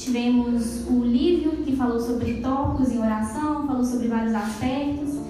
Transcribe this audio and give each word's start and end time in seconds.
tivemos 0.00 0.86
o 0.88 1.04
Lívio, 1.04 1.52
que 1.64 1.76
falou 1.76 2.00
sobre 2.00 2.34
tópicos 2.34 2.90
em 2.90 2.98
oração, 2.98 3.66
falou 3.66 3.84
sobre 3.84 4.08
vários 4.08 4.34
aspectos. 4.34 5.20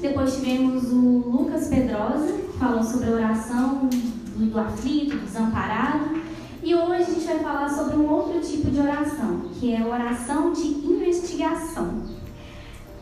Depois 0.00 0.36
tivemos 0.36 0.92
o 0.92 0.96
Lucas 0.96 1.68
Pedrosa, 1.68 2.32
que 2.32 2.58
falou 2.58 2.82
sobre 2.82 3.08
a 3.08 3.12
oração 3.12 3.88
do, 3.88 4.46
do 4.46 4.60
aflito, 4.60 5.16
do 5.16 5.24
desamparado. 5.24 6.20
E 6.62 6.74
hoje 6.74 7.02
a 7.02 7.04
gente 7.04 7.24
vai 7.24 7.38
falar 7.38 7.68
sobre 7.68 7.96
um 7.96 8.08
outro 8.10 8.40
tipo 8.40 8.70
de 8.70 8.80
oração, 8.80 9.42
que 9.58 9.72
é 9.72 9.80
a 9.80 9.86
oração 9.86 10.52
de 10.52 10.66
investigação. 10.66 12.02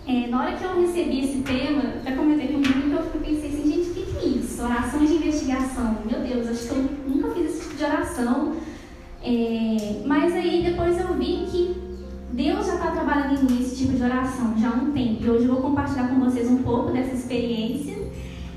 É, 0.07 0.29
na 0.29 0.41
hora 0.41 0.57
que 0.57 0.63
eu 0.63 0.81
recebi 0.81 1.25
esse 1.25 1.39
tema, 1.39 1.83
até 2.01 2.13
comentei 2.13 2.49
com 2.49 2.61
o 2.61 2.63
que 2.63 3.17
eu 3.17 3.21
pensei 3.21 3.49
assim, 3.49 3.73
gente, 3.73 3.91
o 3.91 3.95
que, 3.95 4.03
que 4.03 4.19
é 4.19 4.29
isso? 4.29 4.63
Oração 4.63 5.05
de 5.05 5.15
investigação. 5.15 5.99
Meu 6.09 6.21
Deus, 6.21 6.47
acho 6.47 6.69
que 6.69 6.71
eu 6.71 6.89
nunca 7.09 7.31
fiz 7.31 7.47
esse 7.47 7.63
tipo 7.63 7.77
de 7.77 7.85
oração. 7.85 8.55
É, 9.23 9.76
depois 10.77 11.01
eu 11.01 11.15
vi 11.15 11.47
que 11.51 11.75
Deus 12.33 12.67
já 12.67 12.75
está 12.75 12.91
trabalhando 12.91 13.41
em 13.41 13.45
mim 13.51 13.63
esse 13.63 13.77
tipo 13.77 13.97
de 13.97 14.03
oração 14.03 14.55
já 14.59 14.69
há 14.69 14.75
um 14.75 14.93
tempo. 14.93 15.25
E 15.25 15.31
hoje 15.31 15.47
eu 15.47 15.55
vou 15.55 15.63
compartilhar 15.63 16.09
com 16.09 16.21
vocês 16.21 16.51
um 16.51 16.59
pouco 16.59 16.93
dessa 16.93 17.15
experiência. 17.15 17.97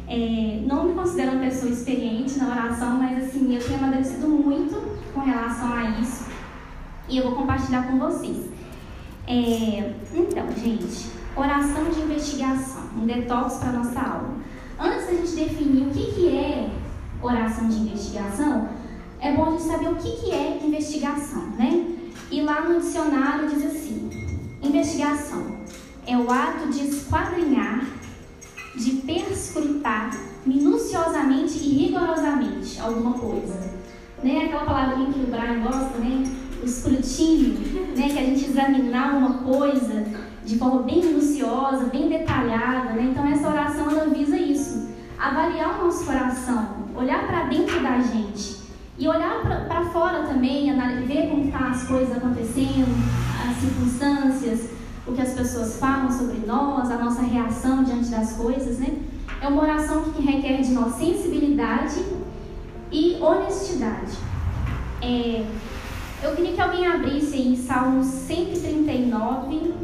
É, 0.06 0.62
não 0.66 0.84
me 0.84 0.96
considero 0.96 1.32
uma 1.32 1.46
pessoa 1.46 1.72
experiente 1.72 2.38
na 2.38 2.50
oração, 2.50 2.98
mas 2.98 3.24
assim, 3.24 3.56
eu 3.56 3.64
tenho 3.64 3.78
amadurecido 3.78 4.28
muito 4.28 4.76
com 5.14 5.22
relação 5.22 5.72
a 5.74 5.92
isso. 6.02 6.26
E 7.08 7.18
eu 7.20 7.24
vou 7.24 7.36
compartilhar 7.36 7.88
com 7.88 7.98
vocês. 7.98 8.50
É, 9.26 9.94
então, 10.14 10.46
gente, 10.62 11.12
oração 11.38 11.86
de 11.86 12.02
investigação, 12.02 12.84
um 12.98 13.06
detox 13.06 13.60
para 13.60 13.72
nossa 13.72 13.98
aula. 13.98 14.36
Antes 14.78 15.06
da 15.06 15.14
gente 15.14 15.36
definir 15.36 15.88
o 15.88 15.90
que, 15.92 16.12
que 16.12 16.28
é 16.36 16.70
oração 17.22 17.70
de 17.70 17.78
investigação, 17.78 18.68
é 19.22 19.32
bom 19.32 19.46
a 19.46 19.52
gente 19.52 19.64
saber 19.64 19.88
o 19.88 19.96
que, 19.96 20.12
que 20.18 20.32
é 20.32 20.60
investigação, 20.66 21.48
né? 21.58 21.99
E 22.32 22.42
lá 22.42 22.62
no 22.62 22.80
dicionário 22.80 23.50
diz 23.50 23.66
assim: 23.66 24.10
investigação 24.62 25.58
é 26.06 26.16
o 26.16 26.30
ato 26.32 26.70
de 26.70 26.88
esquadrinhar, 26.88 27.86
de 28.76 28.92
perscrutar 28.98 30.12
minuciosamente 30.46 31.58
e 31.58 31.70
rigorosamente 31.70 32.80
alguma 32.80 33.14
coisa. 33.14 33.72
Né? 34.24 34.46
Aquela 34.46 34.66
palavrinha 34.66 35.12
que 35.12 35.20
o 35.20 35.28
Brian 35.28 35.62
gosta, 35.64 35.98
né? 35.98 36.24
O 36.62 36.66
escrutínio, 36.66 37.54
né? 37.98 38.10
Que 38.10 38.20
a 38.20 38.26
gente 38.26 38.46
examinar 38.46 39.16
uma 39.16 39.40
coisa 39.40 40.06
de 40.46 40.58
forma 40.58 40.84
bem 40.84 41.04
minuciosa, 41.04 41.86
bem 41.86 42.10
detalhada, 42.10 42.94
né? 42.94 43.10
Então 43.12 43.26
essa 43.26 43.48
oração 43.48 43.90
ela 43.90 44.06
visa 44.06 44.38
isso, 44.38 44.88
avaliar 45.18 45.80
o 45.80 45.86
nosso 45.86 46.06
coração, 46.06 46.90
olhar 46.96 47.26
para 47.26 47.46
dentro 47.46 47.82
da 47.82 48.00
gente 48.00 48.59
e 49.00 49.08
olhar 49.08 49.42
para 49.66 49.86
fora 49.86 50.24
também, 50.24 50.70
ver 51.08 51.30
como 51.30 51.46
estão 51.46 51.60
tá 51.60 51.70
as 51.70 51.84
coisas 51.84 52.18
acontecendo, 52.18 52.86
as 53.50 53.56
circunstâncias, 53.56 54.70
o 55.08 55.14
que 55.14 55.22
as 55.22 55.32
pessoas 55.34 55.78
falam 55.80 56.12
sobre 56.12 56.46
nós, 56.46 56.92
a 56.92 56.98
nossa 56.98 57.22
reação 57.22 57.84
diante 57.86 58.10
das 58.10 58.34
coisas, 58.34 58.78
né? 58.78 58.98
É 59.42 59.48
uma 59.48 59.64
oração 59.64 60.04
que 60.12 60.22
requer 60.22 60.62
de 60.62 60.74
nós 60.74 60.96
sensibilidade 60.96 62.04
e 62.92 63.18
honestidade. 63.22 64.18
É, 65.02 65.46
eu 66.22 66.36
queria 66.36 66.52
que 66.52 66.62
alguém 66.62 66.86
abrisse 66.86 67.38
em 67.38 67.56
Salmos 67.56 68.06
139, 68.06 69.76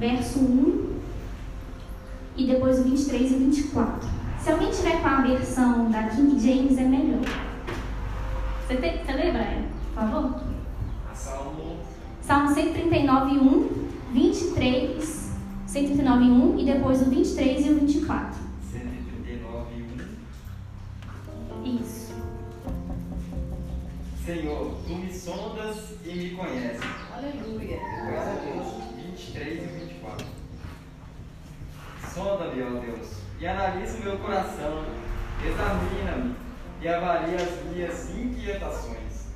verso 0.00 0.38
1 0.38 0.94
e 2.38 2.46
depois 2.46 2.78
o 2.78 2.84
23 2.84 3.30
e 3.30 3.34
24. 3.34 4.08
Se 4.42 4.50
alguém 4.50 4.70
tiver 4.70 5.02
com 5.02 5.08
a 5.08 5.20
versão 5.20 5.90
da 5.90 6.04
King 6.04 6.38
James, 6.40 6.78
é 6.78 6.84
melhor. 6.84 7.43
Você, 8.66 8.76
tem, 8.76 9.04
você 9.04 9.12
lembra, 9.12 9.44
por 9.88 9.94
favor? 9.94 10.40
Salmo. 11.12 11.76
Salmo 12.22 12.54
139, 12.54 13.38
1, 13.38 13.88
23, 14.12 15.32
139, 15.66 16.24
1 16.24 16.58
e 16.58 16.64
depois 16.64 17.02
o 17.02 17.10
23 17.10 17.66
e 17.66 17.70
o 17.70 17.80
24. 17.80 18.38
139, 18.72 19.84
1. 21.62 21.76
Isso. 21.76 22.14
Senhor, 24.24 24.76
tu 24.86 24.94
me 24.94 25.12
sondas 25.12 25.98
e 26.02 26.14
me 26.14 26.30
conheces. 26.30 26.80
Aleluia. 27.14 27.76
Glória 27.76 28.20
a 28.22 28.50
Deus. 28.50 28.84
23 28.96 29.62
e 29.62 29.66
24. 29.66 30.26
Sonda-me, 32.14 32.62
ó 32.62 32.80
Deus, 32.80 33.08
e 33.38 33.46
analisa 33.46 33.98
o 33.98 34.04
meu 34.04 34.18
coração. 34.18 34.84
Examina-me 35.44 36.43
e 36.84 36.88
avalie 36.88 37.34
as 37.36 37.72
minhas 37.72 38.10
inquietações. 38.10 39.32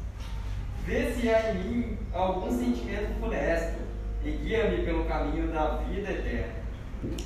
Vê 0.84 1.10
se 1.12 1.30
há 1.30 1.54
em 1.54 1.64
mim 1.64 1.98
algum 2.12 2.50
sentimento 2.50 3.18
funesto 3.18 3.78
e 4.22 4.32
guia-me 4.32 4.84
pelo 4.84 5.04
caminho 5.04 5.50
da 5.50 5.78
vida 5.88 6.10
eterna. 6.10 6.58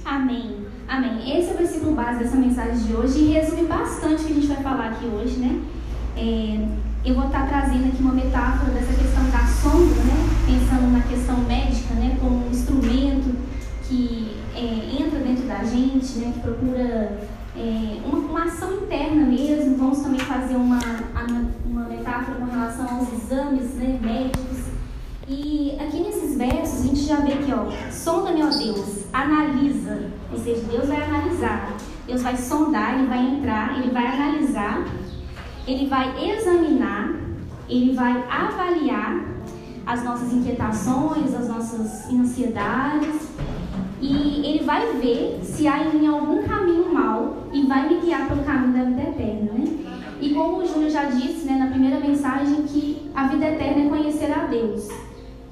Amém. 0.05 0.67
Amém. 0.87 1.39
Esse 1.39 1.51
é 1.51 1.55
o 1.55 1.57
versículo 1.57 1.95
base 1.97 2.21
dessa 2.21 2.37
mensagem 2.37 2.87
de 2.87 2.95
hoje 2.95 3.19
e 3.19 3.33
resume 3.33 3.67
bastante 3.67 4.23
o 4.23 4.27
que 4.27 4.33
a 4.33 4.35
gente 4.37 4.47
vai 4.47 4.63
falar 4.63 4.89
aqui 4.91 5.07
hoje, 5.07 5.39
né? 5.39 5.61
É, 6.17 7.09
eu 7.09 7.17
vou 7.17 7.27
estar 7.27 7.49
trazendo 7.49 7.89
aqui 7.89 8.01
uma 8.01 8.13
metáfora 8.13 8.71
dessa 8.71 8.93
questão 8.93 9.29
da 9.31 9.45
sombra, 9.47 10.05
né? 10.05 10.29
Pensando 10.47 10.93
na 10.93 11.03
questão 11.03 11.37
médica, 11.39 11.95
né? 11.95 12.17
Como 12.21 12.47
um 12.47 12.51
instrumento 12.51 13.35
que 13.89 14.37
é, 14.55 15.03
entra 15.03 15.19
dentro 15.19 15.49
da 15.49 15.65
gente, 15.65 16.19
né? 16.19 16.33
Que 16.35 16.41
procura 16.41 17.19
é, 17.63 18.01
uma, 18.05 18.19
uma, 18.19 18.45
ação 18.45 18.73
interna 18.75 19.25
mesmo. 19.25 19.77
Vamos 19.77 20.01
também 20.01 20.19
fazer 20.19 20.57
uma, 20.57 20.81
uma 21.65 21.85
metáfora 21.85 22.39
com 22.39 22.47
relação 22.47 22.99
aos 22.99 23.13
exames 23.13 23.75
né, 23.75 23.99
médicos. 24.03 24.73
E 25.29 25.77
aqui 25.81 26.01
nesses 26.01 26.37
versos 26.37 26.81
a 26.81 26.87
gente 26.89 27.01
já 27.01 27.17
vê 27.21 27.37
que, 27.37 27.53
ó, 27.53 27.71
sonda-me, 27.93 28.43
ó 28.43 28.51
Deus, 28.51 29.07
analisa. 29.13 30.11
Ou 30.33 30.39
seja, 30.39 30.61
Deus 30.63 30.89
vai 30.89 31.03
analisar. 31.03 31.77
Deus 32.07 32.21
vai 32.21 32.37
sondar, 32.37 32.99
ele 32.99 33.07
vai 33.07 33.25
entrar, 33.25 33.79
ele 33.79 33.93
vai 33.93 34.07
analisar, 34.07 34.85
ele 35.69 35.87
vai 35.87 36.31
examinar, 36.31 37.15
ele 37.69 37.95
vai 37.95 38.25
avaliar 38.29 39.25
as 39.87 40.03
nossas 40.03 40.33
inquietações, 40.33 41.33
as 41.33 41.49
nossas 41.49 42.11
ansiedades, 42.11 43.29
e 44.01 44.45
ele 44.45 44.65
vai 44.65 44.95
ver 44.95 45.41
se 45.45 45.69
há 45.69 45.85
em 45.85 46.01
mim 46.01 46.07
algum 46.09 46.43
caminho 46.43 46.93
mal 46.93 47.42
e 47.53 47.67
vai 47.67 47.89
me 47.89 48.01
guiar 48.01 48.29
pelo 48.29 48.43
caminho 48.43 48.73
da 48.73 48.85
vida 48.85 49.03
eterna, 49.03 49.53
né? 49.53 49.93
E 50.21 50.35
como 50.35 50.59
o 50.59 50.67
Júnior 50.67 50.91
já 50.91 51.05
disse, 51.05 51.45
né, 51.47 51.59
na 51.59 51.67
primeira 51.67 51.99
mensagem, 51.99 52.63
que 52.63 53.11
a 53.15 53.27
vida 53.27 53.45
eterna 53.45 53.87
é 53.87 53.89
conhecer 53.89 54.33
a 54.33 54.47
Deus. 54.47 54.89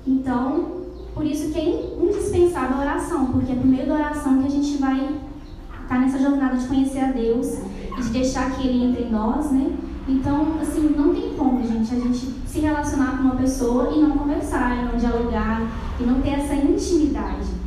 Então, 0.07 0.81
por 1.15 1.25
isso 1.25 1.53
que 1.53 1.59
é 1.59 1.97
indispensável 2.01 2.77
a 2.77 2.81
oração, 2.81 3.27
porque 3.27 3.53
é 3.53 3.55
por 3.57 3.67
meio 3.67 3.87
da 3.87 3.95
oração 3.95 4.41
que 4.41 4.47
a 4.47 4.51
gente 4.51 4.79
vai 4.79 4.97
estar 4.97 5.89
tá 5.89 5.99
nessa 5.99 6.19
jornada 6.19 6.57
de 6.57 6.67
conhecer 6.67 7.01
a 7.01 7.11
Deus 7.11 7.59
e 7.99 8.01
de 8.01 8.09
deixar 8.11 8.53
que 8.53 8.67
Ele 8.67 8.85
entre 8.85 9.03
em 9.05 9.11
nós, 9.11 9.51
né? 9.51 9.73
Então, 10.09 10.55
assim, 10.61 10.95
não 10.97 11.15
tem 11.15 11.35
como, 11.37 11.67
gente, 11.67 11.95
a 11.95 11.99
gente 11.99 12.35
se 12.47 12.61
relacionar 12.61 13.19
com 13.19 13.25
uma 13.25 13.37
pessoa 13.37 13.93
e 13.93 14.01
não 14.01 14.11
conversar, 14.13 14.77
e 14.77 14.85
não 14.85 14.97
dialogar, 14.97 15.63
e 16.01 16.03
não 16.05 16.21
ter 16.21 16.31
essa 16.31 16.55
intimidade. 16.55 17.60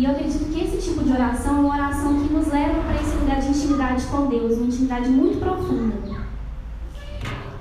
E 0.00 0.04
eu 0.06 0.12
acredito 0.12 0.50
que 0.50 0.64
esse 0.64 0.78
tipo 0.78 1.04
de 1.04 1.12
oração 1.12 1.58
é 1.58 1.60
uma 1.60 1.74
oração 1.74 2.14
que 2.26 2.32
nos 2.32 2.46
leva 2.46 2.80
para 2.84 3.02
esse 3.02 3.14
lugar 3.18 3.38
de 3.38 3.48
intimidade 3.48 4.06
com 4.06 4.28
Deus, 4.28 4.56
uma 4.56 4.64
intimidade 4.68 5.10
muito 5.10 5.38
profunda. 5.38 5.94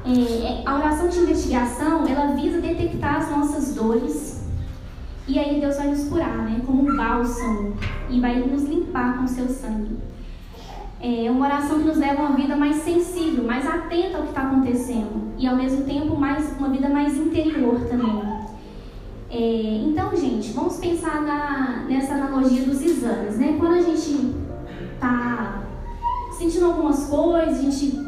É, 0.05 0.63
a 0.65 0.75
oração 0.75 1.09
de 1.09 1.19
investigação, 1.19 2.07
ela 2.07 2.33
visa 2.35 2.61
detectar 2.61 3.17
as 3.17 3.29
nossas 3.29 3.75
dores 3.75 4.41
e 5.27 5.37
aí 5.37 5.59
Deus 5.59 5.75
vai 5.75 5.89
nos 5.89 6.07
curar, 6.07 6.37
né, 6.37 6.61
como 6.65 6.89
um 6.89 6.95
bálsamo 6.95 7.75
e 8.09 8.21
vai 8.21 8.39
nos 8.39 8.63
limpar 8.63 9.17
com 9.17 9.25
o 9.25 9.27
seu 9.27 9.49
sangue. 9.49 9.97
É 11.01 11.29
uma 11.29 11.45
oração 11.45 11.79
que 11.79 11.87
nos 11.87 11.97
leva 11.97 12.21
a 12.21 12.27
uma 12.27 12.37
vida 12.37 12.55
mais 12.55 12.77
sensível, 12.77 13.43
mais 13.43 13.67
atenta 13.67 14.15
ao 14.15 14.23
que 14.23 14.29
está 14.29 14.43
acontecendo 14.43 15.33
e 15.37 15.45
ao 15.45 15.57
mesmo 15.57 15.83
tempo 15.83 16.15
mais 16.15 16.57
uma 16.57 16.69
vida 16.69 16.87
mais 16.87 17.17
interior 17.17 17.81
também. 17.89 18.28
É, 19.31 19.83
então, 19.85 20.15
gente, 20.15 20.51
vamos 20.53 20.77
pensar 20.77 21.21
na, 21.21 21.85
nessa 21.87 22.13
analogia 22.15 22.63
dos 22.63 22.81
exames, 22.81 23.37
né? 23.37 23.57
Quando 23.59 23.73
a 23.73 23.81
gente 23.81 24.35
está 24.95 25.63
sentindo 26.35 26.65
algumas 26.65 27.05
coisas, 27.05 27.59
a 27.59 27.61
gente 27.61 27.99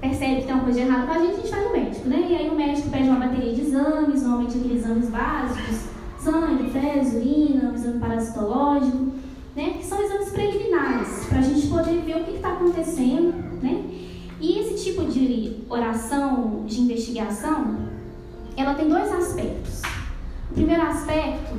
percebe 0.00 0.40
que 0.40 0.46
tem 0.46 0.54
uma 0.54 0.64
coisa 0.64 0.80
de 0.80 0.86
errado 0.86 1.06
com 1.06 1.12
a 1.12 1.18
gente, 1.18 1.32
a 1.32 1.36
gente 1.36 1.50
vai 1.50 1.64
no 1.64 1.72
médico, 1.72 2.08
né? 2.08 2.26
E 2.28 2.36
aí 2.36 2.50
o 2.50 2.54
médico 2.54 2.90
pede 2.90 3.08
uma 3.08 3.20
bateria 3.20 3.54
de 3.54 3.60
exames, 3.62 4.22
normalmente 4.22 4.58
aqueles 4.58 4.84
exames 4.84 5.08
básicos, 5.08 5.76
sangue, 6.18 6.70
fezes, 6.70 7.14
urina, 7.14 7.72
exame 7.74 7.98
parasitológico, 7.98 9.12
né? 9.56 9.70
Que 9.78 9.84
são 9.84 10.02
exames 10.02 10.28
preliminares, 10.28 11.24
para 11.26 11.38
a 11.38 11.42
gente 11.42 11.68
poder 11.68 12.02
ver 12.02 12.16
o 12.16 12.24
que 12.24 12.36
está 12.36 12.52
acontecendo, 12.52 13.32
né? 13.62 13.82
E 14.38 14.58
esse 14.58 14.84
tipo 14.84 15.06
de 15.06 15.56
oração 15.70 16.64
de 16.66 16.82
investigação, 16.82 17.76
ela 18.58 18.74
tem 18.74 18.86
dois 18.86 19.10
aspectos. 19.10 19.80
O 20.50 20.54
primeiro 20.54 20.82
aspecto, 20.82 21.54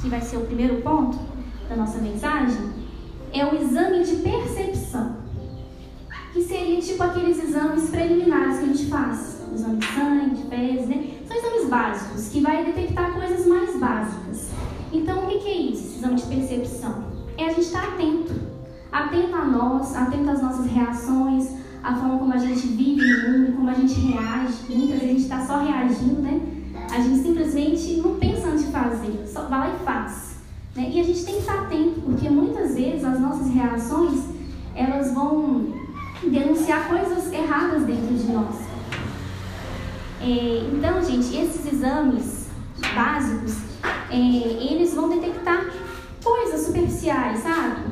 que 0.00 0.08
vai 0.08 0.20
ser 0.20 0.36
o 0.36 0.46
primeiro 0.46 0.80
ponto 0.82 1.18
da 1.68 1.76
nossa 1.76 1.98
mensagem, 1.98 2.72
é 3.32 3.44
o 3.44 3.54
exame 3.54 4.04
de 4.04 4.16
percepção, 4.16 5.16
que 6.32 6.42
seria 6.42 6.80
tipo 6.80 7.02
aqueles 7.02 7.42
exames 7.42 7.90
preliminares 7.90 8.58
que 8.58 8.64
a 8.64 8.68
gente 8.68 8.86
faz 8.86 9.38
exame 9.54 9.78
de 9.78 9.86
sangue, 9.86 10.34
de 10.34 10.42
fezes, 10.44 10.88
né? 10.88 11.10
São 11.26 11.36
exames 11.36 11.68
básicos 11.68 12.28
que 12.28 12.40
vai 12.40 12.64
detectar 12.64 13.12
coisas 13.12 13.46
mais 13.46 13.76
básicas. 13.76 14.50
Então, 14.92 15.24
o 15.24 15.26
que 15.26 15.48
é 15.48 15.56
isso, 15.56 15.86
esse 15.86 15.98
exame 15.98 16.14
de 16.14 16.26
percepção? 16.26 17.04
É 17.36 17.46
a 17.46 17.48
gente 17.48 17.62
estar 17.62 17.84
atento. 17.84 18.34
Atento 18.90 19.34
a 19.34 19.44
nós, 19.44 19.94
atento 19.94 20.30
às 20.30 20.42
nossas 20.42 20.66
reações, 20.66 21.52
a 21.82 21.94
forma 21.94 22.18
como 22.18 22.32
a 22.32 22.38
gente 22.38 22.66
vive 22.68 23.02
no 23.02 23.30
mundo, 23.30 23.56
como 23.56 23.70
a 23.70 23.74
gente 23.74 23.94
reage. 24.00 24.54
Muitas 24.68 25.00
vezes 25.00 25.02
a 25.02 25.06
gente 25.06 25.22
está 25.22 25.44
só 25.44 25.58
reagindo, 25.58 26.22
né? 26.22 26.40
A 26.90 27.00
gente 27.00 27.22
simplesmente 27.22 27.96
não 27.96 28.16
pensa 28.16 28.48
antes 28.48 28.66
de 28.66 28.72
fazer, 28.72 29.26
só 29.26 29.42
vai 29.42 29.60
lá 29.60 29.74
e 29.74 29.84
faz. 29.84 30.36
Né? 30.74 30.90
E 30.94 31.00
a 31.00 31.04
gente 31.04 31.24
tem 31.24 31.34
que 31.34 31.40
estar 31.40 31.62
atento, 31.62 32.00
porque 32.00 32.28
muitas 32.30 32.74
vezes 32.74 33.04
as 33.04 33.20
nossas 33.20 33.48
reações 33.52 34.24
elas 34.74 35.12
vão 35.12 35.74
denunciar 36.22 36.88
coisas 36.88 37.32
erradas 37.32 37.82
dentro 37.82 38.14
de 38.14 38.32
nós. 38.32 38.54
É, 40.20 40.68
então, 40.72 41.02
gente, 41.02 41.36
esses 41.36 41.72
exames 41.72 42.48
básicos, 42.94 43.56
é, 44.10 44.16
eles 44.16 44.94
vão 44.94 45.08
detectar 45.08 45.66
coisas 46.22 46.66
superficiais, 46.66 47.40
sabe? 47.40 47.82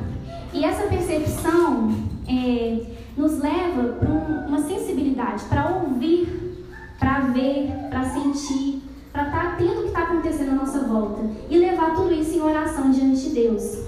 E 0.53 0.63
essa 0.63 0.87
percepção 0.87 1.91
é, 2.27 2.81
nos 3.15 3.39
leva 3.39 3.83
para 3.93 4.09
uma 4.09 4.61
sensibilidade, 4.61 5.43
para 5.45 5.69
ouvir, 5.69 6.65
para 6.99 7.19
ver, 7.19 7.71
para 7.89 8.09
sentir, 8.09 8.81
para 9.17 9.25
estar 9.25 9.39
tá 9.39 9.47
atento 9.53 9.73
ao 9.73 9.81
que 9.81 9.87
está 9.87 10.03
acontecendo 10.03 10.51
à 10.51 10.55
nossa 10.55 10.79
volta 10.81 11.21
e 11.49 11.57
levar 11.57 11.95
tudo 11.95 12.13
isso 12.13 12.37
em 12.37 12.41
oração 12.41 12.91
diante 12.91 13.23
de 13.23 13.29
Deus. 13.31 13.79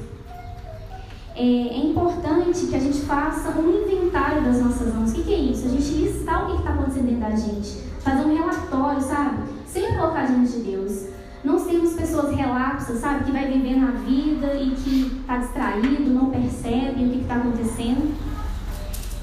É, 1.35 1.41
é 1.43 1.85
importante 1.85 2.65
que 2.65 2.75
a 2.75 2.79
gente 2.79 3.01
faça 3.01 3.51
um 3.59 3.69
inventário 3.69 4.41
das 4.41 4.59
nossas 4.59 4.93
mãos. 4.93 5.11
O 5.11 5.13
que, 5.13 5.23
que 5.23 5.33
é 5.33 5.37
isso? 5.37 5.67
A 5.67 5.69
gente 5.69 5.91
listar 5.93 6.43
o 6.43 6.51
que 6.51 6.57
está 6.57 6.73
acontecendo 6.73 7.05
dentro 7.05 7.21
da 7.21 7.35
gente, 7.35 7.69
fazer 7.99 8.25
um 8.25 8.35
relatório, 8.35 9.01
sabe? 9.01 9.43
Sem 9.67 9.95
colocar 9.95 10.25
diante 10.25 10.51
de 10.53 10.71
Deus. 10.71 11.05
Não 11.43 11.59
sermos 11.59 11.93
pessoas 11.93 12.35
relapsas, 12.35 12.99
sabe? 12.99 13.25
Que 13.25 13.31
vai 13.31 13.45
vivendo 13.45 13.87
a 13.87 13.91
vida 13.91 14.55
e 14.55 14.71
que 14.71 15.19
está 15.21 15.37
distraído, 15.37 16.09
não 16.09 16.31
percebe 16.31 17.05
o 17.05 17.09
que 17.11 17.21
está 17.21 17.35
acontecendo. 17.35 18.15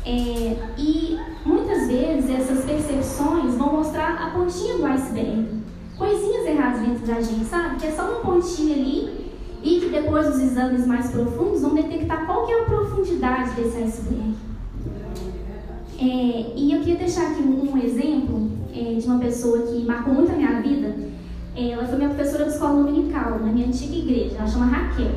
É, 0.05 0.56
e 0.79 1.19
muitas 1.44 1.88
vezes 1.88 2.31
essas 2.31 2.64
percepções 2.64 3.56
vão 3.56 3.73
mostrar 3.73 4.14
a 4.23 4.31
pontinha 4.31 4.79
do 4.79 4.87
iceberg. 4.87 5.66
Coisinhas 5.96 6.46
erradas 6.46 6.81
dentro 6.81 7.06
da 7.06 7.20
gente, 7.20 7.44
sabe? 7.44 7.76
Que 7.76 7.87
é 7.87 7.90
só 7.93 8.02
uma 8.02 8.20
pontinha 8.20 8.75
ali 8.75 9.26
e 9.62 9.81
que 9.81 9.88
depois 9.88 10.28
os 10.28 10.40
exames 10.40 10.87
mais 10.87 11.10
profundos 11.10 11.62
vão 11.62 11.75
detectar 11.75 12.26
qual 12.26 12.46
que 12.46 12.52
é 12.52 12.62
a 12.62 12.64
profundidade 12.64 13.50
desse 13.52 13.78
iceberg. 13.78 14.34
É, 15.98 16.52
e 16.54 16.72
eu 16.72 16.81
queria 16.81 16.96
deixar 16.96 17.31
aqui 17.31 17.43
um, 17.43 17.78
exemplo 17.78 18.50
é, 18.75 18.94
de 18.94 19.06
uma 19.06 19.19
pessoa 19.19 19.62
que 19.62 19.84
marcou 19.84 20.12
muito 20.12 20.31
a 20.31 20.37
minha 20.37 20.60
vida. 20.60 20.94
É, 21.56 21.70
ela 21.70 21.87
foi 21.87 21.96
minha 21.96 22.10
professora 22.10 22.44
de 22.44 22.50
escola 22.50 22.82
dominical 22.82 23.38
na 23.40 23.50
minha 23.50 23.66
antiga 23.66 23.96
igreja, 23.96 24.37
ela 24.37 24.46
chama 24.46 24.66
Raquel. 24.66 25.12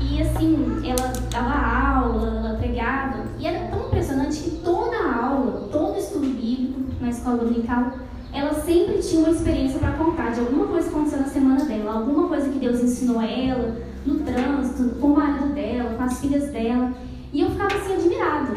E 0.00 0.20
assim, 0.20 0.80
ela 0.84 1.12
dava 1.30 1.98
aula, 1.98 2.38
ela 2.38 2.58
pregava, 2.58 3.24
e 3.38 3.46
era 3.46 3.68
tão 3.68 3.86
impressionante 3.86 4.40
que 4.42 4.50
toda 4.64 4.96
aula, 4.96 5.68
todo 5.72 5.98
estudo 5.98 6.26
bíblico 6.26 6.80
na 7.00 7.10
escola 7.10 7.38
dominical, 7.38 7.92
ela 8.32 8.54
sempre 8.54 8.98
tinha 8.98 9.20
uma 9.20 9.30
experiência 9.30 9.78
para 9.78 9.92
contar 9.92 10.30
de 10.30 10.40
alguma 10.40 10.66
coisa 10.66 10.88
que 10.88 10.94
aconteceu 10.94 11.20
na 11.20 11.26
semana 11.26 11.64
dela, 11.64 11.94
alguma 11.94 12.28
coisa 12.28 12.48
que 12.48 12.58
Deus 12.58 12.80
ensinou 12.80 13.20
ela, 13.20 13.76
no 14.04 14.20
trânsito, 14.20 14.96
com 15.00 15.08
o 15.08 15.16
marido 15.16 15.54
dela, 15.54 15.94
com 15.94 16.02
as 16.02 16.20
filhas 16.20 16.50
dela. 16.50 16.92
E 17.32 17.40
eu 17.40 17.50
ficava 17.50 17.74
assim 17.74 17.94
admirada, 17.94 18.52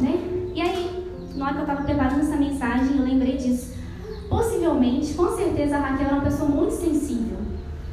né? 0.00 0.18
E 0.54 0.60
aí, 0.60 1.06
na 1.34 1.44
hora 1.44 1.54
que 1.54 1.60
eu 1.60 1.64
estava 1.64 1.82
preparando 1.82 2.20
essa 2.20 2.36
mensagem, 2.36 2.96
eu 2.96 3.04
lembrei 3.04 3.36
disso. 3.36 3.74
Possivelmente, 4.28 5.14
com 5.14 5.28
certeza, 5.36 5.76
a 5.76 5.80
Raquel 5.80 6.06
era 6.06 6.14
uma 6.16 6.24
pessoa 6.24 6.48
muito 6.48 6.72
sensível, 6.72 7.38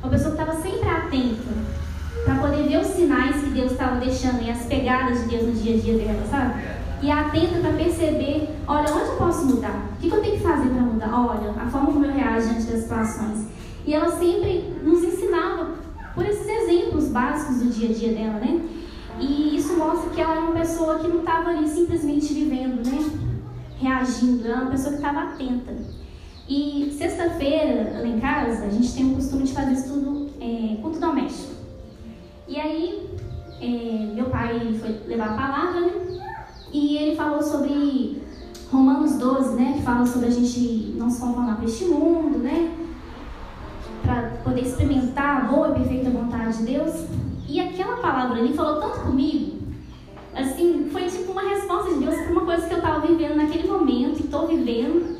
uma 0.01 0.09
pessoa 0.09 0.35
que 0.35 0.41
estava 0.41 0.59
sempre 0.61 0.89
atenta 0.89 1.53
para 2.25 2.35
poder 2.35 2.63
ver 2.63 2.79
os 2.79 2.87
sinais 2.87 3.35
que 3.35 3.49
Deus 3.49 3.73
estava 3.73 3.99
deixando 3.99 4.41
e 4.41 4.49
as 4.49 4.65
pegadas 4.65 5.21
de 5.21 5.29
Deus 5.29 5.47
no 5.47 5.53
dia 5.53 5.75
a 5.75 5.79
dia 5.79 5.97
dela, 5.97 6.25
sabe? 6.29 6.63
E 7.01 7.11
atenta 7.11 7.59
para 7.59 7.73
perceber, 7.73 8.49
olha, 8.67 8.93
onde 8.93 9.09
eu 9.09 9.15
posso 9.17 9.45
mudar? 9.45 9.89
O 9.95 10.01
que, 10.01 10.07
eu 10.07 10.21
tenho 10.21 10.37
que 10.37 10.43
fazer 10.43 10.69
para 10.69 10.81
mudar? 10.81 11.13
Olha, 11.13 11.51
a 11.51 11.69
forma 11.69 11.91
como 11.91 12.05
eu 12.05 12.11
reajo 12.11 12.49
diante 12.49 12.65
das 12.65 12.81
situações. 12.81 13.47
E 13.85 13.93
ela 13.93 14.09
sempre 14.11 14.73
nos 14.83 15.03
ensinava 15.03 15.71
por 16.15 16.25
esses 16.25 16.47
exemplos 16.47 17.09
básicos 17.09 17.57
do 17.57 17.69
dia 17.69 17.89
a 17.89 17.93
dia 17.93 18.13
dela, 18.13 18.39
né? 18.39 18.61
E 19.19 19.55
isso 19.55 19.75
mostra 19.77 20.09
que 20.09 20.21
ela 20.21 20.33
era 20.33 20.41
uma 20.41 20.59
pessoa 20.59 20.99
que 20.99 21.07
não 21.07 21.19
estava 21.19 21.49
ali 21.49 21.67
simplesmente 21.67 22.33
vivendo, 22.33 22.85
né? 22.85 23.11
Reagindo, 23.77 24.45
ela 24.45 24.55
era 24.55 24.61
uma 24.63 24.71
pessoa 24.71 24.91
que 24.91 24.97
estava 24.97 25.19
atenta. 25.21 25.73
E 26.47 26.93
sexta-feira, 26.97 27.99
lá 28.01 28.07
em 28.07 28.19
casa, 28.19 28.65
a 28.65 28.69
gente 28.69 28.93
tem 28.93 29.11
o 29.11 29.15
costume 29.15 29.43
de 29.43 29.53
fazer 29.53 29.73
estudo 29.73 30.29
é, 30.39 30.77
culto 30.81 30.99
doméstico. 30.99 31.53
E 32.47 32.59
aí, 32.59 33.09
é, 33.61 34.13
meu 34.13 34.25
pai 34.25 34.73
foi 34.79 35.01
levar 35.07 35.29
a 35.29 35.37
palavra, 35.37 35.81
né? 35.81 35.91
E 36.73 36.97
ele 36.97 37.15
falou 37.15 37.41
sobre 37.41 38.22
Romanos 38.73 39.17
12, 39.17 39.55
né? 39.55 39.79
Fala 39.85 40.03
sobre 40.03 40.27
a 40.27 40.31
gente 40.31 40.95
não 40.97 41.07
se 41.07 41.21
conformar 41.21 41.57
com 41.57 41.65
este 41.65 41.85
mundo, 41.85 42.39
né? 42.39 42.73
Para 44.01 44.31
poder 44.43 44.61
experimentar 44.61 45.43
a 45.43 45.45
boa 45.45 45.69
e 45.69 45.73
perfeita 45.73 46.09
vontade 46.09 46.57
de 46.57 46.63
Deus. 46.63 47.05
E 47.47 47.59
aquela 47.59 47.97
palavra 47.97 48.39
ali 48.39 48.51
falou 48.53 48.81
tanto 48.81 49.01
comigo. 49.01 49.59
Assim, 50.35 50.89
foi 50.91 51.03
tipo 51.03 51.31
uma 51.31 51.43
resposta 51.43 51.93
de 51.93 51.99
Deus 51.99 52.15
para 52.15 52.31
uma 52.31 52.45
coisa 52.45 52.67
que 52.67 52.73
eu 52.73 52.79
estava 52.79 53.05
vivendo 53.05 53.35
naquele 53.35 53.67
momento 53.67 54.19
e 54.19 54.23
estou 54.23 54.47
vivendo, 54.47 55.19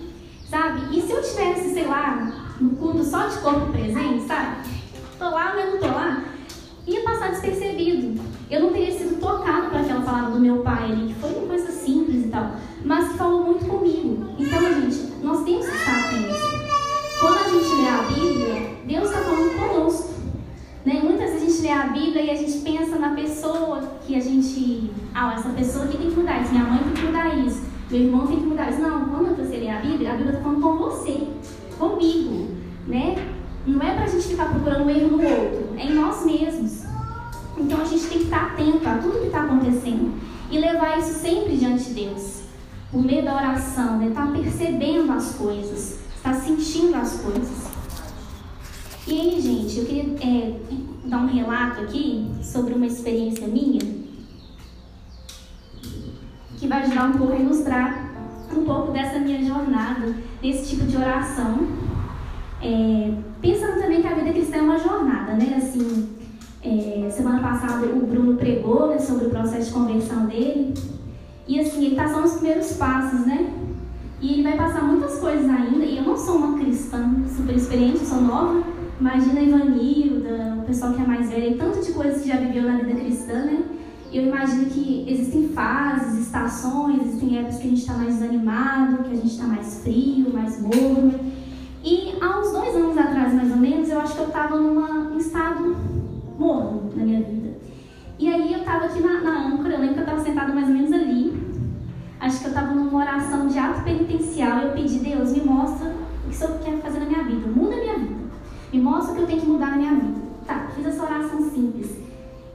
sabe? 0.50 0.98
E 0.98 1.02
se 1.02 1.12
eu 1.12 1.22
tivesse, 1.22 1.76
sei 1.76 1.86
lá, 1.86 2.56
no 2.60 2.72
culto 2.72 3.04
só 3.04 3.28
de 3.28 3.38
corpo 3.38 3.72
presente, 3.72 4.24
sabe? 4.24 4.68
Tô 5.20 5.30
lá, 5.30 5.54
mas 5.56 5.74
não 5.74 5.80
tô 5.80 5.88
lá 5.88 6.24
ia 6.86 7.02
passar 7.02 7.32
despercebido. 7.32 8.22
Eu 8.50 8.62
não 8.62 8.74
teria 8.74 8.92
sido 8.92 9.20
tocado 9.20 9.70
por 9.70 9.80
aquela 9.80 10.02
palavra 10.02 10.32
do 10.32 10.40
meu 10.40 10.58
pai 10.60 10.92
ali, 10.92 11.14
que 11.14 11.20
foi 11.20 11.32
uma 11.32 11.48
coisa 11.48 11.72
simples 11.72 12.26
e 12.26 12.28
tal, 12.30 12.56
mas 12.86 13.10
que 13.10 13.18
falou 13.18 13.44
muito 13.44 13.66
comigo. 13.66 14.26
Então, 14.38 14.60
gente, 14.62 15.14
nós 15.24 15.44
temos 15.44 15.66
que 15.66 15.76
estar 15.76 16.00
atentos. 16.00 16.38
Quando 17.20 17.38
a 17.38 17.50
gente 17.50 17.76
lê 17.76 17.88
a 17.88 18.02
Bíblia, 18.04 18.72
Deus 18.86 19.06
está 19.06 19.22
falando 19.22 19.58
conosco. 19.58 20.14
Né? 20.86 21.00
Muitas 21.02 21.32
vezes 21.32 21.42
a 21.42 21.50
gente 21.50 21.62
lê 21.62 21.72
a 21.72 21.88
Bíblia 21.88 22.22
e 22.24 22.30
a 22.30 22.36
gente 22.36 22.58
pensa 22.60 22.98
na 22.98 23.12
pessoa 23.12 23.82
que 24.06 24.16
a 24.16 24.20
gente. 24.20 24.92
Ah, 25.16 25.34
essa 25.34 25.50
pessoa 25.50 25.86
aqui 25.86 25.98
tem 25.98 26.10
que 26.10 26.16
mudar 26.18 26.42
isso, 26.42 26.52
minha 26.52 26.66
mãe 26.66 26.80
tem 26.84 26.94
que 26.94 27.06
mudar 27.06 27.38
isso, 27.38 27.62
meu 27.90 28.02
irmão 28.02 28.28
tem 28.28 28.40
que 28.40 28.46
mudar 28.46 28.70
isso. 28.70 28.82
Não, 28.82 29.06
quando 29.06 29.38
você 29.38 29.56
lê 29.56 29.70
a 29.70 29.80
Bíblia, 29.80 30.12
a 30.12 30.16
Bíblia 30.16 30.34
está 30.34 30.44
falando 30.44 30.62
com 30.62 30.78
você, 30.78 31.28
comigo. 31.80 32.48
Né? 32.86 33.16
Não 33.66 33.82
é 33.82 33.94
para 33.94 34.04
a 34.04 34.08
gente 34.08 34.28
ficar 34.28 34.50
procurando 34.50 34.84
um 34.84 34.90
erro 34.90 35.18
no 35.18 35.24
outro, 35.24 35.70
é 35.78 35.86
em 35.86 35.94
nós 35.94 36.26
mesmos. 36.26 36.84
Então 37.58 37.80
a 37.80 37.86
gente 37.86 38.06
tem 38.08 38.18
que 38.18 38.24
estar 38.26 38.48
atento 38.48 38.90
a 38.90 38.98
tudo 38.98 39.20
que 39.20 39.28
está 39.28 39.44
acontecendo 39.44 40.14
e 40.52 40.58
levar 40.58 41.00
isso 41.00 41.14
sempre 41.14 41.56
diante 41.56 41.86
de 41.86 41.94
Deus. 41.94 42.43
Por 42.94 43.04
meio 43.04 43.26
da 43.26 43.36
oração, 43.36 43.98
né? 43.98 44.08
estar 44.08 44.28
tá 44.28 44.32
percebendo 44.32 45.12
as 45.12 45.36
coisas, 45.36 46.00
estar 46.16 46.34
sentindo 46.36 46.96
as 46.96 47.20
coisas. 47.20 47.68
E 49.06 49.20
aí, 49.20 49.42
gente, 49.42 49.80
eu 49.80 49.86
queria 49.86 50.16
é, 50.22 50.60
dar 51.04 51.18
um 51.18 51.28
relato 51.28 51.82
aqui 51.82 52.32
sobre 52.42 52.74
uma 52.74 52.86
experiência 52.86 53.46
minha 53.48 53.82
que 56.58 56.68
vai 56.68 56.84
ajudar 56.84 57.10
um 57.10 57.18
pouco 57.18 57.34
a 57.34 57.38
ilustrar 57.38 58.14
um 58.56 58.64
pouco 58.64 58.94
dessa 58.94 59.20
minha 59.20 59.44
jornada 59.44 60.16
nesse 60.42 60.70
tipo 60.70 60.86
de 60.86 60.96
oração 60.96 61.68
é, 62.64 63.12
pensando 63.42 63.82
também 63.82 64.02
que 64.02 64.08
a 64.08 64.14
vida 64.14 64.32
cristã 64.32 64.58
é 64.58 64.62
uma 64.62 64.80
jornada, 64.80 65.34
né? 65.34 65.56
Assim, 65.58 66.10
é, 66.64 67.10
semana 67.12 67.42
passada 67.42 67.86
o 67.86 68.06
Bruno 68.06 68.38
pregou 68.38 68.88
né, 68.88 68.98
sobre 68.98 69.26
o 69.26 69.30
processo 69.30 69.68
de 69.68 69.74
conversão 69.74 70.26
dele. 70.28 70.74
E 71.48 71.60
assim, 71.60 71.86
ele 71.86 71.96
está 71.96 72.10
só 72.10 72.22
nos 72.22 72.34
primeiros 72.34 72.74
passos, 72.74 73.26
né? 73.26 73.54
E 74.22 74.34
ele 74.34 74.44
vai 74.44 74.56
passar 74.56 74.84
muitas 74.84 75.20
coisas 75.20 75.50
ainda. 75.50 75.84
E 75.84 75.98
eu 75.98 76.04
não 76.04 76.18
sou 76.18 76.38
uma 76.38 76.58
cristã 76.58 77.14
super 77.36 77.56
experiente, 77.56 78.06
sou 78.06 78.22
nova. 78.22 78.64
Imagina 79.00 79.40
a 79.40 79.44
Ivanilda, 79.44 80.58
o 80.60 80.66
pessoal 80.66 80.94
que 80.94 81.02
é 81.02 81.06
mais 81.06 81.30
velho, 81.30 81.56
e 81.56 81.58
tanto 81.58 81.82
de 81.82 81.92
coisas 81.92 82.22
que 82.22 82.30
já 82.30 82.38
viveu 82.38 82.64
na 82.64 82.78
vida 82.78 83.00
cristã, 83.00 83.34
né? 83.34 83.64
Eu 84.14 84.28
imagino 84.28 84.68
que 84.68 85.06
existem 85.08 85.50
fases, 85.50 86.28
estações, 86.28 87.02
existem 87.02 87.40
épocas 87.40 87.58
que 87.58 87.68
a 87.68 87.70
gente 87.70 87.82
está 87.82 87.94
mais 87.96 88.14
desanimado, 88.14 89.04
que 89.04 89.12
a 89.12 89.16
gente 89.16 89.32
está 89.32 89.46
mais 89.46 89.82
frio, 89.82 90.32
mais 90.32 90.62
morno. 90.62 91.20
E 91.84 92.14
há 92.22 92.40
uns 92.40 92.52
dois 92.52 92.76
anos 92.76 92.98
atrás, 92.98 93.34
mais 93.34 93.52
ou 93.52 93.58
menos, 93.58 93.90
eu 93.90 94.00
acho 94.00 94.14
que 94.14 94.22
eu 94.22 94.28
estava 94.28 94.56
num 94.56 95.18
estado 95.18 95.76
morno 96.38 96.92
na 96.96 97.04
minha 97.04 97.22
vida. 97.22 97.53
E 98.24 98.30
aí 98.30 98.54
eu 98.54 98.60
estava 98.60 98.86
aqui 98.86 99.02
na, 99.02 99.20
na 99.20 99.48
âncora, 99.48 99.74
eu 99.74 99.82
lembro 99.82 99.96
que 99.96 100.00
eu 100.00 100.06
estava 100.06 100.24
sentada 100.24 100.54
mais 100.54 100.70
ou 100.70 100.74
menos 100.74 100.94
ali. 100.94 101.34
Acho 102.22 102.40
que 102.40 102.46
eu 102.46 102.52
estava 102.52 102.74
numa 102.74 102.98
oração 102.98 103.48
de 103.48 103.60
ato 103.60 103.84
penitencial 103.84 104.60
e 104.60 104.64
eu 104.64 104.72
pedi, 104.72 105.00
Deus, 105.00 105.34
me 105.34 105.42
mostra 105.42 105.90
o 105.90 106.30
que 106.30 106.34
o 106.34 106.34
Senhor 106.34 106.58
quer 106.60 106.78
fazer 106.78 107.00
na 107.00 107.06
minha 107.08 107.24
vida, 107.26 107.50
muda 107.54 107.76
a 107.76 107.80
minha 107.80 107.98
vida. 107.98 108.16
Me 108.72 108.80
mostra 108.80 109.12
o 109.12 109.16
que 109.18 109.22
eu 109.24 109.28
tenho 109.28 109.42
que 109.42 109.48
mudar 109.48 109.72
na 109.72 109.76
minha 109.76 109.96
vida. 109.96 110.22
Tá, 110.48 110.70
fiz 110.74 110.86
essa 110.86 111.04
oração 111.04 111.50
simples. 111.50 111.98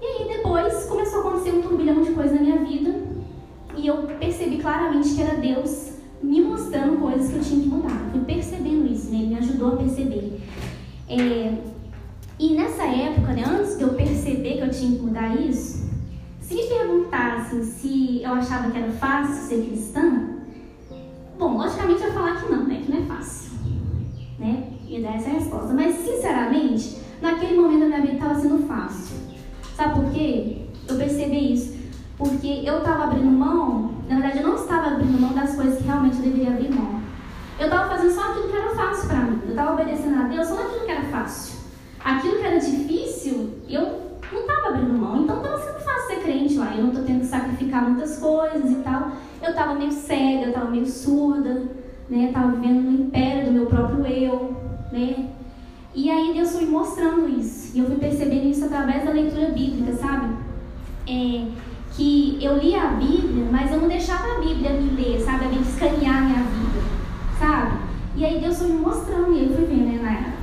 E 0.00 0.06
aí 0.06 0.36
depois 0.38 0.86
começou 0.86 1.18
a 1.18 1.28
acontecer 1.28 1.50
um 1.50 1.60
turbilhão 1.60 2.00
de 2.00 2.12
coisas 2.12 2.32
na 2.32 2.40
minha 2.40 2.64
vida 2.64 3.02
e 3.76 3.86
eu 3.86 4.04
percebi 4.18 4.56
claramente 4.56 5.14
que 5.14 5.20
era 5.20 5.34
Deus 5.34 5.98
me 6.22 6.40
mostrando 6.40 6.98
coisas 6.98 7.30
que 7.30 7.36
eu 7.36 7.42
tinha 7.42 7.60
que 7.60 7.68
mudar. 7.68 8.04
Eu 8.06 8.12
fui 8.12 8.20
percebendo 8.20 8.90
isso, 8.90 9.10
né? 9.10 9.18
Ele 9.18 9.26
me 9.26 9.36
ajudou 9.36 9.74
a 9.74 9.76
perceber. 9.76 10.40
É, 11.10 11.52
e 12.38 12.54
nessa 12.54 12.84
época, 12.84 13.32
né, 13.32 13.42
antes 13.44 13.76
de 13.76 13.82
eu 13.82 13.87
eu 14.68 14.72
tinha 14.72 14.98
que 14.98 15.02
mudar 15.02 15.34
isso, 15.34 15.88
se 16.40 16.54
me 16.54 16.62
perguntassem 16.64 17.62
se 17.62 18.22
eu 18.22 18.32
achava 18.32 18.70
que 18.70 18.78
era 18.78 18.92
fácil 18.92 19.34
ser 19.34 19.66
cristã, 19.66 20.28
bom, 21.38 21.56
logicamente 21.56 22.02
eu 22.02 22.08
ia 22.08 22.12
falar 22.12 22.40
que 22.40 22.52
não, 22.52 22.64
né? 22.64 22.82
Que 22.84 22.92
não 22.92 22.98
é 22.98 23.06
fácil. 23.06 23.52
Né? 24.38 24.64
E 24.88 25.00
dar 25.00 25.16
essa 25.16 25.30
resposta. 25.30 25.72
Mas, 25.72 25.96
sinceramente, 25.96 26.98
naquele 27.20 27.58
momento 27.58 27.80
da 27.80 27.86
minha 27.86 28.00
vida 28.00 28.12
estava 28.14 28.40
sendo 28.40 28.66
fácil. 28.66 29.16
Sabe 29.74 29.94
por 30.00 30.10
quê? 30.12 30.66
Eu 30.88 30.96
percebi 30.96 31.54
isso. 31.54 31.76
Porque 32.16 32.62
eu 32.64 32.78
estava 32.78 33.04
abrindo 33.04 33.30
mão, 33.30 33.92
na 34.08 34.16
verdade, 34.16 34.38
eu 34.38 34.48
não 34.48 34.54
estava 34.54 34.88
abrindo 34.88 35.20
mão 35.20 35.32
das 35.32 35.54
coisas 35.54 35.78
que 35.78 35.84
realmente 35.84 36.16
eu 36.16 36.22
deveria 36.22 36.50
abrir 36.50 36.74
mão. 36.74 37.00
Eu 37.58 37.66
estava 37.66 37.88
fazendo 37.88 38.14
só 38.14 38.30
aquilo 38.30 38.48
que 38.48 38.56
era 38.56 38.74
fácil 38.74 39.08
para 39.08 39.20
mim. 39.20 39.40
Eu 39.44 39.50
estava 39.50 39.72
obedecendo 39.72 40.20
a 40.20 40.28
Deus 40.28 40.46
só 40.46 40.54
naquilo 40.54 40.84
que 40.84 40.90
era 40.90 41.04
fácil. 41.04 41.58
Aquilo 42.02 42.36
que 42.36 42.46
era 42.46 42.58
difícil, 42.58 43.50
eu 43.68 44.07
não 44.32 44.40
estava 44.40 44.68
abrindo 44.68 44.98
mão. 44.98 45.22
Então 45.22 45.36
estava 45.36 45.58
sendo 45.58 45.80
fácil 45.80 46.08
ser 46.08 46.22
crente 46.22 46.54
lá. 46.54 46.74
Eu 46.74 46.82
não 46.82 46.88
estou 46.88 47.04
tendo 47.04 47.20
que 47.20 47.26
sacrificar 47.26 47.88
muitas 47.88 48.18
coisas 48.18 48.70
e 48.70 48.76
tal. 48.76 49.12
Eu 49.42 49.50
estava 49.50 49.74
meio 49.74 49.92
cega, 49.92 50.42
eu 50.44 50.48
estava 50.48 50.70
meio 50.70 50.86
surda, 50.86 51.62
né? 52.08 52.26
Estava 52.26 52.52
vivendo 52.52 52.82
no 52.82 53.02
império 53.02 53.46
do 53.46 53.52
meu 53.52 53.66
próprio 53.66 54.06
eu, 54.06 54.56
né? 54.92 55.28
E 55.94 56.10
aí 56.10 56.32
Deus 56.34 56.52
foi 56.52 56.64
me 56.64 56.70
mostrando 56.70 57.28
isso. 57.28 57.76
E 57.76 57.80
eu 57.80 57.86
fui 57.86 57.96
percebendo 57.96 58.46
isso 58.46 58.64
através 58.64 59.04
da 59.04 59.10
leitura 59.10 59.50
bíblica, 59.50 59.92
sabe? 59.94 60.34
É, 61.08 61.48
que 61.92 62.38
eu 62.40 62.58
lia 62.58 62.82
a 62.82 62.86
Bíblia, 62.92 63.46
mas 63.50 63.72
eu 63.72 63.80
não 63.80 63.88
deixava 63.88 64.36
a 64.36 64.40
Bíblia 64.40 64.70
me 64.74 64.90
ler, 64.90 65.20
sabe? 65.20 65.46
A 65.46 65.48
Bíblia 65.48 65.68
escanear 65.68 66.18
a 66.18 66.20
minha 66.20 66.42
vida, 66.42 66.80
sabe? 67.38 67.78
E 68.14 68.24
aí 68.24 68.40
Deus 68.40 68.58
foi 68.58 68.68
me 68.68 68.78
mostrando, 68.78 69.32
e 69.32 69.44
eu 69.44 69.56
fui 69.56 69.64
vendo, 69.64 70.02
né? 70.02 70.34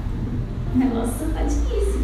O 0.73 0.77
negócio 0.77 1.27
tá 1.33 1.43
difícil, 1.43 2.01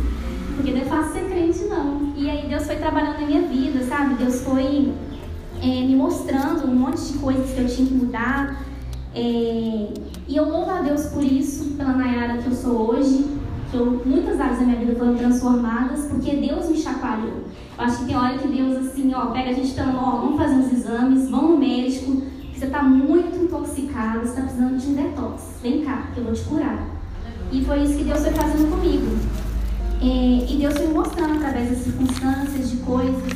porque 0.62 0.74
não 0.74 0.82
é 0.82 0.86
fácil 0.86 1.14
ser 1.14 1.30
crente, 1.30 1.64
não. 1.64 2.14
E 2.16 2.30
aí 2.30 2.48
Deus 2.48 2.66
foi 2.66 2.76
trabalhando 2.76 3.20
na 3.20 3.26
minha 3.26 3.42
vida, 3.42 3.84
sabe? 3.84 4.14
Deus 4.14 4.42
foi 4.42 4.94
é, 5.60 5.66
me 5.66 5.96
mostrando 5.96 6.68
um 6.68 6.76
monte 6.76 7.02
de 7.02 7.18
coisas 7.18 7.52
que 7.52 7.60
eu 7.60 7.68
tinha 7.68 7.88
que 7.88 7.94
mudar. 7.96 8.64
É, 9.16 9.20
e 10.28 10.36
eu 10.36 10.48
louvo 10.48 10.70
a 10.70 10.82
Deus 10.82 11.08
por 11.08 11.24
isso, 11.24 11.72
pela 11.76 11.94
Nayara 11.94 12.38
que 12.38 12.48
eu 12.48 12.54
sou 12.54 12.92
hoje, 12.92 13.26
que 13.72 13.76
eu, 13.76 14.04
muitas 14.06 14.40
áreas 14.40 14.60
da 14.60 14.66
minha 14.66 14.78
vida 14.78 14.96
foram 14.96 15.16
transformadas, 15.16 16.06
porque 16.06 16.36
Deus 16.36 16.70
me 16.70 16.78
chacoalhou. 16.78 17.44
Eu 17.78 17.84
acho 17.84 17.98
que 17.98 18.06
tem 18.06 18.16
hora 18.16 18.38
que 18.38 18.48
Deus, 18.48 18.78
assim, 18.86 19.12
ó, 19.16 19.32
pega 19.32 19.50
a 19.50 19.54
gente 19.54 19.72
pela 19.72 19.92
mão, 19.92 20.04
ó, 20.04 20.22
vamos 20.22 20.38
fazer 20.38 20.56
uns 20.56 20.72
exames, 20.72 21.30
vamos 21.30 21.52
no 21.52 21.58
médico, 21.58 22.22
que 22.54 22.60
você 22.60 22.66
está 22.66 22.84
muito 22.84 23.36
intoxicado, 23.36 24.20
você 24.20 24.28
está 24.28 24.42
precisando 24.44 24.78
de 24.78 24.88
um 24.88 24.94
detox. 24.94 25.44
Vem 25.64 25.84
cá, 25.84 26.10
que 26.14 26.20
eu 26.20 26.26
vou 26.26 26.34
te 26.34 26.44
curar. 26.44 26.88
E 27.52 27.66
foi 27.66 27.82
isso 27.82 27.98
que 27.98 28.04
Deus 28.04 28.22
foi 28.22 28.32
fazendo 28.32 28.70
comigo. 28.70 29.41
É, 30.02 30.52
e 30.52 30.58
Deus 30.58 30.74
foi 30.76 30.88
mostrando 30.88 31.36
através 31.36 31.70
das 31.70 31.80
circunstâncias, 31.80 32.72
de 32.72 32.78
coisas, 32.78 33.32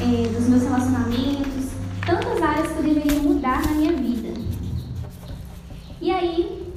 é, 0.00 0.28
dos 0.28 0.48
meus 0.48 0.62
relacionamentos, 0.62 1.66
tantas 2.06 2.42
áreas 2.42 2.72
que 2.72 2.78
eu 2.78 2.82
deveria 2.82 3.20
mudar 3.20 3.62
na 3.66 3.72
minha 3.72 3.92
vida. 3.92 4.28
E 6.00 6.10
aí, 6.10 6.72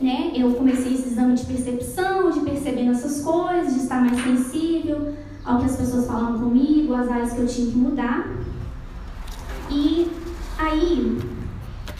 né, 0.00 0.30
eu 0.36 0.52
comecei 0.54 0.94
esse 0.94 1.08
exame 1.08 1.34
de 1.34 1.44
percepção, 1.44 2.30
de 2.30 2.40
perceber 2.40 2.86
essas 2.86 3.20
coisas, 3.22 3.74
de 3.74 3.80
estar 3.80 4.00
mais 4.00 4.22
sensível 4.22 5.12
ao 5.44 5.58
que 5.58 5.66
as 5.66 5.76
pessoas 5.76 6.06
falavam 6.06 6.38
comigo, 6.38 6.94
as 6.94 7.10
áreas 7.10 7.32
que 7.32 7.40
eu 7.40 7.46
tinha 7.48 7.70
que 7.72 7.76
mudar. 7.76 8.28
E 9.68 10.08
aí 10.56 11.18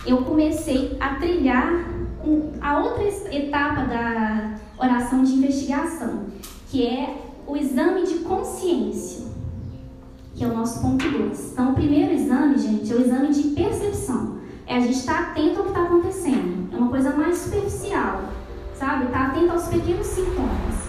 eu 0.07 0.19
comecei 0.19 0.97
a 1.00 1.16
trilhar 1.16 1.85
a 2.61 2.78
outra 2.78 3.04
etapa 3.35 3.85
da 3.85 4.54
oração 4.78 5.25
de 5.25 5.33
investigação, 5.33 6.26
que 6.73 6.87
é 6.87 7.14
o 7.47 7.55
exame 7.55 8.02
de 8.07 8.21
consciência, 8.21 9.26
que 10.35 10.43
é 10.43 10.47
o 10.47 10.57
nosso 10.57 10.81
ponto 10.81 11.07
2. 11.07 11.52
Então, 11.52 11.73
o 11.73 11.75
primeiro 11.75 12.14
exame, 12.14 12.57
gente, 12.57 12.91
é 12.91 12.97
o 12.97 13.00
exame 13.02 13.29
de 13.31 13.49
percepção. 13.49 14.38
É 14.67 14.79
a 14.79 14.81
gente 14.81 14.95
estar 14.95 15.12
tá 15.12 15.31
atento 15.33 15.59
ao 15.59 15.64
que 15.64 15.69
está 15.69 15.83
acontecendo. 15.83 16.73
É 16.73 16.76
uma 16.79 16.88
coisa 16.88 17.14
mais 17.14 17.37
superficial, 17.37 18.23
sabe? 18.75 19.05
Estar 19.05 19.19
tá 19.19 19.26
atento 19.26 19.52
aos 19.52 19.64
pequenos 19.64 20.07
sintomas. 20.07 20.88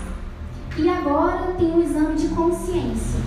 E 0.78 0.88
agora 0.88 1.54
tem 1.58 1.75
o 1.75 1.84
exame 1.84 2.16
de 2.16 2.30
consciência, 2.30 3.20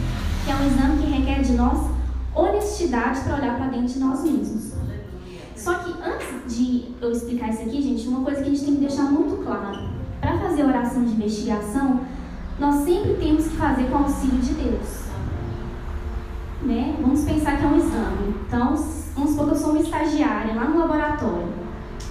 que 0.42 0.50
é 0.50 0.54
um 0.54 0.66
exame 0.66 1.02
que 1.02 1.10
requer 1.10 1.42
de 1.42 1.52
nós 1.52 1.90
honestidade 2.34 3.20
para 3.20 3.36
olhar 3.36 3.56
para 3.58 3.66
dentro 3.66 3.88
de 3.88 3.98
nós 3.98 4.24
mesmos. 4.24 4.72
Só 5.54 5.74
que 5.74 5.92
antes 6.02 6.56
de 6.56 6.86
eu 7.02 7.12
explicar 7.12 7.50
isso 7.50 7.62
aqui, 7.64 7.82
gente, 7.82 8.08
uma 8.08 8.24
coisa 8.24 8.40
que 8.40 8.48
a 8.48 8.50
gente 8.50 8.64
tem 8.64 8.74
que 8.76 8.80
deixar 8.80 9.10
muito 9.10 9.44
claro. 9.44 9.90
Para 10.22 10.38
fazer 10.38 10.64
oração 10.64 11.04
de 11.04 11.12
investigação, 11.12 12.00
nós 12.58 12.84
sempre 12.84 13.14
temos 13.14 13.48
que 13.48 13.56
fazer 13.56 13.84
com 13.90 13.98
o 14.02 14.08
auxílio 14.26 14.38
de 14.38 14.54
Deus. 14.54 15.06
Né? 16.62 16.96
Vamos 17.00 17.24
pensar 17.24 17.58
que 17.58 17.64
é 17.64 17.68
um 17.68 17.76
exame. 17.76 18.34
Então, 18.46 18.74
vamos 19.14 19.30
supor 19.30 19.46
que 19.46 19.52
eu 19.52 19.56
sou 19.56 19.70
uma 19.70 19.80
estagiária 19.80 20.54
lá 20.54 20.64
no 20.64 20.78
laboratório. 20.78 21.48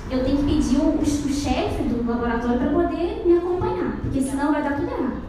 Eu 0.09 0.23
tenho 0.23 0.37
que 0.37 0.43
pedir 0.43 0.77
o, 0.77 0.99
o 0.99 1.05
chefe 1.05 1.83
do 1.83 2.07
laboratório 2.07 2.59
para 2.59 2.71
poder 2.71 3.23
me 3.25 3.37
acompanhar, 3.37 3.97
porque 4.01 4.21
senão 4.21 4.51
vai 4.51 4.63
dar 4.63 4.75
tudo 4.75 4.89
errado. 4.89 5.25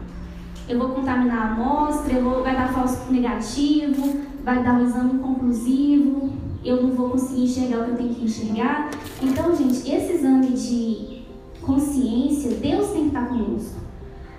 Eu 0.69 0.79
vou 0.79 0.89
contaminar 0.89 1.37
a 1.37 1.51
amostra, 1.53 2.13
eu 2.13 2.23
vou, 2.23 2.43
vai 2.43 2.55
dar 2.55 2.71
falso 2.71 3.11
negativo, 3.11 4.21
vai 4.43 4.63
dar 4.63 4.75
um 4.75 4.85
exame 4.85 5.13
inconclusivo, 5.13 6.33
eu 6.63 6.83
não 6.83 6.91
vou 6.91 7.11
conseguir 7.11 7.45
enxergar 7.45 7.79
o 7.79 7.85
que 7.85 7.91
eu 7.91 7.97
tenho 7.97 8.15
que 8.15 8.25
enxergar. 8.25 8.91
Então, 9.21 9.55
gente, 9.55 9.89
esse 9.89 10.13
exame 10.13 10.47
de 10.51 11.23
consciência, 11.61 12.51
Deus 12.51 12.89
tem 12.89 13.03
que 13.03 13.07
estar 13.07 13.27
conosco. 13.27 13.86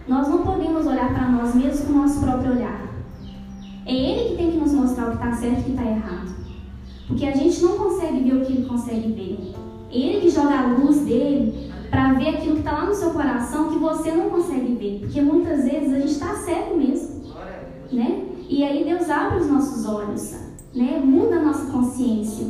Nós 0.09 0.29
não 0.29 0.39
podemos 0.39 0.87
olhar 0.87 1.13
para 1.13 1.29
nós 1.29 1.55
mesmos 1.55 1.81
com 1.81 1.93
o 1.93 1.97
nosso 1.97 2.21
próprio 2.21 2.53
olhar. 2.53 2.89
É 3.87 3.95
Ele 3.95 4.31
que 4.31 4.37
tem 4.37 4.51
que 4.53 4.57
nos 4.59 4.73
mostrar 4.73 5.07
o 5.07 5.11
que 5.11 5.17
está 5.17 5.33
certo 5.33 5.59
e 5.59 5.61
o 5.61 5.65
que 5.65 5.71
está 5.71 5.85
errado. 5.85 6.35
Porque 7.07 7.27
a 7.27 7.37
gente 7.37 7.63
não 7.63 7.79
consegue 7.79 8.21
ver 8.21 8.37
o 8.37 8.45
que 8.45 8.53
Ele 8.53 8.67
consegue 8.67 9.13
ver. 9.13 9.55
Ele 9.91 10.21
que 10.21 10.31
joga 10.31 10.59
a 10.59 10.67
luz 10.67 11.01
dele 11.01 11.71
para 11.91 12.15
ver 12.15 12.29
aquilo 12.29 12.55
que 12.55 12.61
está 12.61 12.73
lá 12.73 12.87
no 12.87 12.95
seu 12.95 13.11
coração 13.11 13.71
que 13.71 13.79
você 13.79 14.11
não 14.13 14.31
consegue 14.31 14.75
ver. 14.75 15.01
Porque 15.01 15.21
muitas 15.21 15.65
vezes 15.65 15.93
a 15.93 15.99
gente 15.99 16.13
está 16.13 16.35
cego 16.35 16.77
mesmo. 16.77 17.23
Né? 17.93 18.25
E 18.49 18.65
aí 18.65 18.85
Deus 18.85 19.09
abre 19.09 19.39
os 19.39 19.47
nossos 19.47 19.87
olhos 19.87 20.49
né? 20.75 21.01
Muda 21.05 21.37
a 21.37 21.43
nossa 21.43 21.71
consciência. 21.71 22.47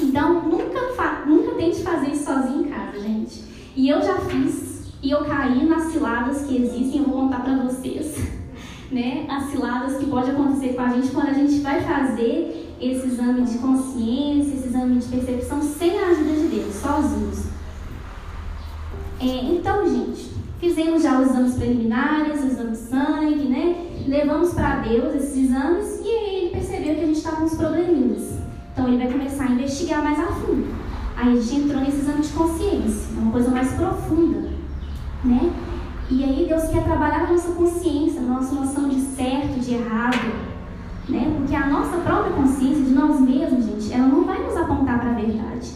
Então, 0.00 0.42
nunca, 0.42 0.80
nunca 1.26 1.54
tente 1.54 1.82
fazer 1.82 2.10
isso 2.10 2.24
sozinho 2.24 2.66
em 2.66 2.70
casa, 2.70 3.00
gente. 3.00 3.44
E 3.76 3.88
eu 3.88 4.02
já 4.02 4.18
fiz, 4.20 4.71
e 5.02 5.10
eu 5.10 5.24
caí 5.24 5.66
nas 5.66 5.92
ciladas 5.92 6.42
que 6.42 6.62
existem, 6.62 6.98
eu 6.98 7.04
vou 7.04 7.22
contar 7.22 7.40
para 7.40 7.56
vocês, 7.56 8.16
né? 8.90 9.26
As 9.28 9.50
ciladas 9.50 9.96
que 9.96 10.06
pode 10.06 10.30
acontecer 10.30 10.74
com 10.74 10.82
a 10.82 10.88
gente 10.90 11.08
quando 11.08 11.28
a 11.28 11.32
gente 11.32 11.58
vai 11.58 11.80
fazer 11.82 12.76
esse 12.80 13.06
exame 13.08 13.42
de 13.42 13.58
consciência, 13.58 14.54
esse 14.54 14.68
exame 14.68 14.98
de 14.98 15.06
percepção 15.08 15.60
sem 15.60 15.98
a 15.98 16.08
ajuda 16.08 16.32
de 16.32 16.48
Deus, 16.48 16.74
sozinhos. 16.76 17.46
É, 19.20 19.44
então, 19.54 19.88
gente, 19.88 20.30
fizemos 20.60 21.02
já 21.02 21.20
os 21.20 21.30
exames 21.30 21.54
preliminares, 21.54 22.42
o 22.42 22.46
exame 22.46 22.70
de 22.70 22.78
sangue, 22.78 23.44
né? 23.48 23.86
Levamos 24.06 24.54
para 24.54 24.80
Deus 24.80 25.14
esses 25.16 25.48
exames 25.48 26.00
e 26.04 26.08
aí 26.08 26.50
percebeu 26.52 26.94
que 26.94 27.00
a 27.00 27.06
gente 27.06 27.18
está 27.18 27.32
com 27.32 27.44
uns 27.44 27.54
probleminhas. 27.54 28.38
Então 28.72 28.88
ele 28.88 28.98
vai 28.98 29.10
começar 29.10 29.44
a 29.44 29.52
investigar 29.52 30.02
mais 30.02 30.18
a 30.18 30.26
fundo. 30.26 30.66
Aí 31.16 31.36
a 31.36 31.40
gente 31.40 31.64
entrou 31.64 31.80
nesse 31.80 31.98
exame 31.98 32.22
de 32.22 32.28
consciência, 32.30 33.12
uma 33.16 33.32
coisa 33.32 33.50
mais 33.50 33.72
profunda, 33.72 34.51
né? 35.24 35.52
E 36.10 36.24
aí 36.24 36.46
Deus 36.48 36.64
quer 36.64 36.84
trabalhar 36.84 37.22
na 37.22 37.32
nossa 37.32 37.52
consciência, 37.52 38.20
na 38.20 38.34
nossa 38.34 38.54
noção 38.54 38.88
de 38.88 39.00
certo, 39.00 39.60
de 39.60 39.74
errado, 39.74 40.32
né? 41.08 41.34
Porque 41.38 41.54
a 41.54 41.68
nossa 41.68 41.98
própria 41.98 42.32
consciência 42.32 42.84
de 42.84 42.90
nós 42.90 43.20
mesmos, 43.20 43.64
gente, 43.64 43.92
ela 43.92 44.08
não 44.08 44.24
vai 44.24 44.42
nos 44.42 44.56
apontar 44.56 45.00
para 45.00 45.10
a 45.10 45.14
verdade, 45.14 45.72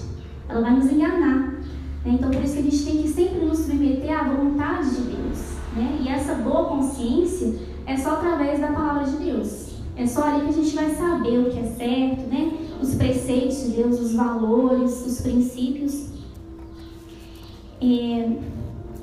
ela 0.49 0.61
vai 0.61 0.73
nos 0.73 0.91
enganar. 0.91 1.55
Né? 2.05 2.13
Então 2.13 2.31
por 2.31 2.43
isso 2.43 2.55
que 2.55 2.61
a 2.61 2.63
gente 2.63 2.85
tem 2.85 3.03
que 3.03 3.09
sempre 3.09 3.45
nos 3.45 3.59
submeter 3.61 4.19
à 4.19 4.25
vontade 4.25 4.91
de 4.91 5.03
Deus, 5.03 5.57
né? 5.75 5.99
E 6.03 6.09
essa 6.09 6.35
boa 6.35 6.65
consciência 6.67 7.55
é 7.87 7.97
só 7.97 8.15
através 8.15 8.61
da 8.61 8.69
palavra 8.69 9.05
de 9.05 9.17
Deus. 9.17 9.77
É 9.97 10.07
só 10.07 10.25
ali 10.25 10.43
que 10.43 10.51
a 10.51 10.63
gente 10.63 10.77
vai 10.77 10.91
saber 10.91 11.39
o 11.39 11.51
que 11.51 11.59
é 11.59 11.65
certo, 11.65 12.29
né? 12.29 12.53
Os 12.83 12.95
preceitos 12.95 13.63
de 13.63 13.71
Deus, 13.71 13.99
os 13.99 14.13
valores, 14.15 15.07
os 15.07 15.21
princípios. 15.23 16.11
É... 17.81 18.37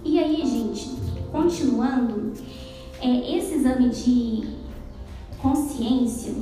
E 0.06 0.20
aí, 0.20 0.46
gente, 0.46 0.98
continuando, 1.32 2.34
é, 3.02 3.38
esse 3.38 3.56
exame 3.56 3.90
de 3.90 4.44
consciência, 5.42 6.34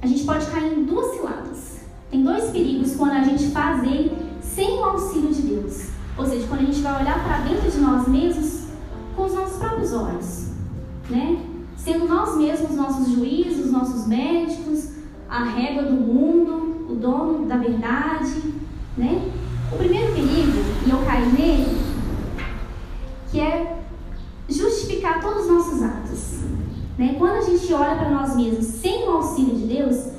a 0.00 0.06
gente 0.06 0.24
pode 0.24 0.46
cair 0.46 0.78
em 0.78 0.84
duas 0.84 1.14
ciladas. 1.16 1.80
Tem 2.10 2.22
dois 2.22 2.50
perigos 2.50 2.94
quando 2.96 3.12
a 3.12 3.24
gente 3.24 3.48
faz 3.48 3.82
ele 3.82 4.12
sem 4.40 4.78
o 4.78 4.84
auxílio 4.84 5.32
de 5.32 5.42
Deus. 5.42 5.88
Ou 6.16 6.26
seja, 6.26 6.46
quando 6.46 6.60
a 6.60 6.64
gente 6.64 6.80
vai 6.80 7.02
olhar 7.02 7.22
para 7.24 7.38
dentro 7.38 7.70
de 7.70 7.78
nós 7.78 8.06
mesmos 8.06 8.64
com 9.16 9.24
os 9.24 9.34
nossos 9.34 9.58
próprios 9.58 9.92
olhos, 9.92 10.50
né? 11.08 11.46
sendo 11.76 12.06
nós 12.06 12.36
mesmos 12.36 12.76
nossos 12.76 13.10
juízes, 13.10 13.70
nossos 13.70 14.06
médicos, 14.06 14.90
a 15.28 15.44
régua 15.44 15.84
do 15.84 15.94
mundo, 15.94 16.86
o 16.90 16.94
dono 16.94 17.46
da 17.46 17.56
verdade, 17.56 18.34
né? 18.96 19.30
O 19.72 19.76
primeiro 19.76 20.12
perigo, 20.12 20.58
e 20.86 20.90
eu 20.90 20.98
caí 21.06 21.26
nele, 21.32 21.89
que 23.30 23.40
é 23.40 23.78
justificar 24.48 25.20
todos 25.20 25.44
os 25.44 25.50
nossos 25.50 25.82
atos. 25.82 26.40
Né? 26.98 27.14
Quando 27.18 27.36
a 27.36 27.40
gente 27.40 27.72
olha 27.72 27.96
para 27.96 28.10
nós 28.10 28.36
mesmos 28.36 28.66
sem 28.66 29.08
o 29.08 29.12
auxílio 29.12 29.56
de 29.56 29.66
Deus, 29.66 30.10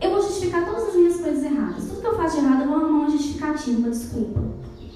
eu 0.00 0.10
vou 0.10 0.20
justificar 0.20 0.66
todas 0.66 0.88
as 0.88 0.94
minhas 0.94 1.20
coisas 1.20 1.44
erradas. 1.44 1.84
Tudo 1.88 2.00
que 2.00 2.06
eu 2.06 2.16
faço 2.16 2.38
de 2.38 2.44
errado, 2.44 2.62
eu 2.62 2.68
vou 2.68 2.76
arrumar 2.76 2.98
uma 3.00 3.10
justificativa, 3.10 3.78
uma 3.78 3.90
desculpa. 3.90 4.40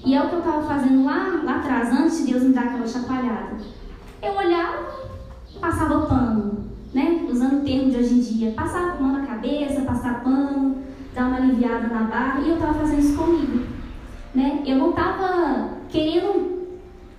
E 0.05 0.13
é 0.13 0.23
o 0.23 0.29
que 0.29 0.35
eu 0.35 0.39
estava 0.39 0.63
fazendo 0.63 1.03
lá, 1.05 1.41
lá 1.43 1.55
atrás, 1.57 1.89
antes 1.91 2.19
de 2.19 2.31
Deus 2.31 2.43
me 2.43 2.53
dar 2.53 2.65
aquela 2.65 2.87
chacoalhada. 2.87 3.57
Eu 4.21 4.33
olhava, 4.33 4.85
passava 5.59 6.05
pano, 6.05 6.65
né? 6.93 7.25
Usando 7.29 7.61
o 7.61 7.65
termo 7.65 7.89
de 7.89 7.97
hoje 7.97 8.13
em 8.13 8.19
dia. 8.19 8.51
Passava 8.51 8.97
pano 8.97 9.13
na 9.13 9.25
cabeça, 9.25 9.81
passar 9.81 10.23
pano, 10.23 10.77
dar 11.15 11.27
uma 11.27 11.37
aliviada 11.37 11.87
na 11.87 12.03
barra, 12.03 12.41
e 12.41 12.49
eu 12.49 12.55
estava 12.55 12.73
fazendo 12.75 12.99
isso 12.99 13.17
comigo. 13.17 13.65
Né? 14.33 14.63
Eu 14.65 14.77
não 14.77 14.91
estava 14.91 15.69
querendo 15.89 16.48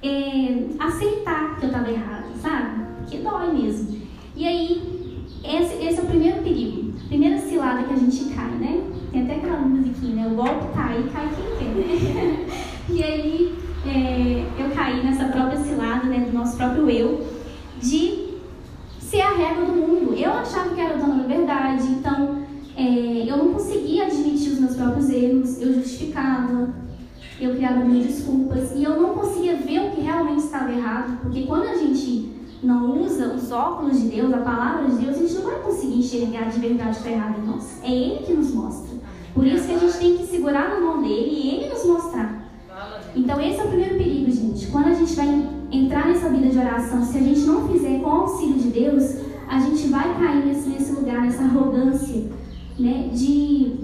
é, 0.03 0.67
aceitar 0.79 1.57
que 1.57 1.65
eu 1.65 1.69
estava 1.69 1.91
errada, 1.91 2.27
sabe? 2.41 2.81
Que 3.07 3.19
dói 3.19 3.53
mesmo. 3.53 4.01
E 4.37 4.47
aí, 4.47 5.25
esse, 5.45 5.85
esse 5.85 6.01
é 6.01 6.03
o 6.03 6.07
primeiro 6.07 6.43
perigo. 6.43 6.93
Primeira 7.09 7.39
cilada 7.39 7.83
que 7.83 7.93
a 7.93 7.97
gente 7.97 8.25
cai, 8.35 8.51
né? 8.53 8.83
Tem 9.13 9.23
até 9.23 9.37
aquela 9.37 9.61
musiquinha, 9.61 10.17
né? 10.17 10.33
O 10.33 10.37
golpe 10.37 10.73
cai, 10.75 11.05
cai 11.13 11.29
quem 11.29 11.85
quer, 11.85 12.47
e 12.89 13.03
aí, 13.03 13.55
é, 13.87 14.63
eu 14.63 14.71
caí 14.71 15.05
nessa 15.05 15.25
própria 15.27 15.59
cilada, 15.59 16.07
né? 16.07 16.21
Do 16.21 16.33
nosso 16.33 16.57
próprio 16.57 16.89
eu, 16.89 17.27
de 17.81 18.31
ser 18.99 19.23
a 19.23 19.35
regra 19.35 19.65
do 19.65 19.73
mundo. 19.73 20.15
Eu 20.15 20.33
achava 20.33 20.75
que 20.75 20.81
era 20.81 20.97
dona 20.97 21.23
da 21.23 21.29
verdade, 21.29 21.85
então 21.89 22.43
é, 22.77 23.31
eu 23.31 23.37
não 23.37 23.53
conseguia 23.55 24.05
admitir 24.07 24.53
os 24.53 24.61
meus 24.61 24.77
próprios 24.77 25.11
erros, 25.11 25.61
eu 25.61 25.75
justificava, 25.75 26.73
eu 27.45 27.55
criava 27.55 27.85
mil 27.85 28.03
desculpas 28.03 28.73
e 28.75 28.85
eu 28.85 29.01
não 29.01 29.15
conseguia 29.15 29.57
ver 29.57 29.81
o 29.81 29.91
que 29.91 30.01
realmente 30.01 30.45
estava 30.45 30.73
errado, 30.73 31.19
porque 31.23 31.43
quando 31.43 31.65
a 31.65 31.77
gente 31.77 32.31
não 32.63 33.01
usa 33.03 33.35
os 33.35 33.51
óculos 33.51 34.01
de 34.01 34.09
Deus, 34.09 34.33
a 34.33 34.39
palavra 34.39 34.89
de 34.89 34.97
Deus, 34.97 35.17
a 35.17 35.21
gente 35.21 35.35
não 35.35 35.43
vai 35.43 35.61
conseguir 35.61 35.99
enxergar 35.99 36.51
de 36.51 36.61
verdade 36.61 36.91
o 36.91 36.93
que 36.93 36.99
está 36.99 37.11
errado 37.11 37.41
em 37.41 37.47
nós. 37.47 37.81
É 37.83 37.91
Ele 37.91 38.27
que 38.27 38.33
nos 38.33 38.53
mostra. 38.53 38.99
Por 39.35 39.47
isso 39.47 39.67
que 39.67 39.75
a 39.75 39.79
gente 39.79 39.99
tem 39.99 40.17
que 40.19 40.27
segurar 40.27 40.69
na 40.69 40.81
mão 40.81 41.01
dele 41.01 41.31
e 41.31 41.55
Ele 41.55 41.69
nos 41.71 41.85
mostrar. 41.87 42.51
Então 43.15 43.41
esse 43.41 43.61
é 43.61 43.65
o 43.65 43.69
primeiro 43.69 43.97
perigo, 43.97 44.31
gente. 44.31 44.67
Quando 44.69 44.89
a 44.89 44.95
gente 44.95 45.15
vai 45.15 45.49
entrar 45.73 46.07
nessa 46.07 46.29
vida 46.29 46.49
de 46.49 46.59
oração, 46.59 47.03
se 47.03 47.19
a 47.19 47.21
gente 47.21 47.41
não 47.41 47.69
fizer 47.69 48.01
com 48.01 48.09
o 48.09 48.13
auxílio 48.13 48.55
de 48.55 48.69
Deus, 48.69 49.17
a 49.49 49.59
gente 49.59 49.89
vai 49.89 50.15
cair 50.19 50.47
nesse, 50.47 50.69
nesse 50.69 50.93
lugar, 50.93 51.23
nessa 51.23 51.43
arrogância, 51.43 52.31
né, 52.79 53.11
de 53.13 53.80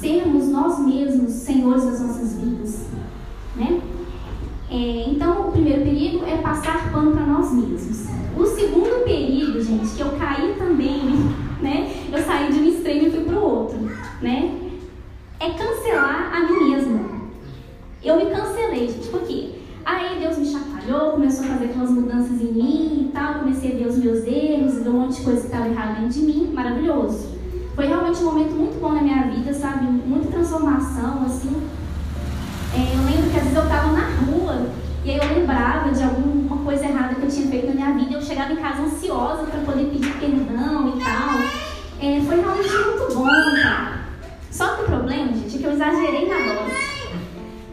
sermos 0.00 0.48
nós 0.48 0.78
mesmos 0.78 1.30
senhores 1.30 1.84
das 1.84 2.00
nossas 2.00 2.40
vidas, 2.40 2.86
né? 3.54 3.80
É, 4.70 5.04
então, 5.08 5.48
o 5.48 5.52
primeiro 5.52 5.82
perigo 5.82 6.24
é 6.24 6.38
passar 6.38 6.90
pano 6.90 7.12
para 7.12 7.26
nós 7.26 7.52
mesmos. 7.52 8.06
O 8.36 8.46
segundo 8.46 9.04
perigo, 9.04 9.60
gente, 9.60 9.90
que 9.94 10.00
eu 10.00 10.12
caí 10.12 10.54
também, 10.56 11.02
né? 11.60 11.92
Eu 12.10 12.18
saí 12.22 12.50
de 12.50 12.60
um 12.60 12.64
extremo 12.64 13.08
e 13.08 13.10
fui 13.10 13.24
para 13.24 13.38
o 13.38 13.42
outro, 13.42 13.78
né? 14.22 14.58
É 15.38 15.50
cancelar 15.50 16.32
a 16.34 16.40
mim 16.40 16.70
mesma. 16.70 17.00
Eu 18.02 18.16
me 18.16 18.26
cancelei, 18.26 18.88
gente, 18.88 19.08
por 19.08 19.20
quê? 19.22 19.50
Aí 19.84 20.18
Deus 20.20 20.38
me 20.38 20.46
chacoalhou, 20.46 21.12
começou 21.12 21.44
a 21.44 21.48
fazer 21.48 21.64
aquelas 21.66 21.90
mudanças 21.90 22.40
em 22.40 22.52
mim 22.52 23.06
e 23.08 23.12
tal, 23.12 23.40
comecei 23.40 23.72
a 23.72 23.76
ver 23.76 23.88
os 23.88 23.98
meus 23.98 24.24
erros, 24.24 24.74
ver 24.82 24.88
um 24.88 25.00
monte 25.00 25.16
de 25.16 25.24
coisa 25.24 25.40
que 25.40 25.46
estava 25.46 25.68
errada 25.68 26.00
dentro 26.00 26.20
de 26.20 26.26
mim, 26.26 26.50
maravilhoso. 26.54 27.29
Foi 27.74 27.86
realmente 27.86 28.20
um 28.20 28.24
momento 28.24 28.52
muito 28.52 28.80
bom 28.80 28.92
na 28.92 29.02
minha 29.02 29.22
vida, 29.24 29.52
sabe? 29.54 29.84
Muita 29.84 30.28
transformação, 30.28 31.24
assim. 31.24 31.62
É, 32.74 32.94
eu 32.94 33.04
lembro 33.04 33.30
que 33.30 33.36
às 33.36 33.42
vezes 33.42 33.56
eu 33.56 33.64
estava 33.64 33.92
na 33.92 34.06
rua 34.26 34.66
e 35.04 35.10
aí 35.10 35.16
eu 35.16 35.40
lembrava 35.40 35.90
de 35.90 36.02
alguma 36.02 36.58
coisa 36.58 36.84
errada 36.84 37.14
que 37.14 37.22
eu 37.22 37.28
tinha 37.28 37.48
feito 37.48 37.68
na 37.68 37.74
minha 37.74 37.92
vida. 37.92 38.14
Eu 38.14 38.22
chegava 38.22 38.52
em 38.52 38.56
casa 38.56 38.82
ansiosa 38.82 39.44
para 39.44 39.60
poder 39.60 39.86
pedir 39.86 40.12
perdão 40.18 40.94
e 40.94 41.02
tal. 41.02 41.38
É, 42.00 42.20
foi 42.20 42.40
realmente 42.40 42.68
muito 42.68 43.14
bom, 43.14 43.26
tá? 43.26 44.00
Só 44.50 44.74
que 44.74 44.82
o 44.82 44.84
problema, 44.86 45.32
gente, 45.32 45.56
é 45.56 45.58
que 45.58 45.64
eu 45.64 45.72
exagerei 45.72 46.28
na 46.28 46.36
dose. 46.36 46.90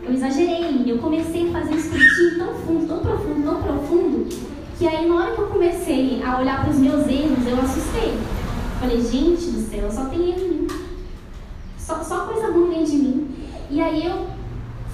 Eu 0.04 0.14
exagerei. 0.14 0.84
Eu 0.86 0.98
comecei 1.00 1.50
a 1.50 1.60
fazer 1.60 1.74
um 1.74 1.78
escritinho 1.78 2.38
tão 2.38 2.54
fundo, 2.56 2.88
tão 2.88 3.00
profundo, 3.00 3.44
tão 3.44 3.62
profundo, 3.62 4.30
que 4.78 4.88
aí 4.88 5.08
na 5.08 5.16
hora 5.16 5.32
que 5.34 5.42
eu 5.42 5.48
comecei 5.48 6.24
a 6.24 6.40
olhar 6.40 6.62
para 6.62 6.72
os 6.72 6.78
meus 6.78 7.08
erros, 7.08 7.46
eu 7.46 7.60
assustei. 7.60 8.18
Falei, 8.80 9.02
gente 9.02 9.50
do 9.50 9.70
céu, 9.70 9.92
só 9.92 10.06
tem 10.06 10.30
erro 10.30 10.40
em 10.40 10.50
mim. 10.50 10.68
Só, 11.78 12.04
só 12.04 12.26
coisa 12.26 12.52
ruim 12.52 12.70
dentro 12.70 12.92
de 12.92 12.98
mim. 12.98 13.36
E 13.72 13.82
aí 13.82 14.06
eu 14.06 14.28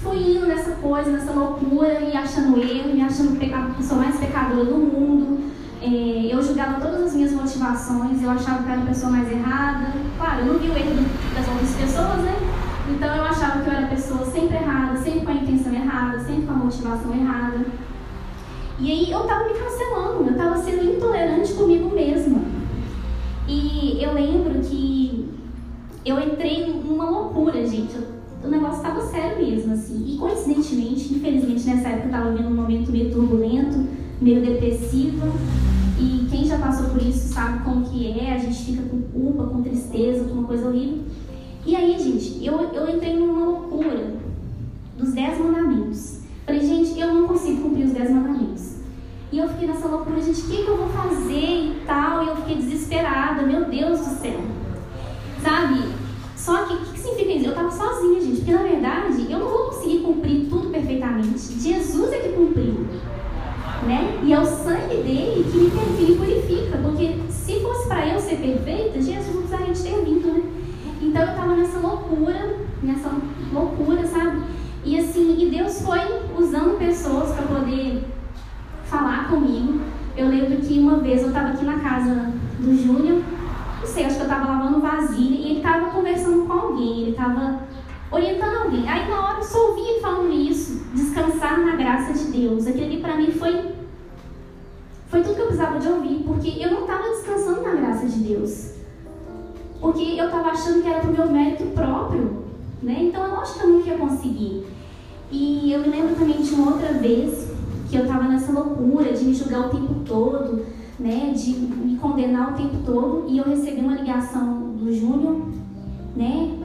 fui 0.02 0.36
indo 0.36 0.46
nessa 0.46 0.72
coisa, 0.72 1.10
nessa 1.10 1.32
loucura, 1.32 2.00
e 2.00 2.16
achando 2.16 2.58
erro, 2.58 2.94
me 2.94 3.02
achando 3.02 3.38
a 3.54 3.74
pessoa 3.74 4.00
mais 4.00 4.16
pecadora 4.16 4.64
do 4.64 4.76
mundo. 4.76 5.52
É, 5.82 6.34
eu 6.34 6.42
julgava 6.42 6.80
todas 6.80 7.02
as 7.02 7.14
minhas 7.14 7.32
motivações, 7.32 8.22
eu 8.22 8.30
achava 8.30 8.62
que 8.62 8.68
eu 8.68 8.72
era 8.72 8.82
a 8.82 8.86
pessoa 8.86 9.12
mais 9.12 9.30
errada. 9.30 9.92
Claro, 10.16 10.40
eu 10.40 10.52
não 10.54 10.58
vi 10.58 10.70
o 10.70 10.76
erro 10.76 11.04
das 11.34 11.46
outras 11.46 11.74
pessoas, 11.74 12.18
né? 12.24 12.36
Então 12.88 13.14
eu 13.14 13.24
achava 13.24 13.60
que 13.60 13.68
eu 13.68 13.72
era 13.72 13.86
a 13.86 13.90
pessoa 13.90 14.24
sempre 14.24 14.56
errada, 14.56 14.96
sempre 14.96 15.20
com 15.20 15.30
a 15.30 15.34
intenção 15.34 15.74
errada, 15.74 16.18
sempre 16.20 16.46
com 16.46 16.52
a 16.52 16.56
motivação 16.56 17.14
errada. 17.14 17.66
E 18.78 18.90
aí 18.90 19.10
eu 19.10 19.20
tava 19.24 19.44
me 19.44 19.54
cancelando, 19.54 20.30
eu 20.30 20.36
tava 20.36 20.58
sendo 20.58 20.84
intolerante 20.84 21.52
comigo 21.52 21.94
mesma. 21.94 22.43
E 23.46 24.02
eu 24.02 24.14
lembro 24.14 24.60
que 24.60 25.28
eu 26.04 26.18
entrei 26.20 26.66
numa 26.66 27.08
loucura, 27.08 27.66
gente. 27.66 27.94
O 28.42 28.48
negócio 28.48 28.76
estava 28.76 29.00
sério 29.02 29.44
mesmo, 29.44 29.72
assim. 29.74 30.14
E 30.14 30.18
coincidentemente, 30.18 31.14
infelizmente, 31.14 31.64
nessa 31.64 31.88
época 31.88 32.04
eu 32.04 32.10
estava 32.10 32.30
vivendo 32.30 32.48
um 32.48 32.56
momento 32.56 32.90
meio 32.90 33.10
turbulento, 33.10 33.86
meio 34.20 34.40
depressivo. 34.40 35.26
E 35.98 36.26
quem 36.30 36.44
já 36.44 36.58
passou 36.58 36.90
por 36.90 37.02
isso 37.02 37.32
sabe 37.32 37.64
como 37.64 37.84
que 37.84 38.18
é. 38.18 38.34
A 38.34 38.38
gente 38.38 38.64
fica 38.64 38.82
com 38.82 39.00
culpa, 39.02 39.44
com 39.44 39.62
tristeza, 39.62 40.24
com 40.24 40.34
uma 40.34 40.46
coisa 40.46 40.68
horrível. 40.68 41.04
E 41.66 41.74
aí, 41.74 41.98
gente, 41.98 42.44
eu, 42.44 42.60
eu 42.60 42.94
entrei 42.94 43.16
numa 43.16 43.46
loucura 43.46 44.14
dos 44.98 45.12
dez 45.12 45.38
mandamentos. 45.38 46.20
Falei, 46.44 46.60
gente, 46.60 46.98
eu 47.00 47.14
não 47.14 47.26
consigo 47.26 47.62
cumprir 47.62 47.86
os 47.86 47.92
dez 47.92 48.10
mandamentos. 48.10 48.73
E 49.34 49.38
eu 49.40 49.48
fiquei 49.48 49.66
nessa 49.66 49.88
loucura, 49.88 50.22
gente, 50.22 50.42
o 50.42 50.44
que, 50.44 50.62
que 50.62 50.68
eu 50.68 50.76
vou 50.76 50.88
fazer 50.90 51.34
e 51.34 51.82
tal. 51.84 52.22
E 52.22 52.28
eu 52.28 52.36
fiquei 52.36 52.54
desesperada, 52.54 53.42
meu 53.42 53.64
Deus 53.64 53.98
do 53.98 54.14
céu. 54.20 54.40
Sabe? 55.42 55.80
Só 56.36 56.66
que 56.66 56.74
o 56.74 56.78
que, 56.78 56.92
que 56.92 56.98
significa 57.00 57.32
isso? 57.32 57.46
Eu 57.46 57.50
estava 57.50 57.70
sozinha, 57.72 58.20
gente, 58.20 58.36
porque 58.36 58.52
na 58.52 58.62
verdade 58.62 59.26
eu 59.28 59.40
não 59.40 59.48
vou 59.48 59.58
conseguir 59.70 59.98
cumprir 60.02 60.46
tudo 60.48 60.70
perfeitamente. 60.70 61.52
Jesus 61.58 62.12
é 62.12 62.18
que 62.18 62.28
cumpriu. 62.28 62.86
Né? 63.84 64.20
E 64.22 64.32
é 64.32 64.38
o 64.38 64.46
sangue 64.46 65.02
dele 65.02 65.44
que 65.50 65.58
me, 65.58 66.10
me 66.10 66.16
purifica, 66.16 66.78
porque 66.78 67.18
se 67.28 67.58
fosse 67.58 67.88
para 67.88 68.06
eu 68.06 68.20
ser 68.20 68.36
perfeita, 68.36 69.02
Jesus 69.02 69.34
não 69.34 69.42
precisaria 69.42 69.74
de 69.74 69.82
ter 69.82 70.04
vindo, 70.04 70.28
né? 70.28 70.42
Então 71.02 71.22
eu 71.22 71.28
estava 71.30 71.56
nessa 71.56 71.78
loucura, 71.80 72.56
nessa 72.84 73.10
loucura, 73.52 74.06
sabe? 74.06 74.42
E 74.84 74.96
assim, 74.96 75.42
e 75.42 75.50
Deus 75.50 75.82
foi 75.82 75.98
usando 76.38 76.78
pessoas 76.78 77.32
para 77.32 77.46
poder 77.46 78.13
falar 78.94 79.28
comigo. 79.28 79.80
Eu 80.16 80.28
lembro 80.28 80.56
que 80.58 80.78
uma 80.78 80.98
vez 80.98 81.22
eu 81.22 81.28
estava 81.28 81.48
aqui 81.48 81.64
na 81.64 81.80
casa 81.80 82.32
do 82.60 82.76
Júnior, 82.76 83.22
não 83.80 83.86
sei, 83.86 84.04
acho 84.04 84.14
que 84.14 84.22
eu 84.22 84.26
estava 84.26 84.52
lavando 84.52 84.80
vasilha 84.80 85.34
e 85.34 85.50
ele 85.50 85.56
estava 85.56 85.90
conversando 85.90 86.46
com 86.46 86.52
alguém, 86.52 87.02
ele 87.02 87.10
estava 87.10 87.60
orientando 88.12 88.56
alguém. 88.62 88.88
Aí 88.88 89.08
na 89.08 89.20
hora 89.20 89.38
eu 89.38 89.42
só 89.42 89.70
ouvi 89.70 89.80
ele 89.80 90.00
falando 90.00 90.32
isso, 90.32 90.84
descansar 90.94 91.58
na 91.58 91.74
graça 91.74 92.12
de 92.12 92.30
Deus. 92.30 92.66
Aquilo 92.66 92.84
ali 92.84 93.00
para 93.00 93.16
mim 93.16 93.32
foi 93.32 93.74
foi 95.08 95.22
tudo 95.22 95.34
que 95.34 95.40
eu 95.42 95.46
precisava 95.46 95.78
de 95.78 95.88
ouvir, 95.88 96.24
porque 96.26 96.48
eu 96.60 96.72
não 96.72 96.80
estava 96.82 97.08
descansando 97.08 97.62
na 97.62 97.74
graça 97.74 98.06
de 98.06 98.18
Deus. 98.18 98.74
Porque 99.80 100.02
eu 100.18 100.26
estava 100.26 100.50
achando 100.50 100.82
que 100.82 100.88
era 100.88 101.00
pro 101.00 101.12
meu 101.12 101.26
mérito 101.30 101.64
próprio, 101.66 102.44
né? 102.82 102.96
Então 103.00 103.24
é 103.24 103.28
lógico 103.28 103.58
que 103.60 103.64
eu 103.64 103.70
nunca 103.70 103.90
ia 103.90 103.98
conseguir. 103.98 104.66
E 105.30 105.72
eu 105.72 105.80
me 105.80 105.88
lembro 105.88 106.14
também 106.16 106.40
de 106.40 106.54
uma 106.54 106.72
outra 106.72 106.92
vez 106.94 107.53
que 107.94 107.98
eu 107.98 108.06
estava 108.06 108.24
nessa 108.24 108.50
loucura 108.50 109.12
de 109.12 109.24
me 109.24 109.32
julgar 109.32 109.68
o 109.68 109.70
tempo 109.70 109.94
todo, 110.04 110.66
né, 110.98 111.32
de 111.32 111.50
me 111.52 111.96
condenar 111.96 112.52
o 112.52 112.56
tempo 112.56 112.78
todo, 112.84 113.24
e 113.28 113.38
eu 113.38 113.44
recebi 113.44 113.80
uma 113.80 113.94
ligação 113.94 114.72
do 114.72 114.92
Júnior, 114.92 115.46
né, 116.16 116.58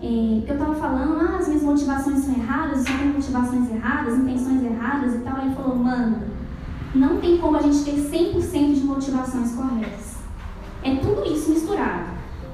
é, 0.00 0.42
eu 0.46 0.54
estava 0.54 0.76
falando, 0.76 1.18
ah, 1.18 1.38
as 1.40 1.48
minhas 1.48 1.64
motivações 1.64 2.20
são 2.20 2.34
erradas, 2.34 2.86
eu 2.86 2.98
tenho 2.98 3.14
motivações 3.14 3.68
erradas, 3.68 4.16
intenções 4.16 4.62
erradas 4.62 5.14
e 5.16 5.18
tal. 5.18 5.38
Ele 5.38 5.54
falou, 5.54 5.74
mano, 5.74 6.18
não 6.94 7.16
tem 7.16 7.38
como 7.38 7.56
a 7.56 7.62
gente 7.62 7.82
ter 7.82 7.96
100% 7.96 8.74
de 8.74 8.84
motivações 8.84 9.52
corretas. 9.52 10.18
É 10.84 10.94
tudo 10.96 11.24
isso 11.32 11.50
misturado. 11.50 12.04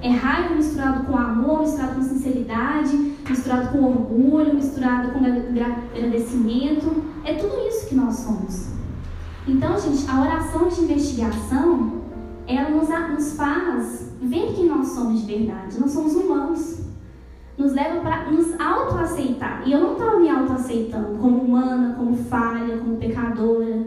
É 0.00 0.08
raiva 0.08 0.54
misturado 0.54 1.04
com 1.04 1.16
amor, 1.16 1.60
misturado 1.60 1.96
com 1.96 2.02
sinceridade, 2.02 2.96
misturado 3.28 3.68
com 3.68 3.84
orgulho, 3.84 4.54
misturado 4.54 5.10
com 5.10 5.18
agradecimento. 5.18 7.11
É 7.24 7.34
tudo 7.34 7.66
isso 7.68 7.88
que 7.88 7.94
nós 7.94 8.16
somos. 8.16 8.68
Então, 9.46 9.78
gente, 9.78 10.08
a 10.08 10.20
oração 10.20 10.68
de 10.68 10.82
investigação, 10.82 12.02
ela 12.46 12.70
nos, 12.70 12.88
nos 12.88 13.36
faz 13.36 14.12
ver 14.20 14.52
quem 14.54 14.66
nós 14.66 14.88
somos 14.88 15.20
de 15.24 15.26
verdade. 15.26 15.80
Nós 15.80 15.90
somos 15.90 16.14
humanos. 16.14 16.80
nos 17.58 17.72
leva 17.72 18.00
para 18.00 18.30
nos 18.30 18.58
autoaceitar. 18.58 19.62
E 19.66 19.72
eu 19.72 19.80
não 19.80 19.92
estava 19.92 20.18
me 20.18 20.28
autoaceitando 20.28 21.18
como 21.18 21.42
humana, 21.42 21.94
como 21.96 22.16
falha, 22.16 22.78
como 22.78 22.96
pecadora, 22.96 23.86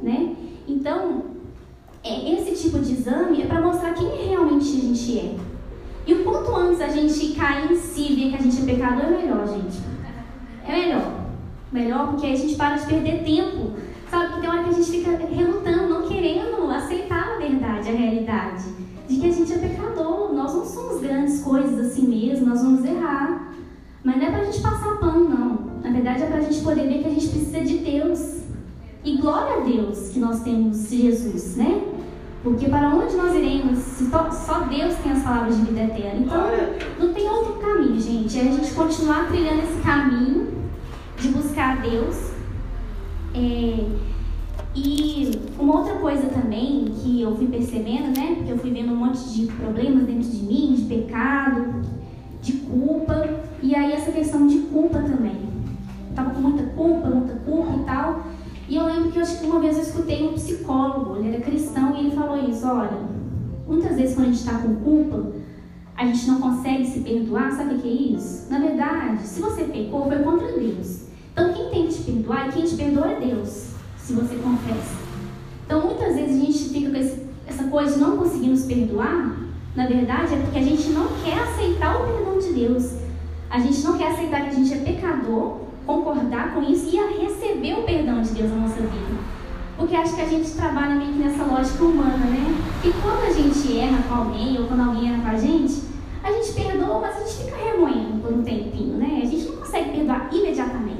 né? 0.00 0.34
Então, 0.66 1.22
é, 2.02 2.32
esse 2.34 2.62
tipo 2.62 2.78
de 2.78 2.92
exame 2.92 3.42
é 3.42 3.46
para 3.46 3.60
mostrar 3.60 3.92
quem 3.94 4.28
realmente 4.28 4.76
a 4.76 4.80
gente 4.80 5.18
é. 5.18 5.36
E 6.06 6.14
o 6.14 6.24
quanto 6.24 6.54
antes 6.56 6.80
a 6.80 6.88
gente 6.88 7.32
cair 7.34 7.70
em 7.70 7.76
si 7.76 8.12
e 8.12 8.16
ver 8.16 8.30
que 8.30 8.36
a 8.36 8.42
gente 8.42 8.62
é 8.62 8.74
pecador, 8.74 9.04
é 9.04 9.10
melhor, 9.10 9.46
gente. 9.46 9.78
É 10.66 10.72
melhor. 10.72 11.21
Melhor 11.72 12.08
porque 12.08 12.26
aí 12.26 12.34
a 12.34 12.36
gente 12.36 12.54
para 12.54 12.76
de 12.76 12.86
perder 12.86 13.24
tempo. 13.24 13.72
Sabe? 14.10 14.34
que 14.34 14.40
tem 14.42 14.50
hora 14.50 14.62
que 14.62 14.68
a 14.68 14.72
gente 14.74 14.90
fica 14.90 15.10
relutando, 15.10 15.88
não 15.88 16.06
querendo 16.06 16.70
aceitar 16.70 17.34
a 17.34 17.38
verdade, 17.38 17.88
a 17.88 17.92
realidade. 17.92 18.64
De 19.08 19.16
que 19.16 19.26
a 19.26 19.32
gente 19.32 19.50
é 19.50 19.56
pecador. 19.56 20.34
Nós 20.34 20.54
não 20.54 20.66
somos 20.66 21.00
grandes 21.00 21.40
coisas 21.40 21.86
assim 21.86 22.06
mesmo, 22.06 22.46
nós 22.46 22.62
vamos 22.62 22.84
errar. 22.84 23.54
Mas 24.04 24.16
não 24.16 24.26
é 24.26 24.30
pra 24.30 24.44
gente 24.44 24.60
passar 24.60 24.98
pano, 24.98 25.28
não. 25.28 25.80
Na 25.82 25.90
verdade 25.90 26.24
é 26.24 26.26
pra 26.26 26.40
gente 26.40 26.60
poder 26.62 26.86
ver 26.86 27.02
que 27.02 27.08
a 27.08 27.10
gente 27.10 27.28
precisa 27.28 27.60
de 27.62 27.78
Deus. 27.78 28.42
E 29.02 29.16
glória 29.16 29.56
a 29.56 29.60
Deus 29.60 30.10
que 30.10 30.18
nós 30.18 30.42
temos 30.42 30.90
Jesus, 30.90 31.56
né? 31.56 31.82
Porque 32.42 32.68
para 32.68 32.94
onde 32.94 33.16
nós 33.16 33.34
iremos 33.34 33.78
se 33.78 34.10
só 34.10 34.60
Deus 34.68 34.94
tem 34.96 35.12
as 35.12 35.22
palavras 35.22 35.56
de 35.56 35.62
vida 35.62 35.84
eterna? 35.84 36.20
Então, 36.20 36.50
não 36.98 37.14
tem 37.14 37.28
outro 37.28 37.54
caminho, 37.54 37.98
gente. 37.98 38.38
É 38.38 38.42
a 38.42 38.44
gente 38.44 38.74
continuar 38.74 39.28
trilhando 39.28 39.62
esse 39.62 39.80
caminho 39.80 40.61
de 41.22 41.28
buscar 41.28 41.78
a 41.78 41.80
Deus. 41.80 42.32
É, 43.34 43.86
e 44.74 45.40
uma 45.58 45.78
outra 45.78 45.94
coisa 45.94 46.26
também 46.28 46.86
que 46.96 47.22
eu 47.22 47.36
fui 47.36 47.46
percebendo, 47.46 48.18
né? 48.18 48.34
Porque 48.36 48.52
eu 48.52 48.58
fui 48.58 48.70
vendo 48.72 48.92
um 48.92 48.96
monte 48.96 49.22
de 49.30 49.46
problemas 49.46 50.04
dentro 50.04 50.28
de 50.28 50.42
mim, 50.44 50.74
de 50.74 50.82
pecado, 50.82 51.82
de 52.42 52.52
culpa. 52.52 53.28
E 53.62 53.74
aí 53.74 53.92
essa 53.92 54.10
questão 54.10 54.46
de 54.46 54.58
culpa 54.58 54.98
também. 54.98 55.36
Eu 56.10 56.16
tava 56.16 56.30
com 56.30 56.40
muita 56.40 56.64
culpa, 56.64 57.08
muita 57.08 57.34
culpa 57.34 57.72
e 57.80 57.84
tal. 57.84 58.26
E 58.68 58.76
eu 58.76 58.86
lembro 58.86 59.12
que 59.12 59.18
eu, 59.18 59.24
uma 59.44 59.60
vez 59.60 59.76
eu 59.76 59.82
escutei 59.82 60.26
um 60.26 60.32
psicólogo, 60.32 61.16
ele 61.16 61.34
era 61.34 61.42
cristão, 61.42 61.94
e 61.94 62.00
ele 62.00 62.16
falou 62.16 62.48
isso, 62.48 62.66
olha, 62.66 62.98
muitas 63.66 63.96
vezes 63.96 64.14
quando 64.14 64.28
a 64.28 64.30
gente 64.30 64.38
está 64.38 64.58
com 64.58 64.74
culpa, 64.76 65.32
a 65.94 66.06
gente 66.06 66.26
não 66.26 66.40
consegue 66.40 66.86
se 66.86 67.00
perdoar, 67.00 67.52
sabe 67.52 67.74
o 67.74 67.78
que 67.78 67.88
é 67.88 68.16
isso? 68.16 68.50
Na 68.50 68.58
verdade, 68.58 69.22
se 69.22 69.40
você 69.40 69.64
pecou, 69.64 70.06
foi 70.06 70.18
contra 70.20 70.52
Deus. 70.52 71.02
Então 71.32 71.52
quem 71.52 71.70
tem 71.70 71.81
que 71.81 71.81
te 71.92 72.02
perdoar 72.02 72.48
e 72.48 72.52
quem 72.52 72.64
te 72.64 72.74
perdoa 72.74 73.12
é 73.12 73.20
Deus, 73.20 73.68
se 73.96 74.12
você 74.12 74.36
confessa. 74.36 74.96
Então 75.66 75.86
muitas 75.86 76.14
vezes 76.14 76.36
a 76.36 76.44
gente 76.44 76.68
fica 76.70 76.90
com 76.90 76.96
esse, 76.96 77.22
essa 77.46 77.64
coisa 77.64 77.94
de 77.94 78.00
não 78.00 78.16
conseguir 78.16 78.48
nos 78.48 78.64
perdoar, 78.64 79.36
na 79.74 79.86
verdade 79.86 80.34
é 80.34 80.38
porque 80.38 80.58
a 80.58 80.62
gente 80.62 80.88
não 80.90 81.08
quer 81.24 81.38
aceitar 81.38 81.96
o 81.96 82.06
perdão 82.06 82.38
de 82.38 82.52
Deus. 82.52 82.92
A 83.48 83.58
gente 83.58 83.82
não 83.82 83.98
quer 83.98 84.12
aceitar 84.12 84.42
que 84.42 84.48
a 84.48 84.52
gente 84.52 84.72
é 84.72 84.78
pecador 84.78 85.58
concordar 85.86 86.54
com 86.54 86.62
isso 86.62 86.88
e 86.94 86.98
a 86.98 87.06
receber 87.08 87.74
o 87.74 87.82
perdão 87.82 88.22
de 88.22 88.30
Deus 88.30 88.50
na 88.50 88.56
nossa 88.56 88.80
vida. 88.80 89.32
Porque 89.76 89.96
acho 89.96 90.14
que 90.14 90.20
a 90.20 90.28
gente 90.28 90.50
trabalha 90.52 90.94
meio 90.94 91.12
que 91.12 91.18
nessa 91.18 91.44
lógica 91.44 91.84
humana, 91.84 92.18
né? 92.18 92.54
E 92.84 92.92
quando 93.02 93.26
a 93.26 93.32
gente 93.32 93.78
erra 93.78 94.02
com 94.08 94.14
alguém 94.14 94.58
ou 94.58 94.66
quando 94.66 94.80
alguém 94.80 95.12
erra 95.12 95.22
com 95.22 95.28
a 95.28 95.38
gente, 95.38 95.82
a 96.22 96.30
gente 96.30 96.52
perdoa, 96.52 97.00
mas 97.00 97.16
a 97.16 97.20
gente 97.20 97.44
fica 97.44 97.56
remoendo 97.56 98.20
por 98.22 98.32
um 98.32 98.42
tempinho, 98.42 98.96
né? 98.96 99.20
A 99.22 99.26
gente 99.26 99.44
não 99.46 99.56
consegue 99.56 99.90
perdoar 99.90 100.28
imediatamente. 100.32 100.91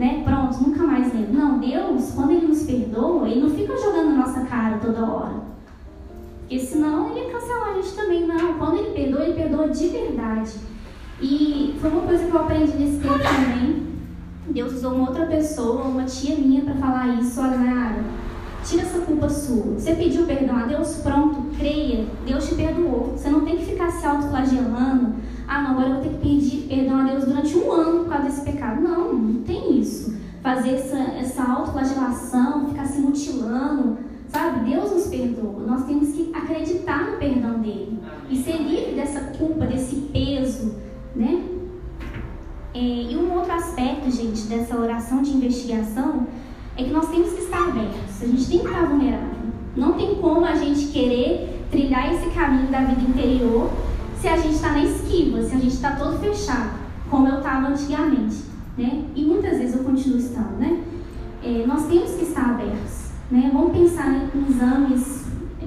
Né? 0.00 0.22
Pronto, 0.24 0.62
nunca 0.62 0.82
mais 0.82 1.12
lembro. 1.12 1.34
Não, 1.34 1.58
Deus, 1.58 2.12
quando 2.14 2.30
Ele 2.30 2.46
nos 2.46 2.62
perdoa, 2.62 3.28
Ele 3.28 3.42
não 3.42 3.50
fica 3.50 3.76
jogando 3.76 4.12
na 4.12 4.26
nossa 4.26 4.40
cara 4.46 4.78
toda 4.78 5.04
hora. 5.04 5.42
Porque 6.40 6.58
senão 6.58 7.10
Ele 7.10 7.26
ia 7.26 7.30
cancelar 7.30 7.68
a 7.68 7.74
gente 7.74 7.92
também. 7.92 8.26
Não, 8.26 8.54
quando 8.54 8.78
Ele 8.78 8.94
perdoa, 8.94 9.24
Ele 9.24 9.34
perdoa 9.34 9.68
de 9.68 9.88
verdade. 9.88 10.52
E 11.20 11.76
foi 11.78 11.90
uma 11.90 12.00
coisa 12.00 12.24
que 12.24 12.34
eu 12.34 12.40
aprendi 12.40 12.78
nesse 12.78 12.96
tempo 12.96 13.18
também. 13.18 13.90
Deus 14.48 14.72
usou 14.72 14.94
uma 14.94 15.10
outra 15.10 15.26
pessoa, 15.26 15.82
uma 15.82 16.04
tia 16.04 16.34
minha, 16.34 16.62
para 16.62 16.76
falar 16.76 17.20
isso. 17.20 17.38
Olha, 17.38 17.58
Nayara, 17.58 18.02
tira 18.64 18.84
essa 18.84 19.00
culpa 19.00 19.28
sua. 19.28 19.74
Você 19.78 19.94
pediu 19.96 20.24
perdão 20.24 20.56
a 20.56 20.64
Deus? 20.64 20.94
Pronto, 21.02 21.44
creia. 21.58 22.06
Deus 22.26 22.48
te 22.48 22.54
perdoou. 22.54 23.12
Você 23.14 23.28
não 23.28 23.42
tem 23.42 23.58
que 23.58 23.66
ficar 23.66 23.90
se 23.90 24.06
autoflagelando. 24.06 25.16
Ah, 25.50 25.62
não, 25.62 25.72
agora 25.72 25.88
eu 25.88 25.94
vou 25.94 26.02
ter 26.04 26.10
que 26.10 26.18
pedir 26.18 26.68
perdão 26.68 27.00
a 27.00 27.02
Deus 27.02 27.24
durante 27.24 27.58
um 27.58 27.72
ano 27.72 28.04
por 28.04 28.10
causa 28.10 28.26
desse 28.26 28.42
pecado. 28.42 28.80
Não, 28.80 29.12
não 29.12 29.42
tem 29.42 29.80
isso. 29.80 30.16
Fazer 30.40 30.74
essa, 30.74 30.96
essa 30.96 31.42
autoflagelação, 31.42 32.68
ficar 32.68 32.86
se 32.86 33.00
mutilando. 33.00 33.98
Sabe, 34.28 34.70
Deus 34.70 34.92
nos 34.92 35.08
perdoa. 35.08 35.66
Nós 35.66 35.84
temos 35.86 36.10
que 36.12 36.30
acreditar 36.32 37.10
no 37.10 37.16
perdão 37.16 37.58
dele 37.58 37.98
e 38.30 38.36
ser 38.36 38.58
livre 38.58 38.92
dessa 38.94 39.20
culpa, 39.36 39.66
desse 39.66 39.96
peso 40.12 40.72
né? 41.16 41.42
É, 42.72 42.78
e 42.78 43.16
um 43.16 43.34
outro 43.34 43.52
aspecto, 43.52 44.08
gente, 44.08 44.42
dessa 44.42 44.78
oração 44.78 45.20
de 45.22 45.30
investigação 45.30 46.28
é 46.76 46.84
que 46.84 46.90
nós 46.90 47.08
temos 47.08 47.32
que 47.32 47.42
estar 47.42 47.68
abertos, 47.68 48.22
a 48.22 48.26
gente 48.26 48.48
tem 48.48 48.60
que 48.60 48.66
estar 48.66 48.86
vulnerável. 48.86 49.50
Não 49.76 49.94
tem 49.94 50.14
como 50.16 50.44
a 50.44 50.54
gente 50.54 50.86
querer 50.92 51.66
trilhar 51.70 52.14
esse 52.14 52.30
caminho 52.30 52.70
da 52.70 52.80
vida 52.80 53.00
interior 53.00 53.70
se 54.20 54.28
a 54.28 54.36
gente 54.36 54.54
está 54.54 54.72
na 54.72 54.84
esquiva, 54.84 55.42
se 55.42 55.54
a 55.54 55.58
gente 55.58 55.74
está 55.74 55.92
todo 55.92 56.18
fechado, 56.18 56.70
como 57.08 57.26
eu 57.28 57.38
estava 57.38 57.68
antigamente, 57.68 58.44
né? 58.76 59.04
E 59.14 59.24
muitas 59.24 59.58
vezes 59.58 59.76
eu 59.76 59.84
continuo 59.84 60.18
estando, 60.18 60.58
né? 60.58 60.82
É, 61.42 61.64
nós 61.66 61.86
temos 61.86 62.10
que 62.12 62.24
estar 62.24 62.50
abertos, 62.50 63.10
né? 63.30 63.50
Vamos 63.52 63.72
pensar 63.72 64.12
em 64.12 64.50
exames 64.50 65.24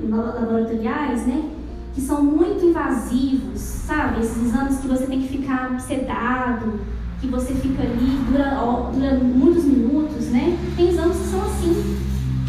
laboratoriais, 0.09 1.25
né? 1.25 1.49
que 1.93 2.01
são 2.01 2.23
muito 2.23 2.65
invasivos, 2.65 3.59
sabe? 3.59 4.21
Esses 4.21 4.45
exames 4.45 4.79
que 4.79 4.87
você 4.87 5.05
tem 5.05 5.21
que 5.21 5.37
ficar 5.37 5.79
sedado, 5.79 6.79
que 7.21 7.27
você 7.27 7.53
fica 7.53 7.83
ali, 7.83 8.19
dura, 8.27 8.57
dura 8.91 9.19
muitos 9.23 9.63
minutos, 9.63 10.29
né? 10.29 10.57
Tem 10.75 10.89
exames 10.89 11.17
que 11.17 11.25
são 11.25 11.41
assim. 11.43 11.99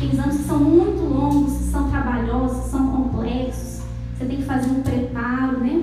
Tem 0.00 0.10
exames 0.10 0.38
que 0.38 0.44
são 0.44 0.58
muito 0.58 1.02
longos, 1.02 1.58
que 1.58 1.64
são 1.64 1.90
trabalhosos, 1.90 2.64
que 2.64 2.70
são 2.70 2.88
complexos. 2.88 3.82
Você 4.16 4.24
tem 4.24 4.36
que 4.38 4.44
fazer 4.44 4.70
um 4.70 4.80
preparo, 4.80 5.60
né? 5.60 5.82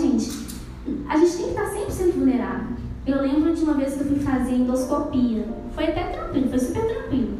Gente, 0.00 0.30
a 1.10 1.16
gente 1.18 1.36
tem 1.36 1.44
que 1.44 1.50
estar 1.50 2.06
100% 2.06 2.12
vulnerável. 2.14 2.76
Eu 3.06 3.20
lembro 3.20 3.54
de 3.54 3.62
uma 3.62 3.74
vez 3.74 3.92
que 3.92 4.00
eu 4.00 4.06
fui 4.06 4.18
fazer 4.18 4.54
endoscopia. 4.54 5.46
Foi 5.74 5.84
até 5.84 6.04
tranquilo, 6.04 6.48
foi 6.48 6.58
super 6.58 6.86
tranquilo. 6.86 7.34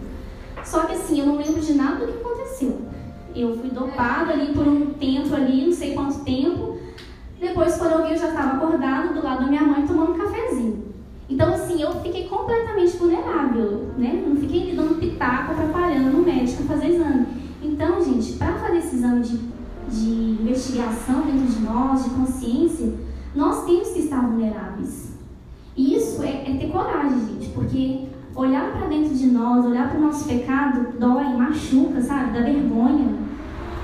Só 0.62 0.80
que 0.80 0.92
assim, 0.92 1.20
eu 1.20 1.26
não 1.26 1.38
lembro 1.38 1.58
de 1.58 1.72
nada 1.72 2.04
do 2.04 2.12
que 2.12 2.18
aconteceu. 2.18 2.78
Eu 3.34 3.56
fui 3.56 3.70
dopada 3.70 4.32
ali 4.32 4.52
por 4.52 4.68
um 4.68 4.92
tempo 4.92 5.34
ali, 5.34 5.64
não 5.64 5.72
sei 5.72 5.94
quanto 5.94 6.22
tempo. 6.22 6.78
Depois, 7.40 7.78
quando 7.78 7.92
eu 7.92 8.06
vi, 8.06 8.12
eu 8.12 8.18
já 8.18 8.28
estava 8.28 8.58
acordada 8.58 9.14
do 9.14 9.24
lado 9.24 9.40
da 9.40 9.46
minha 9.46 9.62
mãe 9.62 9.86
tomando 9.86 10.12
um 10.12 10.18
cafezinho. 10.18 10.84
Então, 11.30 11.54
assim, 11.54 11.80
eu 11.80 11.92
fiquei 12.02 12.28
completamente 12.28 12.94
vulnerável, 12.98 13.88
né? 13.96 14.22
Não 14.26 14.36
fiquei 14.36 14.76
dando 14.76 15.00
pitaco, 15.00 15.52
atrapalhando 15.52 16.10
no 16.10 16.22
médico 16.22 16.64
fazer 16.64 16.88
exame. 16.88 17.26
Então, 17.62 18.04
gente, 18.04 18.34
para 18.34 18.52
fazer 18.58 18.78
esse 18.78 18.96
exame 18.96 19.22
de, 19.22 19.38
de 19.90 20.42
investigação 20.42 21.22
dentro 21.22 21.46
de 21.46 21.60
nós, 21.60 22.04
de 22.04 22.10
consciência, 22.10 22.94
nós 23.34 23.64
temos 23.64 23.88
que 23.90 24.00
estar 24.00 24.20
vulneráveis. 24.26 25.10
E 25.76 25.94
isso 25.94 26.22
é, 26.22 26.50
é 26.50 26.56
ter 26.58 26.70
coragem, 26.70 27.20
gente, 27.26 27.48
porque 27.50 28.08
olhar 28.34 28.72
para 28.72 28.86
dentro 28.86 29.14
de 29.14 29.26
nós, 29.26 29.64
olhar 29.64 29.90
para 29.90 29.98
o 29.98 30.02
nosso 30.02 30.28
pecado, 30.28 30.98
dói, 30.98 31.36
machuca, 31.36 32.00
sabe? 32.00 32.32
Dá 32.32 32.40
vergonha. 32.40 33.14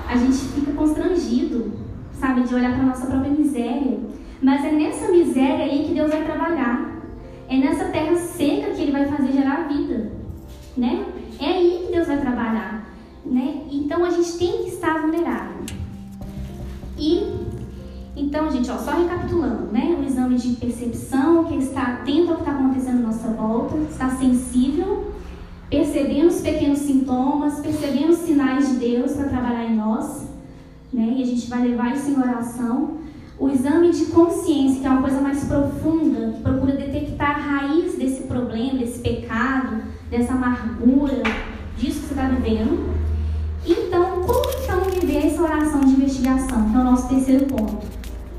A 0.07 0.15
gente 0.15 0.37
fica 0.37 0.71
constrangido, 0.71 1.73
sabe? 2.13 2.43
De 2.43 2.55
olhar 2.55 2.73
para 2.73 2.83
a 2.83 2.87
nossa 2.87 3.07
própria 3.07 3.31
miséria. 3.31 3.99
Mas 4.41 4.63
é 4.63 4.71
nessa 4.71 5.11
miséria 5.11 5.65
aí 5.65 5.85
que 5.87 5.93
Deus 5.93 6.11
vai 6.11 6.23
trabalhar. 6.23 6.97
É 7.49 7.57
nessa 7.57 7.85
terra 7.85 8.15
seca 8.15 8.71
que 8.71 8.81
Ele 8.81 8.91
vai 8.91 9.05
fazer 9.05 9.31
gerar 9.31 9.67
vida, 9.67 10.11
né? 10.75 11.05
É 11.39 11.45
aí 11.45 11.83
que 11.85 11.93
Deus 11.93 12.07
vai 12.07 12.19
trabalhar, 12.19 12.89
né? 13.25 13.63
Então 13.71 14.03
a 14.03 14.09
gente 14.09 14.37
tem 14.37 14.63
que 14.63 14.69
estar 14.69 15.01
vulnerável. 15.01 15.56
E 16.97 17.47
então, 18.17 18.49
gente, 18.51 18.71
ó, 18.71 18.77
só 18.79 18.91
recapitulando, 18.91 19.71
né? 19.71 19.95
O 19.99 20.03
exame 20.03 20.35
de 20.35 20.53
percepção, 20.55 21.43
que 21.43 21.55
está 21.55 21.83
atento 21.83 22.31
ao 22.31 22.37
que 22.37 22.41
está 22.41 22.51
acontecendo 22.51 22.97
à 22.97 23.07
nossa 23.07 23.27
volta, 23.27 23.77
está 23.77 24.09
sensível, 24.09 25.11
percebendo 25.69 26.27
os 26.27 26.41
pequenos 26.41 26.79
sintomas, 26.79 27.59
percebendo 27.59 28.13
os 28.13 28.17
sinais 28.17 28.69
de 28.69 28.75
Deus 28.77 29.11
para 29.11 29.29
trabalhar 29.29 29.65
em 29.65 29.75
nós, 29.75 30.27
né? 30.91 31.13
E 31.15 31.21
a 31.21 31.25
gente 31.27 31.47
vai 31.47 31.61
levar 31.67 31.95
isso 31.95 32.09
em 32.09 32.17
oração. 32.17 32.97
O 33.39 33.49
exame 33.49 33.91
de 33.91 34.05
consciência, 34.05 34.81
que 34.81 34.87
é 34.87 34.89
uma 34.89 35.03
coisa 35.03 35.21
mais 35.21 35.43
profunda, 35.43 36.33
que 36.35 36.41
procura 36.41 36.73
detectar 36.73 37.35
a 37.35 37.39
raiz 37.39 37.95
desse 37.99 38.23
problema, 38.23 38.79
desse 38.79 38.97
pecado, 38.99 39.83
dessa 40.09 40.33
amargura, 40.33 41.21
disso 41.77 41.99
que 41.99 42.07
você 42.07 42.13
está 42.15 42.27
vivendo. 42.29 42.95
Então, 43.63 44.23
como 44.23 44.46
essa 45.37 45.43
oração 45.43 45.81
de 45.81 45.91
investigação, 45.91 46.69
que 46.69 46.75
é 46.75 46.79
o 46.79 46.83
nosso 46.83 47.07
terceiro 47.07 47.45
ponto? 47.45 47.85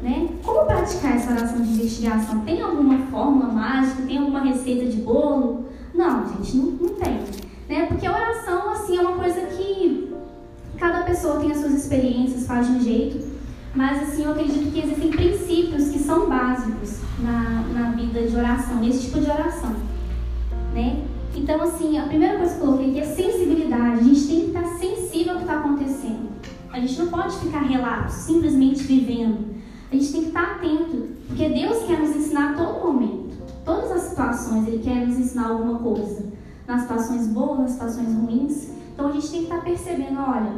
Né? 0.02 0.28
Como 0.42 0.66
praticar 0.66 1.14
essa 1.14 1.30
oração 1.30 1.60
de 1.60 1.70
investigação? 1.70 2.40
Tem 2.40 2.60
alguma 2.60 2.98
fórmula 3.06 3.52
mágica? 3.52 4.02
Tem 4.02 4.18
alguma 4.18 4.40
receita 4.40 4.86
de 4.86 4.96
bolo? 4.98 5.66
Não, 5.94 6.26
gente, 6.28 6.56
não, 6.56 6.66
não 6.72 6.88
tem. 6.94 7.20
Né? 7.68 7.86
Porque 7.86 8.06
a 8.06 8.12
oração 8.12 8.70
assim, 8.70 8.96
é 8.96 9.00
uma 9.00 9.16
coisa 9.16 9.40
que 9.42 10.12
cada 10.76 11.02
pessoa 11.02 11.38
tem 11.40 11.52
as 11.52 11.58
suas 11.58 11.74
experiências, 11.74 12.46
faz 12.46 12.66
de 12.66 12.72
um 12.72 12.80
jeito. 12.80 13.28
Mas 13.74 14.02
assim, 14.02 14.24
eu 14.24 14.32
acredito 14.32 14.72
que 14.72 14.80
existem 14.80 15.10
princípios 15.10 15.88
que 15.90 15.98
são 15.98 16.28
básicos 16.28 16.98
na, 17.20 17.64
na 17.74 17.90
vida 17.92 18.22
de 18.22 18.34
oração, 18.34 18.76
nesse 18.76 19.06
tipo 19.06 19.20
de 19.20 19.30
oração. 19.30 19.74
Né? 20.74 21.04
Então, 21.34 21.62
assim, 21.62 21.98
a 21.98 22.06
primeira 22.06 22.38
coisa 22.38 22.54
que 22.54 22.60
eu 22.60 22.66
coloquei 22.66 22.90
aqui 22.90 23.00
é 23.00 23.04
sensibilidade. 23.04 24.00
A 24.00 24.02
gente 24.02 24.26
tem 24.26 24.40
que 24.40 24.46
estar 24.46 24.64
sensível 24.78 25.34
ao 25.34 25.38
que 25.38 25.44
está 25.44 25.58
acontecendo. 25.58 26.37
A 26.78 26.80
gente 26.80 26.96
não 27.00 27.08
pode 27.08 27.36
ficar 27.38 27.62
relapso, 27.62 28.20
simplesmente 28.20 28.84
vivendo. 28.84 29.46
A 29.90 29.96
gente 29.96 30.12
tem 30.12 30.20
que 30.22 30.28
estar 30.28 30.52
atento, 30.52 31.08
porque 31.26 31.48
Deus 31.48 31.82
quer 31.88 31.98
nos 31.98 32.14
ensinar 32.14 32.52
a 32.52 32.54
todo 32.54 32.86
momento. 32.86 33.36
Todas 33.64 33.90
as 33.90 34.02
situações, 34.02 34.68
Ele 34.68 34.78
quer 34.78 35.04
nos 35.04 35.18
ensinar 35.18 35.48
alguma 35.48 35.80
coisa. 35.80 36.26
Nas 36.68 36.82
situações 36.82 37.26
boas, 37.26 37.58
nas 37.58 37.70
situações 37.72 38.14
ruins. 38.14 38.68
Então 38.94 39.08
a 39.08 39.10
gente 39.10 39.28
tem 39.28 39.40
que 39.40 39.46
estar 39.46 39.64
percebendo, 39.64 40.20
olha, 40.20 40.52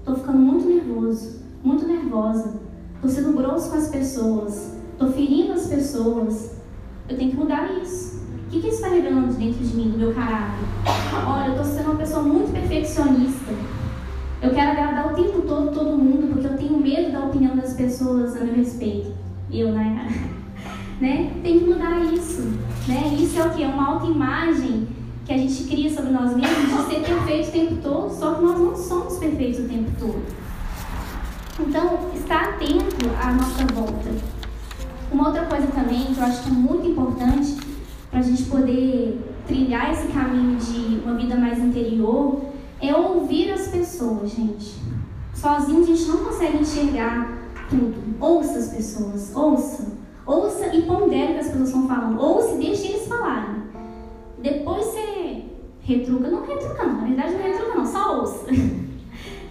estou 0.00 0.16
ficando 0.16 0.38
muito 0.38 0.66
nervoso, 0.66 1.38
muito 1.62 1.86
nervosa. 1.86 2.60
Estou 2.96 3.08
sendo 3.08 3.36
grosso 3.36 3.70
com 3.70 3.76
as 3.76 3.88
pessoas. 3.90 4.74
Estou 4.94 5.12
ferindo 5.12 5.52
as 5.52 5.68
pessoas. 5.68 6.50
Eu 7.08 7.16
tenho 7.16 7.30
que 7.30 7.36
mudar 7.36 7.72
isso. 7.80 8.20
O 8.44 8.50
que, 8.50 8.60
que 8.60 8.66
isso 8.66 8.78
está 8.78 8.88
revelando 8.88 9.34
dentro 9.34 9.64
de 9.64 9.76
mim, 9.76 9.90
do 9.90 9.98
meu 9.98 10.12
caráter? 10.12 10.64
Olha, 11.28 11.46
eu 11.46 11.62
estou 11.62 11.64
sendo 11.64 11.90
uma 11.92 11.96
pessoa 11.96 12.24
muito 12.24 12.50
perfeccionista. 12.50 13.54
Eu 14.42 14.50
quero 14.50 14.70
agradar 14.70 15.12
o 15.12 15.14
tempo 15.14 15.42
todo 15.42 15.70
todo 15.70 15.98
mundo, 15.98 16.32
porque 16.32 16.46
eu 16.46 16.56
tenho 16.56 16.78
medo 16.78 17.12
da 17.12 17.26
opinião 17.26 17.54
das 17.56 17.74
pessoas 17.74 18.34
a 18.36 18.40
meu 18.40 18.54
respeito. 18.54 19.12
Eu, 19.52 19.72
né? 19.72 20.08
né? 20.98 21.30
Tem 21.42 21.58
que 21.58 21.64
mudar 21.66 22.00
isso. 22.12 22.42
Né? 22.88 23.16
Isso 23.18 23.38
é 23.38 23.44
o 23.44 23.50
que? 23.50 23.62
É 23.62 23.66
uma 23.66 23.88
autoimagem 23.88 24.88
que 25.26 25.32
a 25.32 25.36
gente 25.36 25.64
cria 25.64 25.94
sobre 25.94 26.10
nós 26.10 26.34
mesmos 26.34 26.88
de 26.88 26.94
ser 26.94 27.00
perfeito 27.02 27.48
o 27.48 27.52
tempo 27.52 27.76
todo, 27.82 28.10
só 28.10 28.34
que 28.34 28.42
nós 28.42 28.58
não 28.58 28.74
somos 28.74 29.18
perfeitos 29.18 29.60
o 29.60 29.68
tempo 29.68 29.90
todo. 29.98 30.22
Então, 31.60 31.98
estar 32.14 32.42
atento 32.44 32.96
à 33.22 33.32
nossa 33.32 33.66
volta. 33.74 34.10
Uma 35.12 35.28
outra 35.28 35.44
coisa 35.44 35.66
também 35.66 36.06
que 36.06 36.18
eu 36.18 36.24
acho 36.24 36.44
que 36.44 36.48
é 36.48 36.52
muito 36.52 36.88
importante 36.88 37.56
para 38.10 38.20
a 38.20 38.22
gente 38.22 38.44
poder 38.44 39.20
trilhar 39.46 39.92
esse 39.92 40.08
caminho 40.08 40.56
de 40.56 41.00
uma 41.04 41.14
vida 41.14 41.36
mais 41.36 41.58
interior 41.58 42.49
é 42.80 42.94
ouvir 42.94 43.52
as 43.52 43.68
pessoas, 43.68 44.30
gente. 44.30 44.74
Sozinhos 45.34 45.88
a 45.88 45.94
gente 45.94 46.08
não 46.08 46.24
consegue 46.24 46.58
enxergar 46.58 47.38
tudo. 47.68 47.94
Ouça 48.20 48.58
as 48.58 48.68
pessoas, 48.68 49.34
ouça. 49.34 49.86
Ouça 50.26 50.74
e 50.74 50.82
pondere 50.82 51.32
o 51.32 51.34
que 51.34 51.40
as 51.40 51.48
pessoas 51.48 51.68
estão 51.68 51.88
falando. 51.88 52.20
Ouça 52.20 52.54
e 52.54 52.58
deixe 52.58 52.88
eles 52.88 53.06
falarem. 53.06 53.62
Depois 54.38 54.84
você 54.84 55.44
retruca. 55.80 56.28
Não 56.28 56.46
retruca 56.46 56.86
não, 56.86 57.00
na 57.00 57.06
verdade 57.06 57.34
não 57.34 57.42
retruca 57.42 57.74
não, 57.74 57.86
só 57.86 58.20
ouça. 58.20 58.46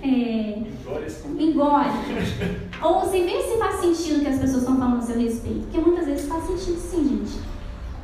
É, 0.02 0.64
engole. 1.38 1.90
Ouça 2.82 3.18
e 3.18 3.26
vê 3.26 3.42
se 3.42 3.58
faz 3.58 3.82
sentido 3.82 4.20
o 4.20 4.22
que 4.22 4.28
as 4.30 4.40
pessoas 4.40 4.62
estão 4.62 4.78
falando 4.78 5.00
a 5.00 5.02
seu 5.02 5.20
respeito. 5.20 5.60
Porque 5.64 5.78
muitas 5.78 6.06
vezes 6.06 6.26
faz 6.26 6.46
sentido 6.46 6.80
sim, 6.80 7.04
gente. 7.04 7.40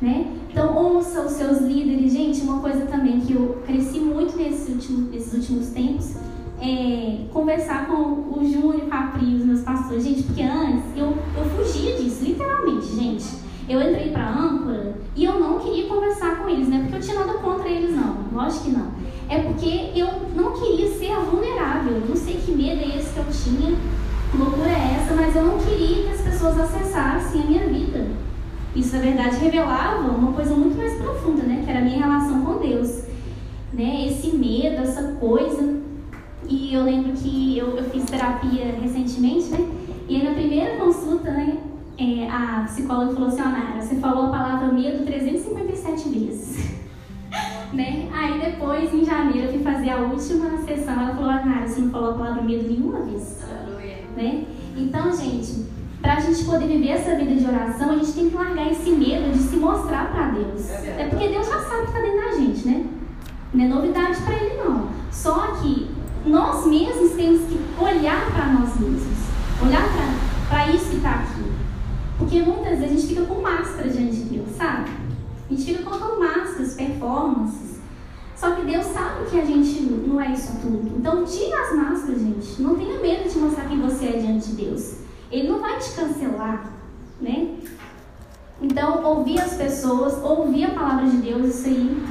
Né? 0.02 0.36
Então, 0.56 0.74
ouça 0.74 1.20
os 1.20 1.32
seus 1.32 1.58
líderes. 1.58 2.14
Gente, 2.14 2.40
uma 2.40 2.60
coisa 2.60 2.86
também 2.86 3.20
que 3.20 3.34
eu 3.34 3.62
cresci 3.66 4.00
muito 4.00 4.38
nesses 4.38 5.34
últimos 5.34 5.66
tempos 5.68 6.14
é 6.58 7.26
conversar 7.30 7.86
com 7.86 8.32
o 8.32 8.40
Júnior, 8.42 8.88
com 8.88 8.94
a 8.94 9.02
Pri, 9.08 9.34
os 9.34 9.44
meus 9.44 9.60
pastores. 9.60 10.02
Gente, 10.02 10.22
porque 10.22 10.42
antes 10.42 10.96
eu, 10.96 11.14
eu 11.36 11.44
fugia 11.54 11.98
disso, 11.98 12.24
literalmente, 12.24 12.86
gente. 12.86 13.26
Eu 13.68 13.82
entrei 13.82 14.10
para 14.12 14.30
âncora 14.30 14.94
e 15.14 15.26
eu 15.26 15.38
não 15.38 15.58
queria 15.58 15.88
conversar 15.88 16.38
com 16.38 16.48
eles, 16.48 16.68
não 16.70 16.78
é 16.78 16.80
porque 16.80 16.96
eu 16.96 17.00
tinha 17.00 17.18
nada 17.18 17.34
contra 17.34 17.68
eles, 17.68 17.94
não. 17.94 18.16
Lógico 18.32 18.64
que 18.64 18.70
não. 18.70 18.86
É 19.28 19.38
porque 19.40 19.90
eu 19.94 20.08
não 20.34 20.52
queria 20.52 20.88
ser 20.88 21.16
vulnerável. 21.30 22.00
Não 22.08 22.16
sei 22.16 22.36
que 22.36 22.52
medo 22.52 22.80
é 22.80 22.96
esse 22.96 23.12
que 23.12 23.18
eu 23.18 23.26
tinha, 23.30 23.76
que 24.30 24.38
loucura 24.38 24.70
é 24.70 25.02
essa, 25.02 25.14
mas 25.14 25.36
eu 25.36 25.44
não 25.44 25.58
queria 25.58 26.04
que 26.04 26.12
as 26.12 26.22
pessoas 26.22 26.58
acessassem 26.58 27.42
a 27.42 27.44
minha 27.44 27.66
vida. 27.68 27.85
Isso, 28.76 28.94
na 28.94 29.00
verdade, 29.00 29.36
revelava 29.36 30.06
uma 30.06 30.32
coisa 30.32 30.54
muito 30.54 30.76
mais 30.76 30.92
profunda, 30.98 31.44
né? 31.44 31.62
Que 31.64 31.70
era 31.70 31.78
a 31.78 31.82
minha 31.82 31.96
relação 31.96 32.42
com 32.42 32.58
Deus. 32.58 33.04
Né? 33.72 34.06
Esse 34.06 34.36
medo, 34.36 34.82
essa 34.82 35.14
coisa. 35.14 35.80
E 36.46 36.74
eu 36.74 36.84
lembro 36.84 37.12
que 37.12 37.56
eu, 37.56 37.74
eu 37.74 37.84
fiz 37.84 38.04
terapia 38.04 38.76
recentemente, 38.78 39.46
né? 39.46 39.66
E 40.06 40.16
aí, 40.16 40.22
na 40.22 40.34
primeira 40.34 40.76
consulta, 40.76 41.30
né? 41.30 41.56
É, 41.98 42.28
a 42.28 42.64
psicóloga 42.66 43.14
falou 43.14 43.28
assim, 43.28 43.38
Nara, 43.38 43.80
você 43.80 43.94
falou 43.96 44.26
a 44.26 44.28
palavra 44.28 44.70
medo 44.70 45.06
357 45.06 46.10
vezes. 46.10 46.76
né? 47.72 48.10
Aí 48.12 48.38
depois, 48.38 48.92
em 48.92 49.06
janeiro, 49.06 49.46
eu 49.46 49.52
fui 49.54 49.62
fazer 49.62 49.88
a 49.88 50.00
última 50.00 50.58
sessão, 50.58 50.92
ela 50.92 51.14
falou, 51.14 51.32
Nara, 51.32 51.66
você 51.66 51.80
não 51.80 51.90
falou 51.90 52.10
a 52.10 52.14
palavra 52.14 52.42
medo 52.42 52.68
nenhuma 52.68 53.00
vez. 53.00 53.42
Né? 54.14 54.44
Então, 54.76 55.10
gente, 55.16 55.64
para 56.06 56.18
a 56.18 56.20
gente 56.20 56.44
poder 56.44 56.68
viver 56.68 56.90
essa 56.90 57.16
vida 57.16 57.34
de 57.34 57.44
oração, 57.44 57.90
a 57.90 57.96
gente 57.96 58.12
tem 58.12 58.30
que 58.30 58.36
largar 58.36 58.70
esse 58.70 58.90
medo 58.90 59.32
de 59.32 59.38
se 59.40 59.56
mostrar 59.56 60.12
para 60.12 60.28
Deus. 60.28 60.70
É, 60.70 61.02
é 61.02 61.08
porque 61.08 61.26
Deus 61.26 61.44
já 61.48 61.58
sabe 61.58 61.82
que 61.82 61.88
está 61.88 62.00
dentro 62.00 62.20
da 62.20 62.30
gente, 62.30 62.68
né? 62.68 62.86
Não 63.52 63.64
é 63.64 63.68
novidade 63.68 64.22
para 64.22 64.34
Ele, 64.34 64.62
não. 64.62 64.88
Só 65.10 65.48
que 65.56 65.90
nós 66.24 66.64
mesmos 66.64 67.10
temos 67.10 67.40
que 67.48 67.58
olhar 67.76 68.24
para 68.30 68.46
nós 68.52 68.78
mesmos, 68.78 69.18
olhar 69.60 69.82
para 70.48 70.68
isso 70.68 70.90
que 70.90 70.96
está 70.98 71.10
aqui. 71.10 71.42
Porque 72.18 72.40
muitas 72.40 72.78
vezes 72.78 72.84
a 72.84 72.88
gente 72.88 73.06
fica 73.08 73.22
com 73.22 73.42
máscara 73.42 73.88
diante 73.88 74.16
de 74.16 74.36
Deus, 74.36 74.50
sabe? 74.56 74.88
A 75.50 75.52
gente 75.52 75.64
fica 75.64 75.82
colocando 75.82 76.20
máscaras, 76.20 76.74
performances. 76.74 77.80
Só 78.36 78.52
que 78.52 78.64
Deus 78.64 78.86
sabe 78.86 79.28
que 79.28 79.40
a 79.40 79.44
gente 79.44 79.80
não 80.06 80.20
é 80.20 80.30
isso 80.30 80.56
tudo. 80.62 80.88
Então 80.96 81.24
tira 81.24 81.62
as 81.62 81.74
máscaras, 81.74 82.20
gente. 82.20 82.62
Não 82.62 82.76
tenha 82.76 83.00
medo 83.00 83.28
de 83.28 83.38
mostrar 83.40 83.64
quem 83.64 83.80
você 83.80 84.06
é 84.06 84.18
diante 84.18 84.50
de 84.50 84.66
Deus. 84.66 85.05
Ele 85.30 85.48
não 85.48 85.60
vai 85.60 85.78
te 85.78 85.92
cancelar, 85.92 86.72
né? 87.20 87.56
Então, 88.60 89.04
ouvir 89.04 89.40
as 89.40 89.54
pessoas, 89.54 90.22
ouvir 90.22 90.64
a 90.64 90.70
palavra 90.70 91.06
de 91.06 91.18
Deus, 91.18 91.46
isso 91.46 91.68
aí 91.68 92.02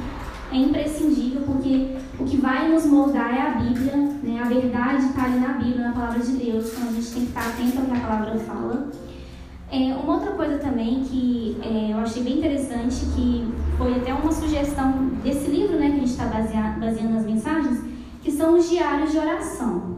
é 0.52 0.56
imprescindível, 0.56 1.42
porque 1.42 1.96
o 2.20 2.24
que 2.24 2.36
vai 2.36 2.70
nos 2.70 2.86
moldar 2.86 3.34
é 3.34 3.42
a 3.42 3.50
Bíblia, 3.50 3.96
né? 4.22 4.40
A 4.40 4.48
verdade 4.48 5.06
está 5.06 5.24
ali 5.24 5.40
na 5.40 5.54
Bíblia, 5.54 5.88
na 5.88 5.92
palavra 5.92 6.20
de 6.20 6.32
Deus, 6.32 6.72
então 6.72 6.88
a 6.88 6.92
gente 6.92 7.10
tem 7.10 7.22
que 7.22 7.28
estar 7.28 7.48
atento 7.48 7.78
ao 7.78 7.84
que 7.86 7.92
a 7.92 8.00
palavra 8.00 8.38
fala. 8.38 8.90
É, 9.72 9.94
uma 9.94 10.14
outra 10.14 10.30
coisa 10.32 10.58
também 10.58 11.02
que 11.02 11.58
é, 11.60 11.92
eu 11.92 11.98
achei 11.98 12.22
bem 12.22 12.38
interessante, 12.38 13.04
que 13.16 13.52
foi 13.76 13.96
até 13.96 14.14
uma 14.14 14.30
sugestão 14.30 14.92
desse 15.24 15.50
livro, 15.50 15.76
né, 15.76 15.88
que 15.88 15.96
a 15.96 15.98
gente 15.98 16.10
está 16.10 16.26
baseando 16.26 17.14
nas 17.14 17.24
mensagens, 17.24 17.80
que 18.22 18.30
são 18.30 18.56
os 18.56 18.68
diários 18.68 19.10
de 19.10 19.18
oração. 19.18 19.96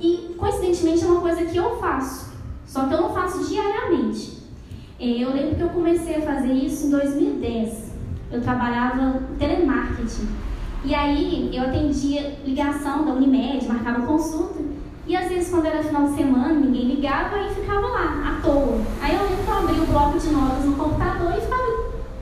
E, 0.00 0.34
coincidentemente, 0.36 1.04
é 1.04 1.06
uma 1.06 1.20
coisa 1.20 1.44
que 1.44 1.56
eu 1.56 1.78
faço. 1.78 2.33
Só 2.74 2.86
que 2.86 2.94
eu 2.94 3.02
não 3.02 3.14
faço 3.14 3.44
diariamente. 3.44 4.42
Eu 4.98 5.32
lembro 5.32 5.54
que 5.54 5.60
eu 5.60 5.68
comecei 5.68 6.16
a 6.16 6.22
fazer 6.22 6.52
isso 6.52 6.88
em 6.88 6.90
2010. 6.90 7.94
Eu 8.32 8.40
trabalhava 8.40 9.20
telemarketing. 9.38 10.28
E 10.84 10.92
aí 10.92 11.50
eu 11.54 11.62
atendia 11.62 12.36
ligação 12.44 13.04
da 13.04 13.12
Unimed, 13.12 13.68
marcava 13.68 14.04
consulta. 14.04 14.60
E 15.06 15.14
às 15.16 15.28
vezes 15.28 15.50
quando 15.50 15.66
era 15.66 15.84
final 15.84 16.08
de 16.08 16.16
semana, 16.16 16.52
ninguém 16.52 16.96
ligava 16.96 17.38
e 17.42 17.54
ficava 17.54 17.86
lá, 17.86 18.38
à 18.38 18.40
toa. 18.42 18.80
Aí 19.00 19.14
eu 19.14 19.22
lembro 19.22 19.44
que 19.44 19.50
eu 19.50 19.56
abri 19.56 19.80
o 19.80 19.86
bloco 19.86 20.18
de 20.18 20.30
notas 20.30 20.64
no 20.64 20.74
computador 20.74 21.32
e 21.38 21.40
ficava 21.42 21.62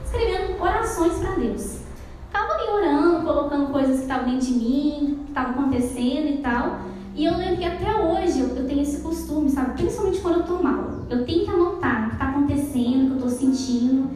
escrevendo 0.05 0.61
orações 0.61 1.13
para 1.13 1.31
Deus. 1.31 1.79
Ficava 2.27 2.53
ali 2.53 2.69
orando, 2.69 3.25
colocando 3.25 3.71
coisas 3.71 3.95
que 3.95 4.01
estavam 4.03 4.29
dentro 4.29 4.45
de 4.45 4.53
mim, 4.53 5.19
que 5.23 5.29
estavam 5.29 5.51
acontecendo 5.53 6.27
e 6.27 6.37
tal. 6.43 6.92
E 7.15 7.25
eu 7.25 7.37
lembro 7.37 7.57
que 7.57 7.65
até 7.65 7.95
hoje 7.95 8.39
eu, 8.39 8.65
tenho 8.65 8.81
esse 8.81 9.01
costume, 9.01 9.49
sabe? 9.49 9.73
Principalmente 9.73 10.19
quando 10.19 10.39
eu 10.39 10.43
tô 10.43 10.63
mal. 10.63 11.05
Eu 11.09 11.25
tenho 11.25 11.45
que 11.45 11.51
anotar 11.51 12.07
o 12.07 12.09
que 12.11 12.17
tá 12.17 12.29
acontecendo, 12.29 13.03
o 13.03 13.07
que 13.07 13.13
eu 13.13 13.21
tô 13.21 13.29
sentindo, 13.29 14.09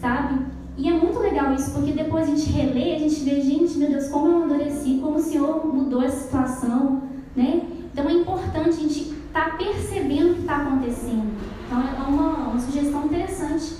sabe? 0.00 0.46
E 0.76 0.88
é 0.88 0.92
muito 0.92 1.18
legal 1.20 1.54
isso, 1.54 1.70
porque 1.72 1.92
depois 1.92 2.24
a 2.24 2.34
gente 2.34 2.50
relê, 2.50 2.96
a 2.96 2.98
gente 2.98 3.20
vê, 3.20 3.40
gente, 3.40 3.78
meu 3.78 3.90
Deus, 3.90 4.08
como 4.08 4.28
eu 4.28 4.36
amadureci, 4.36 4.98
como 5.00 5.16
o 5.16 5.22
Senhor 5.22 5.64
mudou 5.64 6.02
essa 6.02 6.24
situação, 6.24 7.02
né? 7.36 7.62
Então 7.92 8.08
é 8.08 8.12
importante 8.14 8.68
a 8.68 8.72
gente 8.72 9.00
estar 9.00 9.50
tá 9.50 9.56
percebendo 9.56 10.32
o 10.32 10.34
que 10.34 10.40
está 10.40 10.56
acontecendo. 10.56 11.30
Então 11.66 11.80
é 11.80 12.08
uma, 12.08 12.48
uma 12.48 12.58
sugestão 12.58 13.04
interessante. 13.04 13.74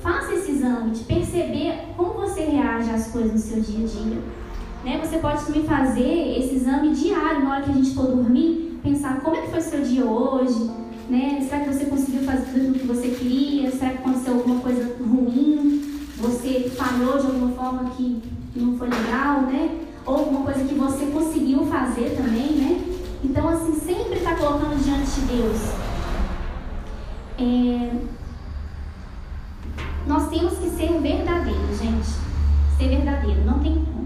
Faça 0.00 0.32
esse 0.32 0.52
exame 0.52 0.92
de 0.92 1.04
perceber 1.04 1.88
como 1.96 2.14
você 2.14 2.42
reage 2.44 2.90
às 2.90 3.08
coisas 3.08 3.32
no 3.32 3.38
seu 3.38 3.60
dia 3.60 3.84
a 3.84 3.88
dia. 3.88 4.18
Né? 4.84 4.98
Você 5.02 5.18
pode 5.18 5.44
também 5.44 5.64
fazer 5.64 6.38
esse 6.38 6.56
exame 6.56 6.92
diário 6.92 7.44
na 7.44 7.50
hora 7.50 7.62
que 7.62 7.70
a 7.70 7.74
gente 7.74 7.94
for 7.94 8.06
dormir, 8.06 8.80
pensar 8.82 9.20
como 9.20 9.36
é 9.36 9.42
que 9.42 9.50
foi 9.50 9.60
o 9.60 9.62
seu 9.62 9.82
dia 9.82 10.04
hoje, 10.04 10.70
né? 11.08 11.40
Será 11.40 11.60
que 11.60 11.72
você 11.72 11.84
conseguiu 11.84 12.22
fazer 12.22 12.46
tudo 12.46 12.56
aquilo 12.56 12.74
que 12.74 12.86
você 12.86 13.08
queria? 13.08 13.70
Será 13.70 13.92
que 13.92 13.98
aconteceu 13.98 14.34
alguma 14.34 14.60
coisa 14.60 14.96
ruim? 14.98 16.08
Você 16.18 16.70
falhou 16.76 17.18
de 17.18 17.26
alguma 17.26 17.52
forma 17.52 17.90
que 17.90 18.22
não 18.56 18.76
foi 18.76 18.88
legal, 18.88 19.42
né? 19.42 19.78
Ou 20.04 20.16
alguma 20.16 20.42
coisa 20.42 20.64
que 20.64 20.74
você 20.74 21.06
conseguiu 21.06 21.64
fazer 21.66 22.16
também, 22.16 22.52
né? 22.52 22.84
Então, 23.22 23.48
assim, 23.48 23.78
sempre 23.78 24.18
está 24.18 24.34
colocando 24.34 24.82
diante 24.82 25.10
de 25.12 25.20
Deus. 25.26 25.60
É... 27.38 27.92
Nós 30.06 30.28
temos 30.28 30.58
que 30.58 30.70
ser 30.70 31.00
verdadeiros, 31.00 31.78
gente. 31.78 32.08
Ser 32.76 32.88
verdadeiro, 32.88 33.44
não 33.44 33.60
tem 33.60 33.74
como 33.74 34.02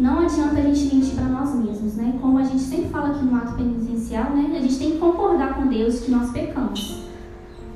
não 0.00 0.20
adianta 0.20 0.58
a 0.58 0.62
gente 0.62 0.94
mentir 0.94 1.14
para 1.14 1.26
nós 1.26 1.54
mesmos, 1.54 1.94
né? 1.94 2.18
Como 2.20 2.38
a 2.38 2.42
gente 2.42 2.62
sempre 2.62 2.88
fala 2.88 3.10
aqui 3.10 3.22
no 3.22 3.36
ato 3.36 3.52
penitencial, 3.54 4.30
né? 4.30 4.56
A 4.56 4.60
gente 4.60 4.78
tem 4.78 4.92
que 4.92 4.98
concordar 4.98 5.54
com 5.54 5.66
Deus 5.66 6.00
que 6.00 6.10
nós 6.10 6.30
pecamos. 6.30 7.04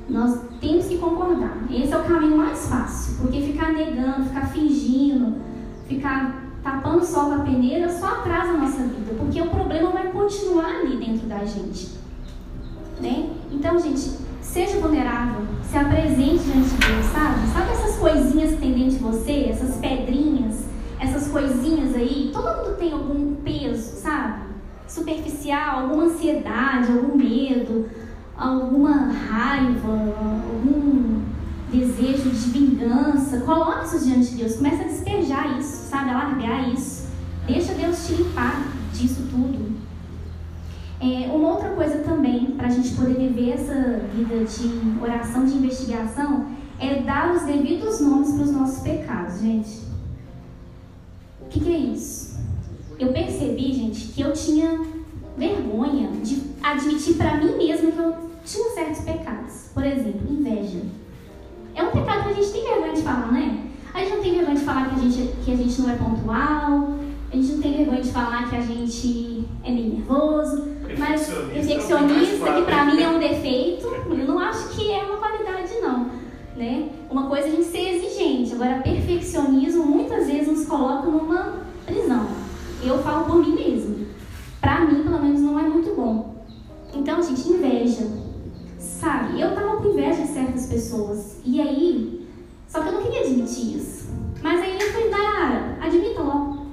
Nós 0.09 0.39
temos 0.59 0.85
que 0.87 0.97
concordar. 0.97 1.65
Esse 1.69 1.93
é 1.93 1.97
o 1.97 2.03
caminho 2.03 2.37
mais 2.37 2.67
fácil, 2.67 3.15
porque 3.21 3.41
ficar 3.41 3.73
negando, 3.73 4.25
ficar 4.25 4.47
fingindo, 4.47 5.35
ficar 5.87 6.43
tapando 6.63 6.97
o 6.97 7.05
sol 7.05 7.25
com 7.25 7.33
a 7.33 7.39
peneira 7.39 7.87
só 7.89 8.07
atrasa 8.07 8.53
a 8.53 8.57
nossa 8.57 8.81
vida, 8.81 9.13
porque 9.19 9.39
o 9.39 9.49
problema 9.49 9.91
vai 9.91 10.11
continuar 10.11 10.81
ali 10.81 10.97
dentro 10.97 11.27
da 11.27 11.45
gente. 11.45 11.91
Né? 12.99 13.29
Então, 13.51 13.77
gente, 13.77 14.17
seja 14.41 14.79
vulnerável, 14.79 15.41
se 15.69 15.77
apresente 15.77 16.43
diante 16.43 16.69
de 16.69 16.87
Deus, 16.87 17.05
sabe? 17.13 17.47
Sabe 17.53 17.71
essas 17.71 17.97
coisinhas 17.97 18.51
que 18.51 18.57
tem 18.57 18.73
dentro 18.73 18.97
de 18.97 19.03
você, 19.03 19.49
essas 19.49 19.75
pedrinhas, 19.75 20.65
essas 20.99 21.27
coisinhas 21.27 21.95
aí? 21.95 22.29
Todo 22.33 22.57
mundo 22.57 22.77
tem 22.77 22.91
algum 22.91 23.35
peso, 23.35 24.01
sabe? 24.01 24.45
Superficial, 24.87 25.81
alguma 25.81 26.03
ansiedade, 26.05 26.91
algum 26.91 27.17
medo, 27.17 27.89
alguma 28.37 29.11
raiva, 29.11 29.91
algum 29.91 31.21
desejo 31.71 32.29
de 32.29 32.49
vingança, 32.49 33.41
coloque 33.41 33.85
isso 33.85 34.05
diante 34.05 34.31
de 34.31 34.37
Deus. 34.37 34.55
Começa 34.55 34.83
a 34.83 34.87
despejar 34.87 35.59
isso, 35.59 35.89
sabe? 35.89 36.09
A 36.09 36.13
largar 36.13 36.73
isso. 36.73 37.07
Deixa 37.47 37.73
Deus 37.73 38.07
te 38.07 38.13
limpar 38.13 38.63
disso 38.93 39.27
tudo. 39.29 39.75
É, 40.99 41.29
uma 41.31 41.49
outra 41.49 41.69
coisa 41.69 41.99
também, 41.99 42.51
para 42.57 42.67
a 42.67 42.69
gente 42.69 42.95
poder 42.95 43.15
viver 43.15 43.51
essa 43.51 44.01
vida 44.13 44.45
de 44.45 45.01
oração, 45.01 45.45
de 45.45 45.53
investigação, 45.53 46.45
é 46.79 47.01
dar 47.01 47.35
os 47.35 47.43
devidos 47.43 47.99
nomes 47.99 48.31
para 48.31 48.43
os 48.43 48.51
nossos 48.51 48.79
pecados, 48.81 49.39
gente. 49.41 49.81
O 51.55 51.57
que, 51.57 51.63
que 51.63 51.73
é 51.73 51.77
isso? 51.77 52.37
Eu 52.99 53.13
percebi, 53.13 53.71
gente, 53.71 54.07
que 54.07 54.21
eu 54.21 54.33
tinha 54.33 54.77
vergonha 55.37 56.09
de 56.21 56.41
admitir 56.61 57.15
para 57.15 57.37
mim 57.37 57.55
mesma 57.55 57.91
que 57.91 57.97
eu 57.97 58.13
tinha 58.43 58.69
certos 58.71 58.99
pecados. 59.05 59.69
Por 59.73 59.85
exemplo, 59.85 60.29
inveja. 60.29 60.81
É 61.73 61.81
um 61.81 61.91
pecado 61.91 62.23
que 62.23 62.29
a 62.29 62.33
gente 62.33 62.51
tem 62.51 62.63
vergonha 62.65 62.93
de 62.93 63.01
falar, 63.01 63.31
né? 63.31 63.67
A 63.93 63.99
gente 63.99 64.15
não 64.15 64.21
tem 64.21 64.33
vergonha 64.33 64.57
de 64.57 64.65
falar 64.65 64.89
que 64.89 64.95
a 64.95 64.99
gente, 64.99 65.33
que 65.45 65.51
a 65.53 65.55
gente 65.55 65.81
não 65.81 65.89
é 65.89 65.95
pontual, 65.95 66.89
a 67.31 67.35
gente 67.37 67.51
não 67.53 67.61
tem 67.61 67.77
vergonha 67.77 68.01
de 68.01 68.11
falar 68.11 68.49
que 68.49 68.55
a 68.57 68.61
gente 68.61 69.45
é 69.63 69.71
meio 69.71 69.93
nervoso, 69.93 70.67
mas 70.97 71.29
perfeccionista, 71.53 72.53
que 72.53 72.61
pra 72.63 72.83
mim 72.83 73.01
é 73.01 73.07
um 73.07 73.19
defeito, 73.19 73.87
eu 73.87 74.27
não 74.27 74.39
acho 74.39 74.75
que 74.75 74.91
é 74.91 75.03
uma. 75.03 75.14
Né? 76.55 76.89
Uma 77.09 77.27
coisa 77.27 77.47
é 77.47 77.49
a 77.49 77.51
gente 77.51 77.65
ser 77.65 77.95
exigente, 77.95 78.53
agora 78.53 78.81
perfeccionismo 78.81 79.85
muitas 79.85 80.27
vezes 80.27 80.47
nos 80.47 80.65
coloca 80.65 81.09
numa 81.09 81.65
prisão. 81.85 82.27
Eu 82.81 82.99
falo 82.99 83.25
por 83.25 83.37
mim 83.37 83.55
mesmo. 83.55 84.05
Pra 84.61 84.85
mim, 84.85 85.03
pelo 85.03 85.21
menos, 85.21 85.41
não 85.41 85.59
é 85.59 85.63
muito 85.63 85.93
bom. 85.95 86.35
Então, 86.93 87.21
gente, 87.21 87.49
inveja. 87.49 88.07
Sabe, 88.79 89.41
eu 89.41 89.53
tava 89.53 89.77
com 89.77 89.89
inveja 89.89 90.21
de 90.21 90.29
certas 90.29 90.67
pessoas. 90.67 91.39
E 91.43 91.59
aí, 91.59 92.25
só 92.67 92.81
que 92.81 92.87
eu 92.87 92.93
não 92.93 93.03
queria 93.03 93.21
admitir 93.21 93.75
isso. 93.75 94.09
Mas 94.41 94.61
aí 94.61 94.77
eu 94.79 94.91
falei, 94.91 95.09
Nayara, 95.09 95.77
admita 95.81 96.21
logo. 96.21 96.67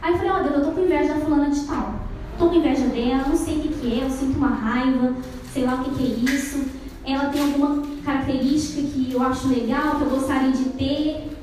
Aí 0.00 0.12
eu 0.12 0.16
falei, 0.18 0.32
ó 0.32 0.40
oh, 0.40 0.42
Deus, 0.42 0.54
eu 0.56 0.64
tô 0.64 0.72
com 0.72 0.80
inveja 0.80 1.14
da 1.14 1.20
fulana 1.20 1.50
de 1.50 1.60
tal. 1.60 1.94
Tô 2.38 2.48
com 2.48 2.54
inveja 2.56 2.86
dela, 2.86 3.28
não 3.28 3.36
sei 3.36 3.58
o 3.58 3.60
que, 3.60 3.68
que 3.68 4.00
é, 4.00 4.04
eu 4.04 4.10
sinto 4.10 4.36
uma 4.36 4.48
raiva, 4.48 5.14
sei 5.52 5.64
lá 5.64 5.74
o 5.74 5.84
que, 5.84 5.90
que 5.90 6.02
é 6.02 6.34
isso. 6.34 6.64
Ela 7.04 7.26
tem 7.26 7.40
alguma 7.40 7.91
característica 8.04 8.82
que 8.88 9.12
eu 9.12 9.22
acho 9.22 9.48
legal, 9.48 9.96
que 9.96 10.02
eu 10.02 10.10
gostaria 10.10 10.52
de 10.52 10.64
ter, 10.70 11.36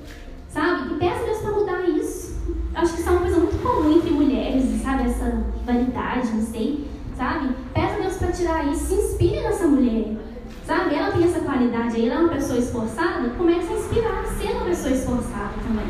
sabe? 0.49 0.93
E 0.93 0.97
peça 0.97 1.21
a 1.21 1.25
Deus 1.25 1.37
para 1.39 1.51
mudar 1.51 1.89
isso. 1.89 2.37
Acho 2.75 2.93
que 2.93 2.99
isso 2.99 3.09
é 3.09 3.11
uma 3.11 3.21
coisa 3.21 3.37
muito 3.37 3.61
comum 3.61 3.97
entre 3.97 4.11
mulheres, 4.11 4.81
sabe? 4.81 5.09
Essa 5.09 5.43
rivalidade, 5.57 6.27
não 6.33 6.41
sei, 6.41 6.87
sabe? 7.17 7.55
Peça 7.73 7.95
a 7.95 7.99
Deus 7.99 8.15
para 8.15 8.31
tirar 8.31 8.67
isso, 8.67 8.85
se 8.85 8.93
inspire 8.93 9.41
nessa 9.41 9.67
mulher. 9.67 10.17
Sabe? 10.65 10.93
Ela 10.93 11.11
tem 11.11 11.23
essa 11.23 11.39
qualidade 11.39 11.95
aí, 11.95 12.07
ela 12.07 12.21
é 12.21 12.23
uma 12.25 12.33
pessoa 12.33 12.59
esforçada, 12.59 13.29
começa 13.29 13.73
a 13.73 13.75
inspirar, 13.75 14.23
ser 14.25 14.51
uma 14.51 14.65
pessoa 14.65 14.93
esforçada 14.93 15.53
também. 15.67 15.87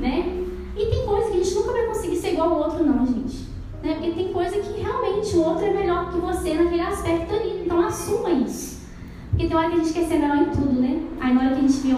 Né? 0.00 0.44
E 0.76 0.86
tem 0.86 1.06
coisa 1.06 1.30
que 1.30 1.40
a 1.40 1.44
gente 1.44 1.54
nunca 1.54 1.72
vai 1.72 1.86
conseguir 1.86 2.16
ser 2.16 2.32
igual 2.32 2.52
ao 2.52 2.58
outro, 2.70 2.84
não, 2.84 3.06
gente. 3.06 3.46
Né? 3.80 3.94
Porque 3.94 4.10
tem 4.10 4.32
coisa 4.32 4.58
que 4.58 4.80
realmente 4.80 5.36
o 5.36 5.44
outro 5.44 5.66
é 5.66 5.72
melhor 5.72 6.10
que 6.10 6.18
você 6.18 6.54
naquele 6.54 6.82
aspecto 6.82 7.32
ali. 7.32 7.62
Então 7.64 7.80
assuma 7.80 8.30
isso. 8.30 8.81
Porque 9.42 9.48
tem 9.48 9.56
hora 9.56 9.70
que 9.70 9.74
a 9.74 9.78
gente 9.82 9.92
quer 9.92 10.04
ser 10.04 10.20
melhor 10.20 10.36
em 10.36 10.50
tudo, 10.50 10.80
né? 10.80 11.00
Aí 11.20 11.34
na 11.34 11.40
hora 11.40 11.50
que 11.50 11.64
a 11.64 11.68
gente 11.68 11.80
vê 11.80 11.96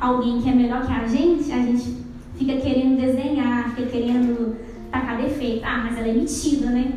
alguém 0.00 0.40
que 0.40 0.48
é 0.48 0.52
melhor 0.52 0.86
que 0.86 0.92
a 0.92 1.04
gente, 1.04 1.50
a 1.50 1.58
gente 1.58 1.96
fica 2.38 2.54
querendo 2.58 3.00
desenhar, 3.00 3.74
fica 3.74 3.90
querendo 3.90 4.54
tacar 4.92 5.16
defeito. 5.16 5.64
Ah, 5.64 5.82
mas 5.84 5.98
ela 5.98 6.06
é 6.06 6.12
metida, 6.12 6.66
né? 6.66 6.92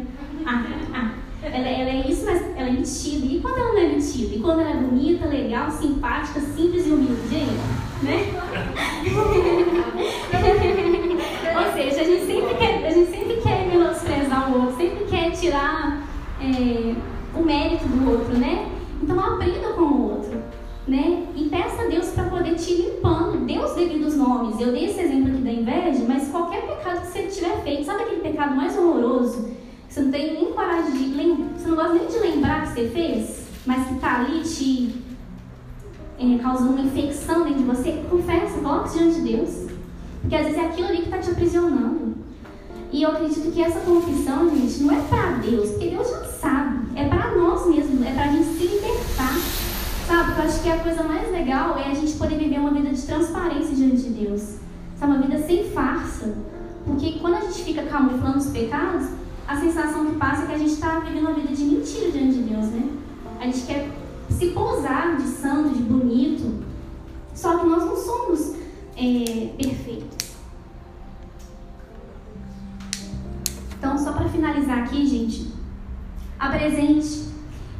Ah, 0.45 0.63
ah. 0.93 1.10
Ela, 1.41 1.67
ela 1.67 1.89
é 1.89 2.08
isso, 2.08 2.23
mas 2.23 2.39
ela 2.56 2.69
é 2.69 2.71
metida. 2.71 3.25
E 3.25 3.39
quando 3.41 3.58
ela 3.58 3.73
não 3.73 3.80
é 3.80 3.88
metida? 3.88 4.36
E 4.36 4.39
quando 4.39 4.60
ela 4.60 4.69
é 4.69 4.75
bonita, 4.75 5.28
legal, 5.28 5.71
simpática, 5.71 6.39
simples 6.39 6.86
e 6.86 6.91
humilde? 6.91 7.47
Né? 8.04 8.28
Ou 11.58 11.73
seja, 11.73 12.02
a 12.02 12.04
gente 12.04 12.28
sempre 12.28 12.54
quer, 12.60 12.86
a 12.86 12.91
gente 12.91 13.10
sempre 13.10 13.38
quer 13.38 13.65
menosprezar 13.65 14.52
o 14.52 14.62
outro, 14.62 14.78
sempre 14.78 15.06
quer 15.06 15.32
tirar 15.32 16.04
é, 16.39 16.93
o 17.36 17.41
mérito 17.43 17.88
do 17.88 18.12
outro, 18.12 18.38
né? 18.38 18.68
Então 19.10 19.19
aprenda 19.19 19.69
com 19.69 19.82
o 19.82 20.12
outro, 20.12 20.39
né? 20.88 21.26
E 21.36 21.50
peça 21.50 21.82
a 21.82 21.88
Deus 21.88 22.10
para 22.10 22.26
poder 22.26 22.54
te 22.54 22.76
limpando, 22.76 23.43
dê 23.43 23.58
os 23.58 23.74
devidos 23.74 24.15
nomes. 24.15 24.62
Eu 24.62 24.72
dei 24.72 24.86
esse 24.86 25.02
exemplo 25.02 25.32
aqui 25.32 25.41
da 25.41 25.52
inveja, 25.52 26.06
mas 26.08 26.28
qualquer 26.28 26.62
pecado 26.67 27.02
que 27.02 27.08
você 27.08 27.24
tiver 27.24 27.63
feito, 27.63 27.86
sabe 27.86 28.04
aquele 28.04 28.22
pecado 28.22 28.56
mais 28.56 28.78
horroroso? 28.78 29.50
Que 29.88 29.93
você 29.95 30.02
não 30.02 30.12
tem 30.12 30.34
nem 30.36 30.54
coragem 30.54 30.91
de 30.91 31.15
lembrar, 31.15 31.48
você 31.58 31.67
não 31.67 31.76
gosta 31.76 31.93
nem 31.93 32.06
de 32.06 32.19
lembrar 32.19 32.62
que 32.62 32.67
você 32.67 32.88
fez, 32.89 33.48
mas 33.65 33.88
que 33.88 33.95
está 33.95 34.19
ali 34.19 34.41
te 34.43 34.95
é, 36.19 36.38
causando 36.38 36.74
uma 36.74 36.82
infecção 36.82 37.45
dentro 37.45 37.63
de 37.63 37.63
você, 37.63 38.04
confessa, 38.12 38.60
coloque 38.60 38.95
diante 38.95 39.22
de 39.22 39.38
Deus. 39.38 39.69
Porque 40.22 40.36
às 40.36 40.43
vezes 40.43 40.60
é 40.60 40.65
aquilo 40.65 40.88
ali 40.88 40.98
que 40.98 41.06
está 41.06 41.17
te 41.17 41.32
aprisionando. 41.32 42.13
E 42.91 43.02
eu 43.02 43.10
acredito 43.10 43.52
que 43.52 43.63
essa 43.63 43.80
confissão, 43.80 44.56
gente, 44.56 44.84
não 44.84 44.93
é 44.93 45.02
para 45.02 45.32
Deus, 45.38 45.72
porque 45.72 45.88
Deus 45.88 46.08
já 46.08 46.29
nós 47.60 47.76
mesmos, 47.76 48.06
é 48.06 48.13
para 48.13 48.24
a 48.24 48.28
gente 48.28 48.58
se 48.58 48.67
libertar. 48.67 49.36
Sabe? 50.08 50.32
Eu 50.32 50.43
acho 50.43 50.62
que 50.62 50.69
a 50.69 50.80
coisa 50.80 51.04
mais 51.04 51.32
legal 51.32 51.78
é 51.78 51.91
a 51.91 51.93
gente 51.93 52.13
poder 52.13 52.38
viver 52.38 52.60
uma 52.60 52.72
vida 52.72 52.89
de 52.89 53.02
transparência 53.02 53.76
diante 53.76 54.04
de 54.04 54.10
Deus. 54.10 54.56
Sabe? 54.98 55.13
Uma 55.13 55.22
vida 55.22 55.39
sem 55.45 55.65
farsa. 55.72 56.36
Porque 56.86 57.19
quando 57.19 57.36
a 57.36 57.41
gente 57.41 57.63
fica 57.63 57.84
camuflando 57.84 58.38
os 58.38 58.48
pecados, 58.48 59.08
a 59.48 59.58
sensação 59.58 60.06
que 60.06 60.15
passa 60.15 60.43
é 60.43 60.45
que 60.48 60.54
a 60.54 60.58
gente 60.58 60.74
está 60.74 61.00
vivendo 61.00 61.28
uma 61.28 61.34
vida 61.34 61.54
de 61.54 61.63
mentira 61.63 62.12
diante 62.12 62.38
de 62.38 62.43
Deus, 62.43 62.65
né? 62.67 62.89
A 63.39 63.45
gente 63.45 63.62
quer 63.62 63.89
se 64.30 64.48
pousar 64.48 65.17
de 65.17 65.28
santo, 65.28 65.69
de 65.69 65.82
bonito. 65.84 66.63
Só 67.34 67.58
que 67.58 67.67
nós 67.67 67.86
não 67.86 67.95
somos 67.95 68.56
é, 68.95 69.54
perfeitos. 69.58 70.30
Então, 73.78 73.98
só 73.98 74.12
para 74.12 74.28
finalizar 74.28 74.80
aqui, 74.80 75.06
gente, 75.06 75.54
apresente 76.38 77.29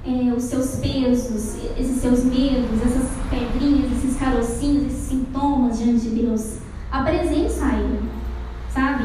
é, 0.10 0.34
os 0.34 0.44
seus 0.44 0.78
pesos, 0.78 1.56
esses 1.78 2.02
seus 2.02 2.24
medos, 2.24 2.82
essas 2.84 3.10
pedrinhas, 3.30 3.92
esses 3.92 4.18
carocinhos, 4.18 4.88
esses 4.88 5.08
sintomas 5.10 5.78
diante 5.78 6.10
de 6.10 6.22
Deus. 6.22 6.58
Apresente 6.92 7.54
a 7.62 7.80
Ele, 7.80 8.00
sabe? 8.74 9.04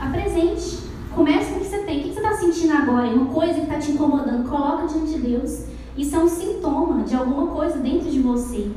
Apresente. 0.00 0.82
Comece 1.14 1.52
com 1.52 1.58
o 1.58 1.60
que 1.60 1.66
você 1.66 1.78
tem. 1.84 2.00
O 2.00 2.02
que 2.02 2.14
você 2.14 2.20
está 2.20 2.32
sentindo 2.34 2.72
agora? 2.72 3.08
Uma 3.08 3.26
coisa 3.26 3.54
que 3.54 3.60
está 3.60 3.78
te 3.78 3.92
incomodando. 3.92 4.48
Coloca 4.48 4.86
diante 4.86 5.12
de 5.12 5.20
Deus. 5.20 5.66
Isso 5.96 6.16
é 6.16 6.18
um 6.18 6.28
sintoma 6.28 7.04
de 7.04 7.14
alguma 7.14 7.48
coisa 7.48 7.78
dentro 7.78 8.10
de 8.10 8.18
você. 8.18 8.70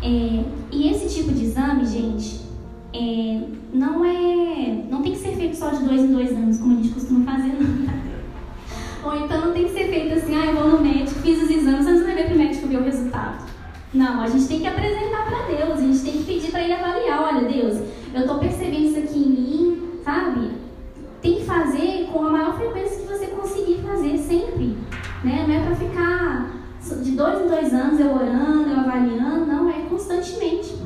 É, 0.00 0.44
e 0.70 0.88
esse 0.88 1.12
tipo 1.14 1.32
de 1.32 1.44
exame, 1.44 1.84
gente, 1.84 2.42
é, 2.94 3.42
não 3.74 4.04
é, 4.04 4.84
não 4.88 5.02
tem 5.02 5.12
que 5.12 5.18
ser 5.18 5.34
feito 5.34 5.56
só 5.56 5.70
de 5.70 5.84
dois 5.84 6.00
em 6.00 6.12
dois 6.12 6.30
anos, 6.30 6.58
como 6.58 6.78
a 6.78 6.82
gente 6.82 6.94
costuma 6.94 7.30
fazer, 7.30 7.48
não. 7.60 7.77
Ou 9.04 9.16
então 9.16 9.46
não 9.46 9.52
tem 9.52 9.64
que 9.64 9.72
ser 9.72 9.88
feito 9.88 10.14
assim, 10.14 10.36
ah, 10.36 10.46
eu 10.46 10.54
vou 10.54 10.68
no 10.68 10.80
médico, 10.80 11.20
fiz 11.20 11.42
os 11.42 11.50
exames, 11.50 11.86
antes 11.86 12.00
de 12.00 12.12
levar 12.12 12.24
para 12.24 12.34
o 12.34 12.38
médico 12.38 12.68
ver 12.68 12.78
o 12.78 12.84
resultado. 12.84 13.44
Não, 13.94 14.20
a 14.20 14.28
gente 14.28 14.48
tem 14.48 14.60
que 14.60 14.66
apresentar 14.66 15.24
para 15.26 15.56
Deus, 15.56 15.78
a 15.78 15.82
gente 15.82 16.00
tem 16.00 16.12
que 16.12 16.24
pedir 16.24 16.50
para 16.50 16.62
Ele 16.62 16.74
avaliar, 16.74 17.22
olha 17.22 17.48
Deus, 17.48 17.78
eu 18.12 18.20
estou 18.20 18.38
percebendo 18.38 18.84
isso 18.84 18.98
aqui 18.98 19.18
em 19.18 19.28
mim, 19.28 19.90
sabe? 20.04 20.50
Tem 21.22 21.36
que 21.36 21.44
fazer 21.44 22.08
com 22.12 22.26
a 22.26 22.30
maior 22.30 22.56
frequência 22.56 22.98
que 22.98 23.06
você 23.06 23.26
conseguir 23.28 23.80
fazer 23.82 24.18
sempre, 24.18 24.76
né? 25.24 25.44
Não 25.48 25.54
é 25.54 25.60
para 25.64 25.74
ficar 25.76 26.58
de 27.02 27.10
dois 27.12 27.40
em 27.42 27.48
dois 27.48 27.72
anos 27.74 28.00
eu 28.00 28.14
orando, 28.14 28.70
eu 28.70 28.80
avaliando, 28.80 29.46
não, 29.46 29.68
é 29.68 29.80
constantemente. 29.88 30.76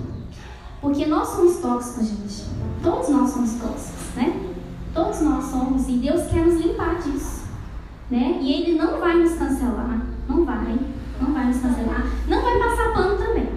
Porque 0.81 1.07
nós 1.07 1.29
somos 1.29 1.59
tóxicos, 1.59 2.09
gente. 2.09 2.45
Todos 2.83 3.09
nós 3.09 3.31
somos 3.31 3.53
tóxicos, 3.55 4.15
né? 4.17 4.41
Todos 4.93 5.21
nós 5.21 5.45
somos 5.45 5.89
e 5.89 5.93
Deus 5.93 6.27
quer 6.27 6.45
nos 6.45 6.61
limpar 6.61 6.97
disso, 6.97 7.42
né? 8.13 8.39
E 8.43 8.53
Ele 8.53 8.79
não 8.79 9.01
vai 9.01 9.17
nos 9.17 9.33
cancelar, 9.35 10.03
não 10.29 10.45
vai, 10.45 10.79
não 11.19 11.33
vai 11.33 11.47
nos 11.47 11.59
cancelar, 11.59 12.07
não 12.29 12.43
vai 12.43 12.59
passar 12.59 12.93
pano 12.93 13.17
também, 13.17 13.49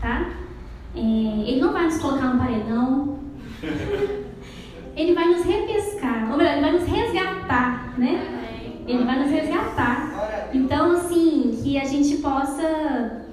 tá? 0.00 0.30
É, 0.94 0.98
ele 0.98 1.60
não 1.60 1.72
vai 1.72 1.86
nos 1.86 1.98
colocar 1.98 2.28
no 2.28 2.38
paredão. 2.38 3.18
Ele 4.96 5.12
vai 5.12 5.28
nos 5.28 5.44
repescar, 5.44 6.30
ou 6.30 6.38
melhor, 6.38 6.54
ele 6.54 6.62
vai 6.62 6.72
nos 6.72 6.84
resgatar, 6.84 7.92
né? 7.98 8.80
Ele 8.86 9.04
vai 9.04 9.18
nos 9.18 9.30
resgatar 9.30 10.48
Então, 10.54 10.92
assim, 10.92 11.60
que 11.62 11.76
a 11.76 11.84
gente 11.84 12.16
possa 12.16 13.26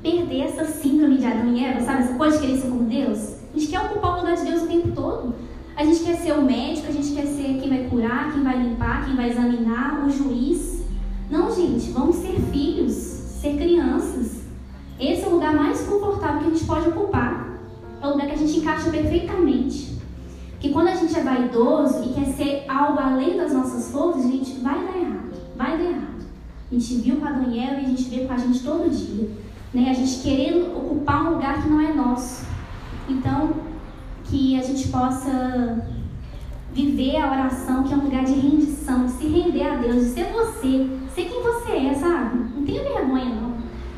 perder 0.00 0.42
essa 0.42 0.64
síndrome 0.64 1.16
de 1.16 1.26
Adão 1.26 1.52
e 1.52 1.64
Eva, 1.64 1.80
sabe? 1.80 2.02
Essa 2.04 2.14
coisa 2.14 2.38
de 2.38 2.46
querer 2.46 2.58
ser 2.58 2.68
como 2.68 2.84
Deus. 2.84 3.34
A 3.52 3.58
gente 3.58 3.68
quer 3.68 3.80
ocupar 3.80 4.14
o 4.14 4.20
lugar 4.20 4.36
de 4.36 4.44
Deus 4.44 4.62
o 4.62 4.68
tempo 4.68 4.92
todo. 4.94 5.34
A 5.78 5.84
gente 5.84 6.00
quer 6.00 6.16
ser 6.16 6.32
o 6.32 6.42
médico, 6.42 6.88
a 6.88 6.90
gente 6.90 7.12
quer 7.12 7.24
ser 7.24 7.56
quem 7.60 7.68
vai 7.68 7.84
curar, 7.84 8.32
quem 8.32 8.42
vai 8.42 8.60
limpar, 8.60 9.04
quem 9.04 9.14
vai 9.14 9.30
examinar, 9.30 10.04
o 10.04 10.10
juiz. 10.10 10.82
Não, 11.30 11.54
gente, 11.54 11.92
vamos 11.92 12.16
ser 12.16 12.34
filhos, 12.50 12.94
ser 12.94 13.56
crianças. 13.56 14.42
Esse 14.98 15.22
é 15.22 15.28
o 15.28 15.34
lugar 15.34 15.54
mais 15.54 15.80
confortável 15.82 16.40
que 16.40 16.46
a 16.46 16.50
gente 16.50 16.64
pode 16.64 16.88
ocupar. 16.88 17.60
É 18.02 18.06
o 18.08 18.10
lugar 18.10 18.26
que 18.26 18.32
a 18.32 18.36
gente 18.36 18.58
encaixa 18.58 18.90
perfeitamente. 18.90 19.96
Que 20.58 20.70
quando 20.70 20.88
a 20.88 20.96
gente 20.96 21.16
é 21.16 21.22
vaidoso 21.22 22.02
e 22.02 22.12
quer 22.12 22.26
ser 22.26 22.64
algo 22.68 22.98
além 22.98 23.36
das 23.36 23.52
nossas 23.52 23.92
forças, 23.92 24.26
a 24.26 24.28
gente 24.28 24.58
vai 24.58 24.84
dar 24.84 24.98
errado. 24.98 25.30
Vai 25.56 25.78
dar 25.78 25.84
errado. 25.84 26.26
A 26.72 26.74
gente 26.74 26.94
viu 26.96 27.16
com 27.18 27.24
a 27.24 27.30
Daniela 27.30 27.78
e 27.78 27.84
a 27.84 27.88
gente 27.88 28.02
vê 28.02 28.24
com 28.24 28.32
a 28.32 28.36
gente 28.36 28.64
todo 28.64 28.90
dia. 28.90 29.30
Né? 29.72 29.90
A 29.90 29.94
gente 29.94 30.24
querendo 30.24 30.76
ocupar 30.76 31.28
um 31.28 31.34
lugar 31.34 31.62
que 31.62 31.68
não 31.68 31.80
é 31.80 31.94
nosso. 31.94 32.44
Então, 33.08 33.54
que 34.28 34.58
a 34.58 34.62
gente 34.62 34.88
possa 34.88 35.84
viver 36.72 37.16
a 37.16 37.30
oração, 37.30 37.82
que 37.82 37.92
é 37.92 37.96
um 37.96 38.04
lugar 38.04 38.24
de 38.24 38.34
rendição, 38.34 39.06
de 39.06 39.12
se 39.12 39.26
render 39.26 39.66
a 39.66 39.76
Deus, 39.76 39.96
de 39.96 40.10
ser 40.10 40.32
você, 40.32 40.88
ser 41.14 41.24
quem 41.24 41.42
você 41.42 41.72
é, 41.72 41.94
sabe? 41.94 42.38
Não 42.54 42.64
tenha 42.64 42.82
vergonha, 42.82 43.34
não. 43.34 43.54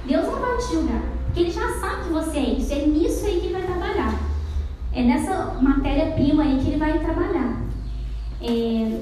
Deus 0.07 0.27
não 0.27 0.41
vai 0.41 0.57
te 0.57 0.73
julgar, 0.73 1.03
porque 1.27 1.41
Ele 1.41 1.51
já 1.51 1.69
sabe 1.81 2.05
que 2.05 2.13
você 2.13 2.39
é 2.39 2.55
isso, 2.55 2.73
é 2.73 2.87
nisso 2.87 3.27
aí 3.27 3.41
que 3.41 3.47
Ele 3.47 3.53
vai 3.55 3.63
trabalhar. 3.63 4.15
É 4.93 5.03
nessa 5.03 5.59
matéria-prima 5.61 6.43
aí 6.43 6.59
que 6.59 6.69
Ele 6.69 6.79
vai 6.79 6.99
trabalhar. 6.99 7.61
É... 8.41 9.01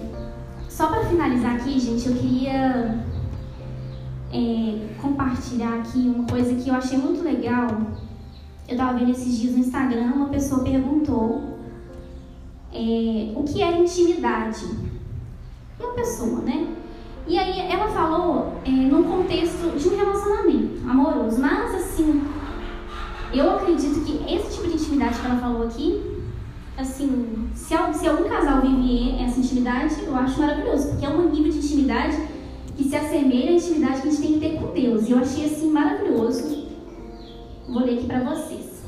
Só 0.68 0.86
para 0.86 1.04
finalizar 1.04 1.56
aqui, 1.56 1.78
gente, 1.78 2.06
eu 2.06 2.14
queria 2.14 3.04
é, 4.32 4.86
compartilhar 5.00 5.74
aqui 5.80 5.98
uma 5.98 6.24
coisa 6.24 6.54
que 6.54 6.68
eu 6.68 6.74
achei 6.74 6.98
muito 6.98 7.22
legal 7.22 7.68
eu 8.68 8.72
estava 8.72 8.98
vendo 8.98 9.10
esses 9.12 9.38
dias 9.38 9.54
no 9.54 9.60
Instagram, 9.60 10.12
uma 10.14 10.28
pessoa 10.28 10.62
perguntou 10.62 11.58
é, 12.70 13.32
o 13.34 13.42
que 13.42 13.62
é 13.62 13.78
intimidade. 13.78 14.66
Uma 15.80 15.94
pessoa, 15.94 16.40
né? 16.42 16.74
E 17.26 17.38
aí 17.38 17.60
ela 17.60 17.88
falou 17.88 18.52
é, 18.66 18.70
num 18.70 19.04
contexto 19.04 19.74
de 19.78 19.88
um 19.88 19.96
relacionamento 19.96 20.88
amoroso, 20.88 21.40
mas 21.40 21.74
assim, 21.74 22.22
eu 23.32 23.50
acredito 23.52 24.04
que 24.04 24.22
esse 24.30 24.56
tipo 24.56 24.68
de 24.68 24.74
intimidade 24.74 25.18
que 25.18 25.26
ela 25.26 25.36
falou 25.36 25.66
aqui, 25.66 26.22
assim, 26.76 27.48
se, 27.54 27.74
se 27.94 28.06
algum 28.06 28.28
casal 28.28 28.60
vive 28.60 29.16
essa 29.18 29.40
intimidade, 29.40 29.94
eu 30.06 30.14
acho 30.14 30.38
maravilhoso, 30.38 30.88
porque 30.88 31.06
é 31.06 31.08
um 31.08 31.30
nível 31.30 31.52
de 31.52 31.58
intimidade 31.58 32.18
que 32.76 32.84
se 32.84 32.94
assemelha 32.94 33.50
à 33.50 33.54
intimidade 33.54 34.02
que 34.02 34.08
a 34.08 34.10
gente 34.10 34.22
tem 34.22 34.32
que 34.34 34.40
ter 34.40 34.60
com 34.60 34.72
Deus. 34.74 35.08
E 35.08 35.12
eu 35.12 35.18
achei 35.18 35.46
assim 35.46 35.70
maravilhoso. 35.70 36.67
Vou 37.68 37.84
ler 37.84 37.98
aqui 37.98 38.06
para 38.06 38.20
vocês. 38.20 38.82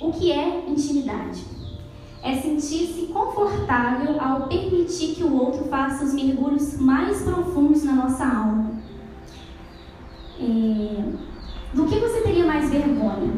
O 0.00 0.10
que 0.10 0.32
é 0.32 0.64
intimidade? 0.66 1.44
É 2.22 2.34
sentir-se 2.34 3.08
confortável 3.12 4.18
ao 4.18 4.48
permitir 4.48 5.14
que 5.16 5.22
o 5.22 5.36
outro 5.36 5.64
faça 5.64 6.04
os 6.04 6.14
mergulhos 6.14 6.80
mais 6.80 7.20
profundos 7.20 7.84
na 7.84 7.92
nossa 7.92 8.24
alma. 8.24 8.70
É... 10.40 11.12
Do 11.74 11.84
que 11.84 12.00
você 12.00 12.22
teria 12.22 12.46
mais 12.46 12.70
vergonha? 12.70 13.32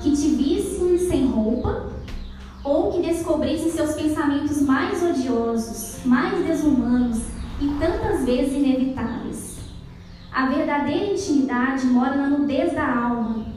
Que 0.00 0.12
te 0.12 0.28
vissem 0.28 0.96
sem 0.96 1.26
roupa 1.26 1.90
ou 2.62 2.92
que 2.92 3.02
descobrissem 3.02 3.72
seus 3.72 3.94
pensamentos 3.94 4.62
mais 4.62 5.02
odiosos, 5.02 6.04
mais 6.04 6.46
desumanos 6.46 7.18
e 7.60 7.66
tantas 7.80 8.24
vezes 8.24 8.56
inevitáveis? 8.56 9.58
A 10.32 10.46
verdadeira 10.46 11.12
intimidade 11.12 11.84
mora 11.86 12.16
na 12.16 12.28
nudez 12.28 12.72
da 12.74 12.96
alma 12.96 13.47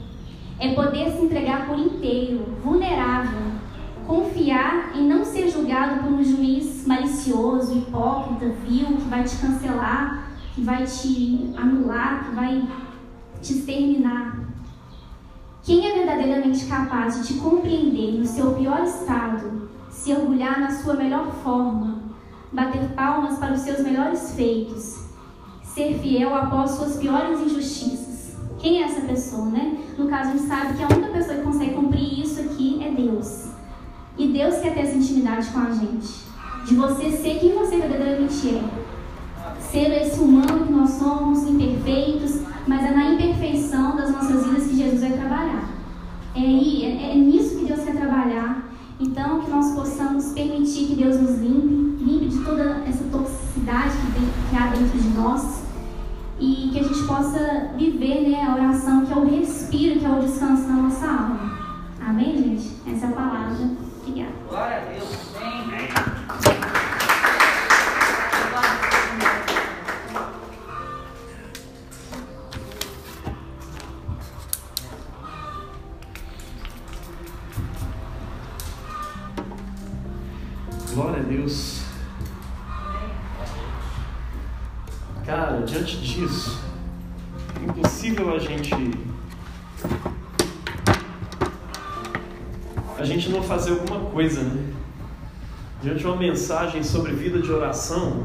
é 0.62 0.74
poder 0.74 1.10
se 1.10 1.24
entregar 1.24 1.66
por 1.66 1.76
inteiro, 1.76 2.46
vulnerável, 2.62 3.50
confiar 4.06 4.96
em 4.96 5.08
não 5.08 5.24
ser 5.24 5.48
julgado 5.48 6.04
por 6.04 6.12
um 6.12 6.22
juiz 6.22 6.86
malicioso, 6.86 7.76
hipócrita, 7.76 8.54
vil, 8.64 8.86
que 8.86 9.08
vai 9.08 9.24
te 9.24 9.36
cancelar, 9.38 10.30
que 10.54 10.62
vai 10.62 10.84
te 10.84 11.52
anular, 11.56 12.26
que 12.26 12.36
vai 12.36 12.62
te 13.40 13.54
exterminar. 13.54 14.38
Quem 15.64 15.84
é 15.84 15.94
verdadeiramente 15.96 16.66
capaz 16.66 17.20
de 17.20 17.26
te 17.26 17.40
compreender 17.40 18.12
no 18.12 18.24
seu 18.24 18.52
pior 18.52 18.84
estado, 18.84 19.68
se 19.90 20.12
orgulhar 20.12 20.60
na 20.60 20.70
sua 20.70 20.94
melhor 20.94 21.26
forma, 21.42 22.02
bater 22.52 22.88
palmas 22.90 23.36
para 23.36 23.54
os 23.54 23.60
seus 23.62 23.80
melhores 23.80 24.32
feitos, 24.36 25.06
ser 25.64 25.98
fiel 25.98 26.32
após 26.32 26.70
suas 26.70 26.96
piores 26.98 27.40
injustiças? 27.40 28.11
Quem 28.62 28.80
é 28.80 28.84
essa 28.84 29.00
pessoa, 29.00 29.46
né? 29.46 29.76
No 29.98 30.06
caso, 30.06 30.30
a 30.30 30.32
gente 30.34 30.46
sabe 30.46 30.74
que 30.74 30.84
a 30.84 30.86
única 30.86 31.12
pessoa 31.12 31.36
que 31.36 31.42
consegue 31.42 31.74
cumprir 31.74 32.20
isso 32.20 32.40
aqui 32.40 32.80
é 32.80 32.92
Deus. 32.92 33.48
E 34.16 34.28
Deus 34.28 34.58
quer 34.58 34.72
ter 34.72 34.80
essa 34.82 34.96
intimidade 34.96 35.48
com 35.48 35.58
a 35.58 35.72
gente. 35.72 36.22
De 36.64 36.76
você 36.76 37.10
ser 37.10 37.40
quem 37.40 37.58
você 37.58 37.76
verdadeiramente 37.76 38.50
é. 38.50 38.62
Ser 39.60 39.90
esse 40.00 40.20
humano 40.20 40.64
que 40.64 40.72
nós 40.72 40.90
somos, 40.90 41.42
imperfeitos, 41.42 42.42
mas 42.68 42.84
é 42.84 42.94
na 42.94 43.14
imperfeição 43.14 43.96
das 43.96 44.12
nossas 44.12 44.46
vidas 44.46 44.68
que 44.68 44.76
Jesus 44.76 45.00
vai 45.00 45.10
trabalhar. 45.10 45.68
É, 46.36 46.40
é, 46.40 47.12
é 47.14 47.14
nisso 47.16 47.58
que 47.58 47.64
Deus 47.64 47.80
quer 47.80 47.96
trabalhar. 47.96 48.70
Então, 49.00 49.40
que 49.40 49.50
nós 49.50 49.72
possamos 49.72 50.26
permitir 50.26 50.86
que 50.86 50.94
Deus 50.94 51.20
nos 51.20 51.40
limpe, 51.40 52.04
limpe 52.04 52.28
de 52.28 52.44
toda 52.44 52.84
essa 52.86 53.02
toxicidade 53.10 53.90
que, 54.14 54.50
que 54.50 54.56
há 54.56 54.68
dentro 54.68 54.96
de 54.96 55.08
nós 55.08 55.61
e 56.38 56.70
que 56.72 56.80
a 56.80 56.82
gente 56.82 57.02
possa 57.04 57.70
viver 57.76 58.28
né, 58.28 58.42
a 58.44 58.54
oração 58.54 59.06
que 59.06 59.12
é 59.12 59.16
o 59.16 59.24
respiro, 59.24 60.00
que 60.00 60.06
é 60.06 60.10
o 60.10 60.20
descanso 60.20 60.64
da 60.64 60.74
nossa 60.74 61.06
alma. 61.06 61.58
Amém, 62.00 62.36
gente? 62.36 62.76
Essa 62.86 63.06
é 63.06 63.08
a 63.08 63.12
palavra. 63.12 63.70
Obrigada. 64.00 64.32
Glória 64.48 64.76
a 64.76 64.80
Deus. 64.80 65.36
Amém. 65.36 65.61
Coisa, 94.12 94.42
né? 94.42 94.72
Diante 95.82 96.00
de 96.00 96.06
uma 96.06 96.16
mensagem 96.16 96.82
sobre 96.82 97.12
vida 97.12 97.40
de 97.40 97.50
oração, 97.50 98.24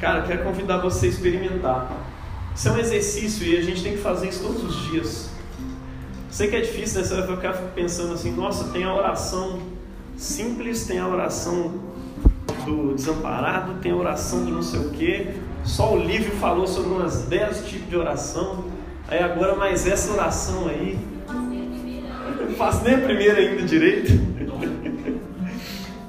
cara, 0.00 0.22
quero 0.22 0.44
convidar 0.44 0.78
você 0.78 1.06
a 1.06 1.08
experimentar. 1.10 1.90
Isso 2.54 2.68
é 2.68 2.72
um 2.72 2.78
exercício 2.78 3.46
e 3.46 3.58
a 3.58 3.62
gente 3.62 3.82
tem 3.82 3.92
que 3.92 4.02
fazer 4.02 4.28
isso 4.28 4.42
todos 4.42 4.64
os 4.64 4.90
dias. 4.90 5.30
Sei 6.30 6.48
que 6.48 6.56
é 6.56 6.60
difícil, 6.60 7.00
né? 7.00 7.06
Você 7.06 7.14
vai 7.14 7.36
ficar 7.36 7.52
pensando 7.74 8.14
assim, 8.14 8.32
nossa, 8.32 8.68
tem 8.70 8.84
a 8.84 8.94
oração 8.94 9.60
simples, 10.16 10.86
tem 10.86 10.98
a 10.98 11.08
oração 11.08 11.74
do 12.64 12.94
desamparado, 12.94 13.74
tem 13.80 13.92
oração 13.92 14.44
de 14.44 14.52
não 14.52 14.62
sei 14.62 14.80
o 14.80 14.90
que. 14.90 15.34
Só 15.64 15.94
o 15.94 15.98
Lívio 15.98 16.32
falou 16.36 16.66
sobre 16.66 16.90
umas 16.90 17.22
10 17.22 17.68
tipos 17.68 17.88
de 17.88 17.96
oração. 17.96 18.64
Aí 19.08 19.22
agora 19.22 19.56
mais 19.56 19.86
essa 19.86 20.12
oração 20.12 20.68
aí. 20.68 20.98
Faço 22.60 22.84
nem 22.84 22.94
a 22.94 22.98
primeira 22.98 23.38
ainda 23.38 23.62
direito. 23.62 24.12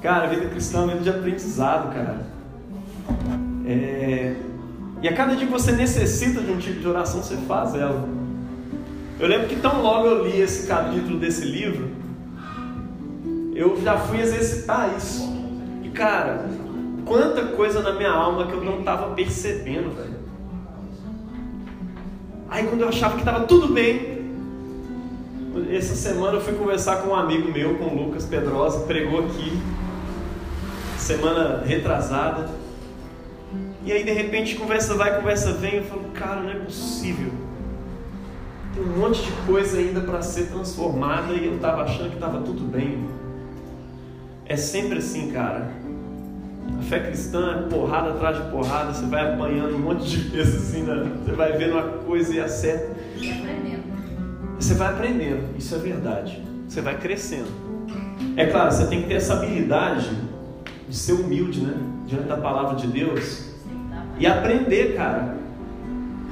cara, 0.02 0.26
vida 0.26 0.50
cristã 0.50 0.82
é 0.82 0.94
um 0.94 1.00
de 1.00 1.08
aprendizado, 1.08 1.94
cara. 1.94 2.26
É... 3.66 4.34
E 5.00 5.08
a 5.08 5.14
cada 5.14 5.34
dia 5.34 5.46
que 5.46 5.52
você 5.52 5.72
necessita 5.72 6.42
de 6.42 6.52
um 6.52 6.58
tipo 6.58 6.78
de 6.78 6.86
oração, 6.86 7.22
você 7.22 7.38
faz 7.48 7.74
ela. 7.74 8.06
Eu 9.18 9.26
lembro 9.28 9.48
que 9.48 9.56
tão 9.56 9.80
logo 9.80 10.06
eu 10.06 10.26
li 10.26 10.42
esse 10.42 10.66
capítulo 10.66 11.18
desse 11.18 11.46
livro, 11.46 11.88
eu 13.54 13.80
já 13.82 13.96
fui 13.96 14.20
exercitar 14.20 14.94
isso 14.94 15.32
cara, 15.92 16.46
quanta 17.04 17.46
coisa 17.48 17.80
na 17.80 17.92
minha 17.92 18.10
alma 18.10 18.46
que 18.46 18.52
eu 18.52 18.64
não 18.64 18.80
estava 18.80 19.14
percebendo, 19.14 19.94
velho. 19.94 20.22
Aí 22.50 22.66
quando 22.66 22.82
eu 22.82 22.88
achava 22.88 23.14
que 23.14 23.20
estava 23.20 23.46
tudo 23.46 23.68
bem, 23.68 24.21
essa 25.70 25.94
semana 25.94 26.34
eu 26.34 26.40
fui 26.40 26.54
conversar 26.54 27.02
com 27.02 27.10
um 27.10 27.14
amigo 27.14 27.50
meu, 27.52 27.76
com 27.76 27.84
o 27.84 28.04
Lucas 28.04 28.24
Pedrosa, 28.24 28.80
pregou 28.86 29.26
aqui, 29.26 29.52
semana 30.96 31.62
retrasada. 31.64 32.48
E 33.84 33.92
aí 33.92 34.04
de 34.04 34.12
repente 34.12 34.54
conversa 34.54 34.94
vai, 34.94 35.16
conversa 35.16 35.52
vem, 35.52 35.76
eu 35.76 35.84
falo, 35.84 36.04
cara, 36.14 36.40
não 36.40 36.50
é 36.50 36.54
possível. 36.54 37.32
Tem 38.74 38.82
um 38.82 38.98
monte 38.98 39.22
de 39.22 39.32
coisa 39.46 39.78
ainda 39.78 40.00
para 40.00 40.22
ser 40.22 40.46
transformada 40.46 41.34
e 41.34 41.46
eu 41.46 41.56
estava 41.56 41.82
achando 41.82 42.08
que 42.08 42.14
estava 42.14 42.40
tudo 42.40 42.64
bem. 42.64 43.06
É 44.46 44.56
sempre 44.56 44.98
assim, 44.98 45.30
cara. 45.30 45.70
A 46.78 46.82
fé 46.82 47.00
cristã 47.00 47.66
é 47.66 47.68
porrada 47.68 48.10
atrás 48.10 48.36
de 48.36 48.50
porrada, 48.50 48.94
você 48.94 49.04
vai 49.06 49.34
apanhando 49.34 49.74
um 49.74 49.80
monte 49.80 50.08
de 50.08 50.16
vezes 50.30 50.54
assim, 50.54 50.82
né? 50.82 51.12
você 51.22 51.32
vai 51.32 51.52
vendo 51.52 51.72
uma 51.72 51.82
coisa 51.82 52.32
e 52.34 52.40
acerta. 52.40 52.96
E 53.20 53.30
aprendendo. 53.30 53.81
Você 54.62 54.74
vai 54.74 54.90
aprendendo, 54.90 55.58
isso 55.58 55.74
é 55.74 55.78
verdade. 55.78 56.40
Você 56.68 56.80
vai 56.80 56.96
crescendo. 56.96 57.48
É 58.36 58.46
claro, 58.46 58.70
você 58.70 58.86
tem 58.86 59.02
que 59.02 59.08
ter 59.08 59.14
essa 59.14 59.32
habilidade 59.32 60.08
de 60.88 60.96
ser 60.96 61.14
humilde, 61.14 61.62
né? 61.62 61.74
Diante 62.06 62.28
da 62.28 62.36
palavra 62.36 62.76
de 62.76 62.86
Deus. 62.86 63.50
E 64.20 64.24
aprender, 64.24 64.94
cara. 64.94 65.36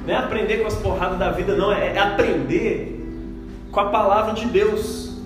Não 0.07 0.14
é 0.14 0.16
aprender 0.16 0.59
com 0.59 0.68
as 0.68 0.76
porradas 0.76 1.18
da 1.18 1.33
vida, 1.33 1.57
não. 1.57 1.72
É, 1.72 1.97
é 1.97 1.99
aprender 1.99 3.05
com 3.72 3.81
a 3.81 3.87
palavra 3.87 4.33
de 4.33 4.47
Deus. 4.47 5.18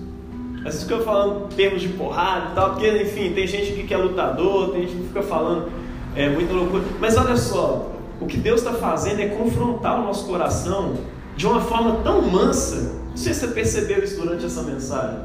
É 0.64 0.70
isso 0.70 0.86
que 0.86 0.94
eu 0.94 1.46
em 1.52 1.54
termos 1.54 1.82
de 1.82 1.88
porrada 1.88 2.52
e 2.52 2.54
tal, 2.54 2.70
porque, 2.70 2.88
enfim, 3.02 3.34
tem 3.34 3.46
gente 3.46 3.74
que 3.74 3.86
quer 3.86 3.98
lutador, 3.98 4.70
tem 4.70 4.88
gente 4.88 4.96
que 4.96 5.08
fica 5.08 5.22
falando 5.22 5.70
é, 6.16 6.30
muita 6.30 6.54
loucura. 6.54 6.82
Mas 6.98 7.18
olha 7.18 7.36
só, 7.36 7.92
o 8.18 8.24
que 8.24 8.38
Deus 8.38 8.62
está 8.62 8.72
fazendo 8.72 9.20
é 9.20 9.26
confrontar 9.26 10.00
o 10.00 10.04
nosso 10.04 10.26
coração 10.26 10.94
de 11.36 11.46
uma 11.46 11.60
forma 11.60 12.02
tão 12.02 12.22
mansa. 12.22 13.00
Não 13.10 13.16
sei 13.16 13.32
se 13.32 13.40
você 13.40 13.48
percebeu 13.48 14.02
isso 14.02 14.20
durante 14.20 14.44
essa 14.44 14.62
mensagem. 14.62 15.20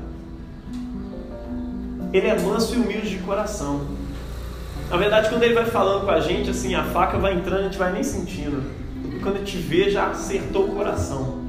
Ele 2.12 2.28
é 2.28 2.40
manso 2.40 2.76
e 2.76 2.78
humilde 2.78 3.10
de 3.10 3.18
coração. 3.20 3.82
Na 4.90 4.98
verdade, 4.98 5.30
quando 5.30 5.44
ele 5.44 5.54
vai 5.54 5.66
falando 5.66 6.06
com 6.06 6.12
a 6.12 6.20
gente, 6.20 6.50
assim, 6.50 6.74
a 6.74 6.84
faca 6.84 7.18
vai 7.18 7.36
entrando, 7.36 7.60
a 7.60 7.64
gente 7.64 7.78
vai 7.78 7.92
nem 7.92 8.04
sentindo. 8.04 8.64
E 9.04 9.20
quando 9.20 9.38
gente 9.38 9.58
vê, 9.58 9.92
já 9.92 10.08
acertou 10.08 10.66
o 10.66 10.76
coração. 10.76 11.40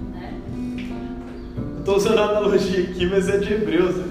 Estou 1.79 1.97
usando 1.97 2.19
a 2.19 2.25
analogia 2.25 2.85
aqui, 2.85 3.07
mas 3.07 3.29
é 3.29 3.39
de 3.39 3.55
Hebreus. 3.55 3.97
Né? 3.97 4.05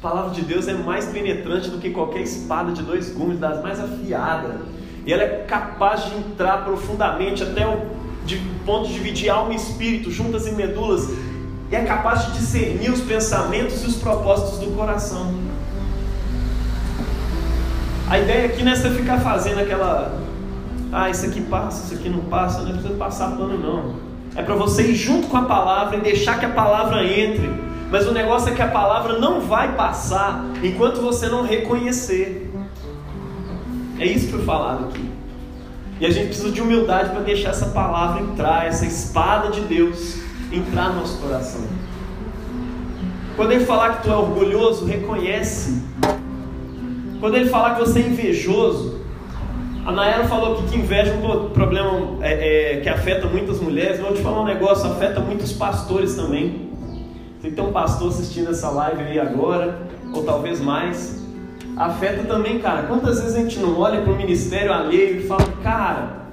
A 0.00 0.02
palavra 0.02 0.30
de 0.32 0.42
Deus 0.42 0.66
é 0.66 0.74
mais 0.74 1.06
penetrante 1.06 1.70
do 1.70 1.78
que 1.78 1.90
qualquer 1.90 2.22
espada 2.22 2.72
de 2.72 2.82
dois 2.82 3.10
gumes, 3.10 3.38
das 3.38 3.62
mais 3.62 3.78
afiadas. 3.78 4.56
E 5.06 5.12
ela 5.12 5.22
é 5.22 5.44
capaz 5.44 6.06
de 6.06 6.16
entrar 6.16 6.64
profundamente 6.64 7.42
até 7.42 7.66
o 7.66 8.03
de, 8.24 8.36
ponto 8.64 8.88
de 8.88 8.94
dividir 8.94 9.30
alma 9.30 9.52
e 9.52 9.56
espírito, 9.56 10.10
juntas 10.10 10.46
e 10.46 10.52
medulas. 10.52 11.08
E 11.70 11.76
é 11.76 11.84
capaz 11.84 12.26
de 12.26 12.32
discernir 12.38 12.90
os 12.90 13.00
pensamentos 13.00 13.82
e 13.82 13.86
os 13.86 13.96
propósitos 13.96 14.58
do 14.58 14.76
coração. 14.76 15.34
A 18.08 18.18
ideia 18.18 18.46
aqui 18.46 18.62
não 18.62 18.72
é 18.72 18.76
você 18.76 18.90
ficar 18.90 19.18
fazendo 19.20 19.60
aquela. 19.60 20.20
Ah, 20.92 21.10
isso 21.10 21.26
aqui 21.26 21.40
passa, 21.40 21.86
isso 21.86 22.00
aqui 22.00 22.08
não 22.08 22.20
passa, 22.24 22.62
não 22.62 22.72
precisa 22.72 22.94
passar 22.94 23.30
pano, 23.30 23.58
não. 23.58 23.96
É 24.36 24.42
para 24.42 24.54
você 24.54 24.82
ir 24.82 24.94
junto 24.94 25.28
com 25.28 25.36
a 25.36 25.42
palavra 25.42 25.96
e 25.96 26.00
deixar 26.00 26.38
que 26.38 26.44
a 26.44 26.50
palavra 26.50 27.04
entre. 27.04 27.50
Mas 27.90 28.06
o 28.06 28.12
negócio 28.12 28.50
é 28.50 28.54
que 28.54 28.62
a 28.62 28.68
palavra 28.68 29.18
não 29.18 29.40
vai 29.40 29.74
passar 29.74 30.44
enquanto 30.62 31.00
você 31.00 31.28
não 31.28 31.42
reconhecer. 31.42 32.50
É 33.98 34.04
isso 34.04 34.26
que 34.26 34.32
foi 34.32 34.44
falado 34.44 34.86
aqui. 34.86 35.13
E 36.00 36.06
a 36.06 36.10
gente 36.10 36.26
precisa 36.26 36.50
de 36.50 36.60
humildade 36.60 37.10
para 37.10 37.20
deixar 37.20 37.50
essa 37.50 37.66
palavra 37.66 38.22
entrar, 38.22 38.66
essa 38.66 38.84
espada 38.84 39.50
de 39.50 39.60
Deus 39.62 40.18
entrar 40.52 40.90
no 40.90 41.00
nosso 41.00 41.18
coração. 41.18 41.62
Quando 43.36 43.52
ele 43.52 43.64
falar 43.64 43.96
que 43.96 44.04
tu 44.04 44.10
é 44.10 44.16
orgulhoso, 44.16 44.84
reconhece. 44.84 45.82
Quando 47.20 47.36
ele 47.36 47.48
falar 47.48 47.74
que 47.74 47.80
você 47.80 48.00
é 48.00 48.02
invejoso, 48.02 49.00
a 49.84 49.92
Nayara 49.92 50.24
falou 50.24 50.62
que, 50.62 50.76
inveja 50.76 51.12
é 51.12 51.14
um 51.14 51.50
problema 51.50 52.18
é, 52.22 52.76
é, 52.76 52.80
que 52.80 52.88
afeta 52.88 53.26
muitas 53.26 53.60
mulheres. 53.60 54.00
Vou 54.00 54.12
te 54.14 54.22
falar 54.22 54.40
um 54.40 54.44
negócio, 54.44 54.90
afeta 54.90 55.20
muitos 55.20 55.52
pastores 55.52 56.14
também. 56.14 56.70
Você 57.40 57.50
tem 57.50 57.64
um 57.64 57.72
pastor 57.72 58.08
assistindo 58.08 58.50
essa 58.50 58.70
live 58.70 59.02
aí 59.02 59.18
agora, 59.18 59.78
ou 60.12 60.22
talvez 60.22 60.60
mais. 60.60 61.23
Afeta 61.76 62.22
também, 62.24 62.60
cara. 62.60 62.84
Quantas 62.84 63.20
vezes 63.20 63.36
a 63.36 63.40
gente 63.40 63.58
não 63.58 63.78
olha 63.78 64.02
para 64.02 64.12
o 64.12 64.16
ministério 64.16 64.72
alheio 64.72 65.18
e 65.18 65.26
fala, 65.26 65.44
cara, 65.62 66.24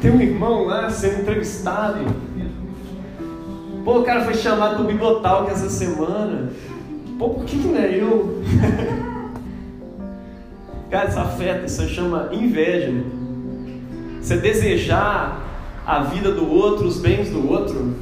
tem 0.00 0.10
um 0.10 0.20
irmão 0.20 0.64
lá 0.64 0.90
sendo 0.90 1.20
entrevistado. 1.20 2.00
Pô, 3.84 3.98
o 3.98 4.02
cara 4.02 4.24
foi 4.24 4.34
chamado 4.34 4.76
para 4.76 4.84
o 4.84 4.86
Bibotal 4.86 5.48
essa 5.48 5.68
semana. 5.68 6.50
Pô, 7.18 7.30
por 7.30 7.44
que, 7.44 7.58
que 7.58 7.68
não 7.68 7.78
é 7.78 7.88
eu? 7.94 8.42
Cara, 10.90 11.08
isso 11.08 11.18
afeta, 11.18 11.66
isso 11.66 11.88
chama 11.88 12.28
inveja. 12.32 12.92
Você 14.20 14.36
desejar 14.36 15.40
a 15.86 16.02
vida 16.02 16.32
do 16.32 16.50
outro, 16.50 16.86
os 16.86 16.98
bens 17.00 17.30
do 17.30 17.50
outro. 17.50 17.94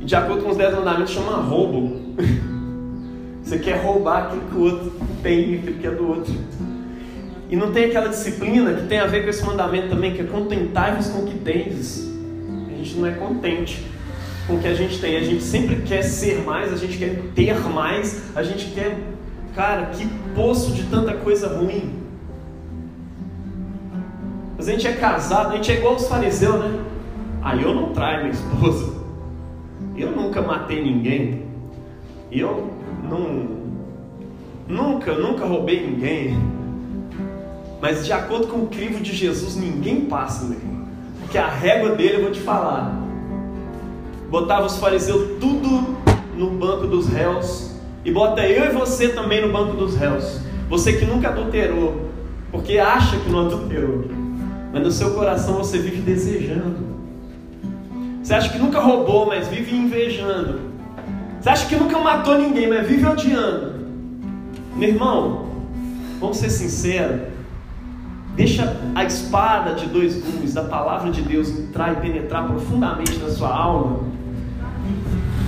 E 0.00 0.04
de 0.04 0.16
acordo 0.16 0.44
com 0.44 0.50
os 0.50 0.56
dez 0.56 0.74
mandamentos, 0.74 1.12
chama 1.12 1.36
roubo. 1.36 2.03
Você 3.42 3.58
quer 3.58 3.82
roubar 3.84 4.24
aquilo 4.24 4.42
que 4.42 4.56
o 4.56 4.60
outro 4.60 4.92
tem, 5.22 5.56
aquilo 5.56 5.78
que 5.78 5.86
é 5.86 5.90
do 5.90 6.08
outro. 6.08 6.34
E 7.50 7.56
não 7.56 7.72
tem 7.72 7.84
aquela 7.86 8.08
disciplina 8.08 8.72
que 8.72 8.86
tem 8.86 8.98
a 8.98 9.06
ver 9.06 9.22
com 9.22 9.30
esse 9.30 9.44
mandamento 9.44 9.88
também, 9.88 10.14
que 10.14 10.22
é 10.22 10.24
contentar-vos 10.24 11.08
com 11.08 11.20
o 11.20 11.26
que 11.26 11.38
tens. 11.38 12.10
A 12.72 12.76
gente 12.76 12.96
não 12.96 13.06
é 13.06 13.12
contente 13.12 13.84
com 14.46 14.56
o 14.56 14.60
que 14.60 14.66
a 14.66 14.74
gente 14.74 14.98
tem. 14.98 15.16
A 15.16 15.22
gente 15.22 15.42
sempre 15.42 15.76
quer 15.82 16.02
ser 16.02 16.42
mais, 16.42 16.72
a 16.72 16.76
gente 16.76 16.96
quer 16.96 17.20
ter 17.34 17.58
mais, 17.68 18.22
a 18.34 18.42
gente 18.42 18.70
quer 18.72 18.96
Cara, 19.54 19.86
que 19.86 20.04
poço 20.34 20.72
de 20.72 20.82
tanta 20.84 21.14
coisa 21.14 21.46
ruim. 21.46 21.94
Mas 24.56 24.68
a 24.68 24.72
gente 24.72 24.86
é 24.86 24.92
casado, 24.94 25.52
a 25.52 25.56
gente 25.56 25.70
é 25.70 25.76
igual 25.76 25.94
os 25.94 26.08
fariseus, 26.08 26.58
né? 26.58 26.80
Aí 27.40 27.60
ah, 27.60 27.62
eu 27.62 27.74
não 27.74 27.92
traio 27.92 28.24
minha 28.24 28.32
esposa. 28.32 28.92
Eu 29.96 30.10
nunca 30.10 30.42
matei 30.42 30.82
ninguém. 30.82 31.43
Eu 32.34 32.70
não. 33.08 33.64
Nunca, 34.66 35.14
nunca 35.14 35.44
roubei 35.46 35.86
ninguém. 35.86 36.36
Mas 37.80 38.04
de 38.04 38.12
acordo 38.12 38.48
com 38.48 38.60
o 38.60 38.66
crivo 38.66 39.00
de 39.00 39.12
Jesus, 39.12 39.56
ninguém 39.56 40.06
passa, 40.06 40.46
né? 40.46 40.56
Porque 41.20 41.38
a 41.38 41.48
régua 41.48 41.90
dele, 41.90 42.16
eu 42.16 42.22
vou 42.22 42.32
te 42.32 42.40
falar. 42.40 42.98
Botava 44.30 44.66
os 44.66 44.78
fariseus 44.78 45.38
tudo 45.38 45.96
no 46.36 46.50
banco 46.50 46.86
dos 46.86 47.06
réus 47.06 47.74
e 48.04 48.10
bota 48.10 48.46
eu 48.46 48.64
e 48.64 48.68
você 48.70 49.08
também 49.08 49.40
no 49.40 49.52
banco 49.52 49.76
dos 49.76 49.96
réus. 49.96 50.40
Você 50.68 50.94
que 50.94 51.04
nunca 51.04 51.28
adulterou, 51.28 52.10
porque 52.50 52.78
acha 52.78 53.16
que 53.18 53.30
não 53.30 53.46
adulterou, 53.46 54.04
mas 54.72 54.82
no 54.82 54.90
seu 54.90 55.10
coração 55.12 55.58
você 55.58 55.78
vive 55.78 56.00
desejando. 56.00 56.94
Você 58.22 58.34
acha 58.34 58.48
que 58.50 58.58
nunca 58.58 58.80
roubou, 58.80 59.26
mas 59.26 59.48
vive 59.48 59.76
invejando. 59.76 60.63
Você 61.44 61.50
acha 61.50 61.66
que 61.66 61.76
nunca 61.76 61.98
matou 61.98 62.38
ninguém, 62.38 62.66
mas 62.70 62.88
vive 62.88 63.04
odiando. 63.04 63.74
Meu 64.76 64.88
irmão, 64.88 65.46
vamos 66.18 66.38
ser 66.38 66.48
sinceros. 66.48 67.20
Deixa 68.34 68.74
a 68.94 69.04
espada 69.04 69.74
de 69.74 69.84
dois 69.84 70.16
gumes 70.16 70.54
da 70.54 70.64
palavra 70.64 71.10
de 71.10 71.20
Deus 71.20 71.50
entrar 71.50 71.92
e 71.92 71.96
penetrar 71.96 72.46
profundamente 72.46 73.18
na 73.18 73.28
sua 73.28 73.54
alma 73.54 74.00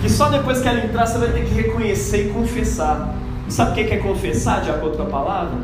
e 0.05 0.11
só 0.11 0.29
depois 0.29 0.61
que 0.61 0.69
ela 0.69 0.85
entrar 0.85 1.07
você 1.07 1.17
vai 1.17 1.31
ter 1.31 1.47
que 1.47 1.55
reconhecer 1.55 2.29
e 2.29 2.31
confessar. 2.31 3.15
Sabe 3.49 3.71
o 3.71 3.75
que 3.87 3.95
é 3.95 3.97
confessar, 3.97 4.61
de 4.61 4.69
acordo 4.69 4.99
com 4.99 5.05
a 5.05 5.07
palavra? 5.07 5.61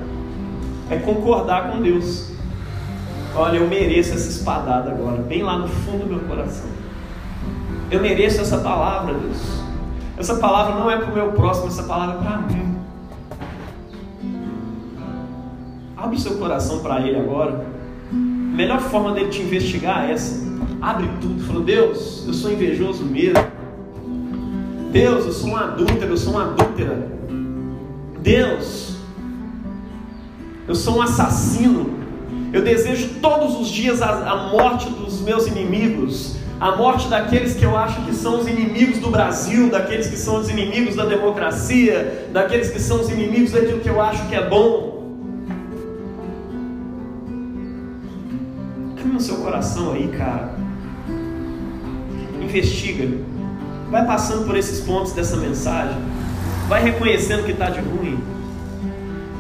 É 0.89 0.97
concordar 0.97 1.71
com 1.71 1.83
Deus. 1.83 2.33
Olha, 3.37 3.59
eu 3.59 3.69
mereço 3.69 4.15
essa 4.15 4.31
espadada 4.31 4.93
agora, 4.93 5.21
bem 5.21 5.43
lá 5.43 5.59
no 5.59 5.69
fundo 5.69 6.05
do 6.05 6.07
meu 6.07 6.21
coração. 6.21 6.71
Eu 7.91 8.01
mereço 8.01 8.41
essa 8.41 8.57
palavra, 8.57 9.13
Deus. 9.13 9.63
Essa 10.17 10.37
palavra 10.37 10.75
não 10.79 10.91
é 10.91 10.97
para 10.97 11.11
o 11.11 11.15
meu 11.15 11.33
próximo, 11.33 11.69
essa 11.69 11.83
palavra 11.83 12.17
é 12.17 12.23
para 12.23 12.39
mim. 12.39 12.77
Abre 15.97 16.21
seu 16.21 16.37
coração 16.37 16.81
para 16.81 17.01
Ele 17.01 17.19
agora. 17.19 17.67
A 18.13 18.57
melhor 18.57 18.81
forma 18.81 19.13
dele 19.13 19.31
te 19.31 19.41
investigar 19.41 20.09
é 20.09 20.13
essa. 20.13 20.43
Abre 20.81 21.09
tudo. 21.21 21.43
Falou, 21.45 21.63
Deus, 21.63 22.25
eu 22.27 22.35
sou 22.35 22.53
invejoso 22.53 23.05
mesmo. 23.05 23.43
Deus, 24.91 25.25
eu 25.25 25.33
sou 25.33 25.51
um 25.51 25.57
adúltero, 25.57 26.13
eu 26.13 26.17
sou 26.17 26.35
uma 26.35 26.43
adúltera. 26.43 27.09
Deus, 28.21 28.97
eu 30.69 30.75
sou 30.75 30.99
um 30.99 31.03
assassino. 31.03 31.99
Eu 32.53 32.63
desejo 32.63 33.15
todos 33.21 33.59
os 33.59 33.69
dias 33.69 34.03
a, 34.03 34.31
a, 34.31 34.51
morte 34.51 34.91
dos 34.91 35.21
meus 35.23 35.47
inimigos, 35.47 36.37
a 36.63 36.77
morte 36.77 37.09
daqueles 37.09 37.55
que 37.55 37.65
eu 37.65 37.77
acho 37.77 38.01
que 38.03 38.15
são 38.15 38.39
os 38.39 38.47
inimigos 38.47 39.01
do 39.01 39.11
Brasil, 39.11 39.69
daqueles 39.69 40.07
que 40.07 40.17
são 40.17 40.37
os 40.37 40.49
inimigos 40.49 40.95
da 40.95 41.05
democracia, 41.05 42.29
daqueles 42.33 42.71
que 42.71 42.79
são 42.79 43.01
os 43.01 43.11
inimigos 43.11 43.51
daquilo 43.51 43.81
que 43.81 43.89
eu 43.89 44.01
acho 44.01 44.29
que 44.29 44.37
é 44.37 44.49
bom. 44.49 45.03
Cria 48.97 49.13
no 49.13 49.21
seu 49.21 49.39
coração 49.39 49.95
aí, 49.95 50.07
cara. 50.17 50.55
Investiga. 52.41 53.09
Vai 53.91 54.07
passando 54.07 54.47
por 54.47 54.57
esses 54.57 54.79
pontos 54.83 55.11
dessa 55.11 55.37
mensagem. 55.37 56.01
Vai 56.69 56.85
reconhecendo 56.85 57.45
que 57.45 57.51
está 57.51 57.71
de 57.71 57.81
ruim. 57.81 58.23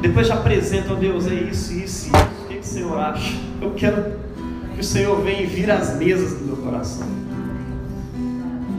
Depois 0.01 0.27
já 0.27 0.35
apresenta, 0.35 0.91
ó 0.91 0.95
oh 0.95 0.97
Deus, 0.97 1.29
é 1.29 1.35
isso, 1.35 1.73
isso, 1.73 2.09
isso. 2.09 2.11
O 2.43 2.49
que, 2.49 2.55
que 2.55 2.61
o 2.61 2.65
Senhor 2.65 2.99
acha? 2.99 3.33
Eu 3.61 3.71
quero 3.77 4.03
que 4.03 4.32
o 4.83 4.85
Senhor 4.85 5.23
venha 5.23 5.43
e 5.43 5.47
vire 5.47 5.71
as 5.71 5.97
mesas 5.97 6.41
do 6.41 6.45
meu 6.45 6.57
coração. 6.57 7.07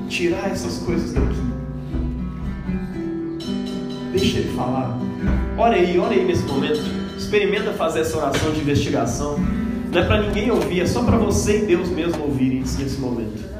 Tirar 0.09 0.51
essas 0.51 0.79
coisas 0.79 1.13
daqui. 1.13 1.41
Deixa 4.11 4.39
Ele 4.39 4.53
falar. 4.53 4.99
Ore 5.57 5.75
aí, 5.75 5.97
ore 5.97 6.15
aí 6.15 6.25
nesse 6.25 6.43
momento. 6.43 6.81
Experimenta 7.17 7.71
fazer 7.71 8.01
essa 8.01 8.17
oração 8.17 8.51
de 8.51 8.59
investigação. 8.59 9.39
Não 9.93 10.01
é 10.01 10.03
para 10.03 10.21
ninguém 10.23 10.51
ouvir, 10.51 10.81
é 10.81 10.85
só 10.85 11.03
para 11.03 11.15
você 11.15 11.63
e 11.63 11.67
Deus 11.67 11.87
mesmo 11.87 12.21
ouvirem 12.23 12.59
nesse 12.59 12.99
momento. 12.99 13.52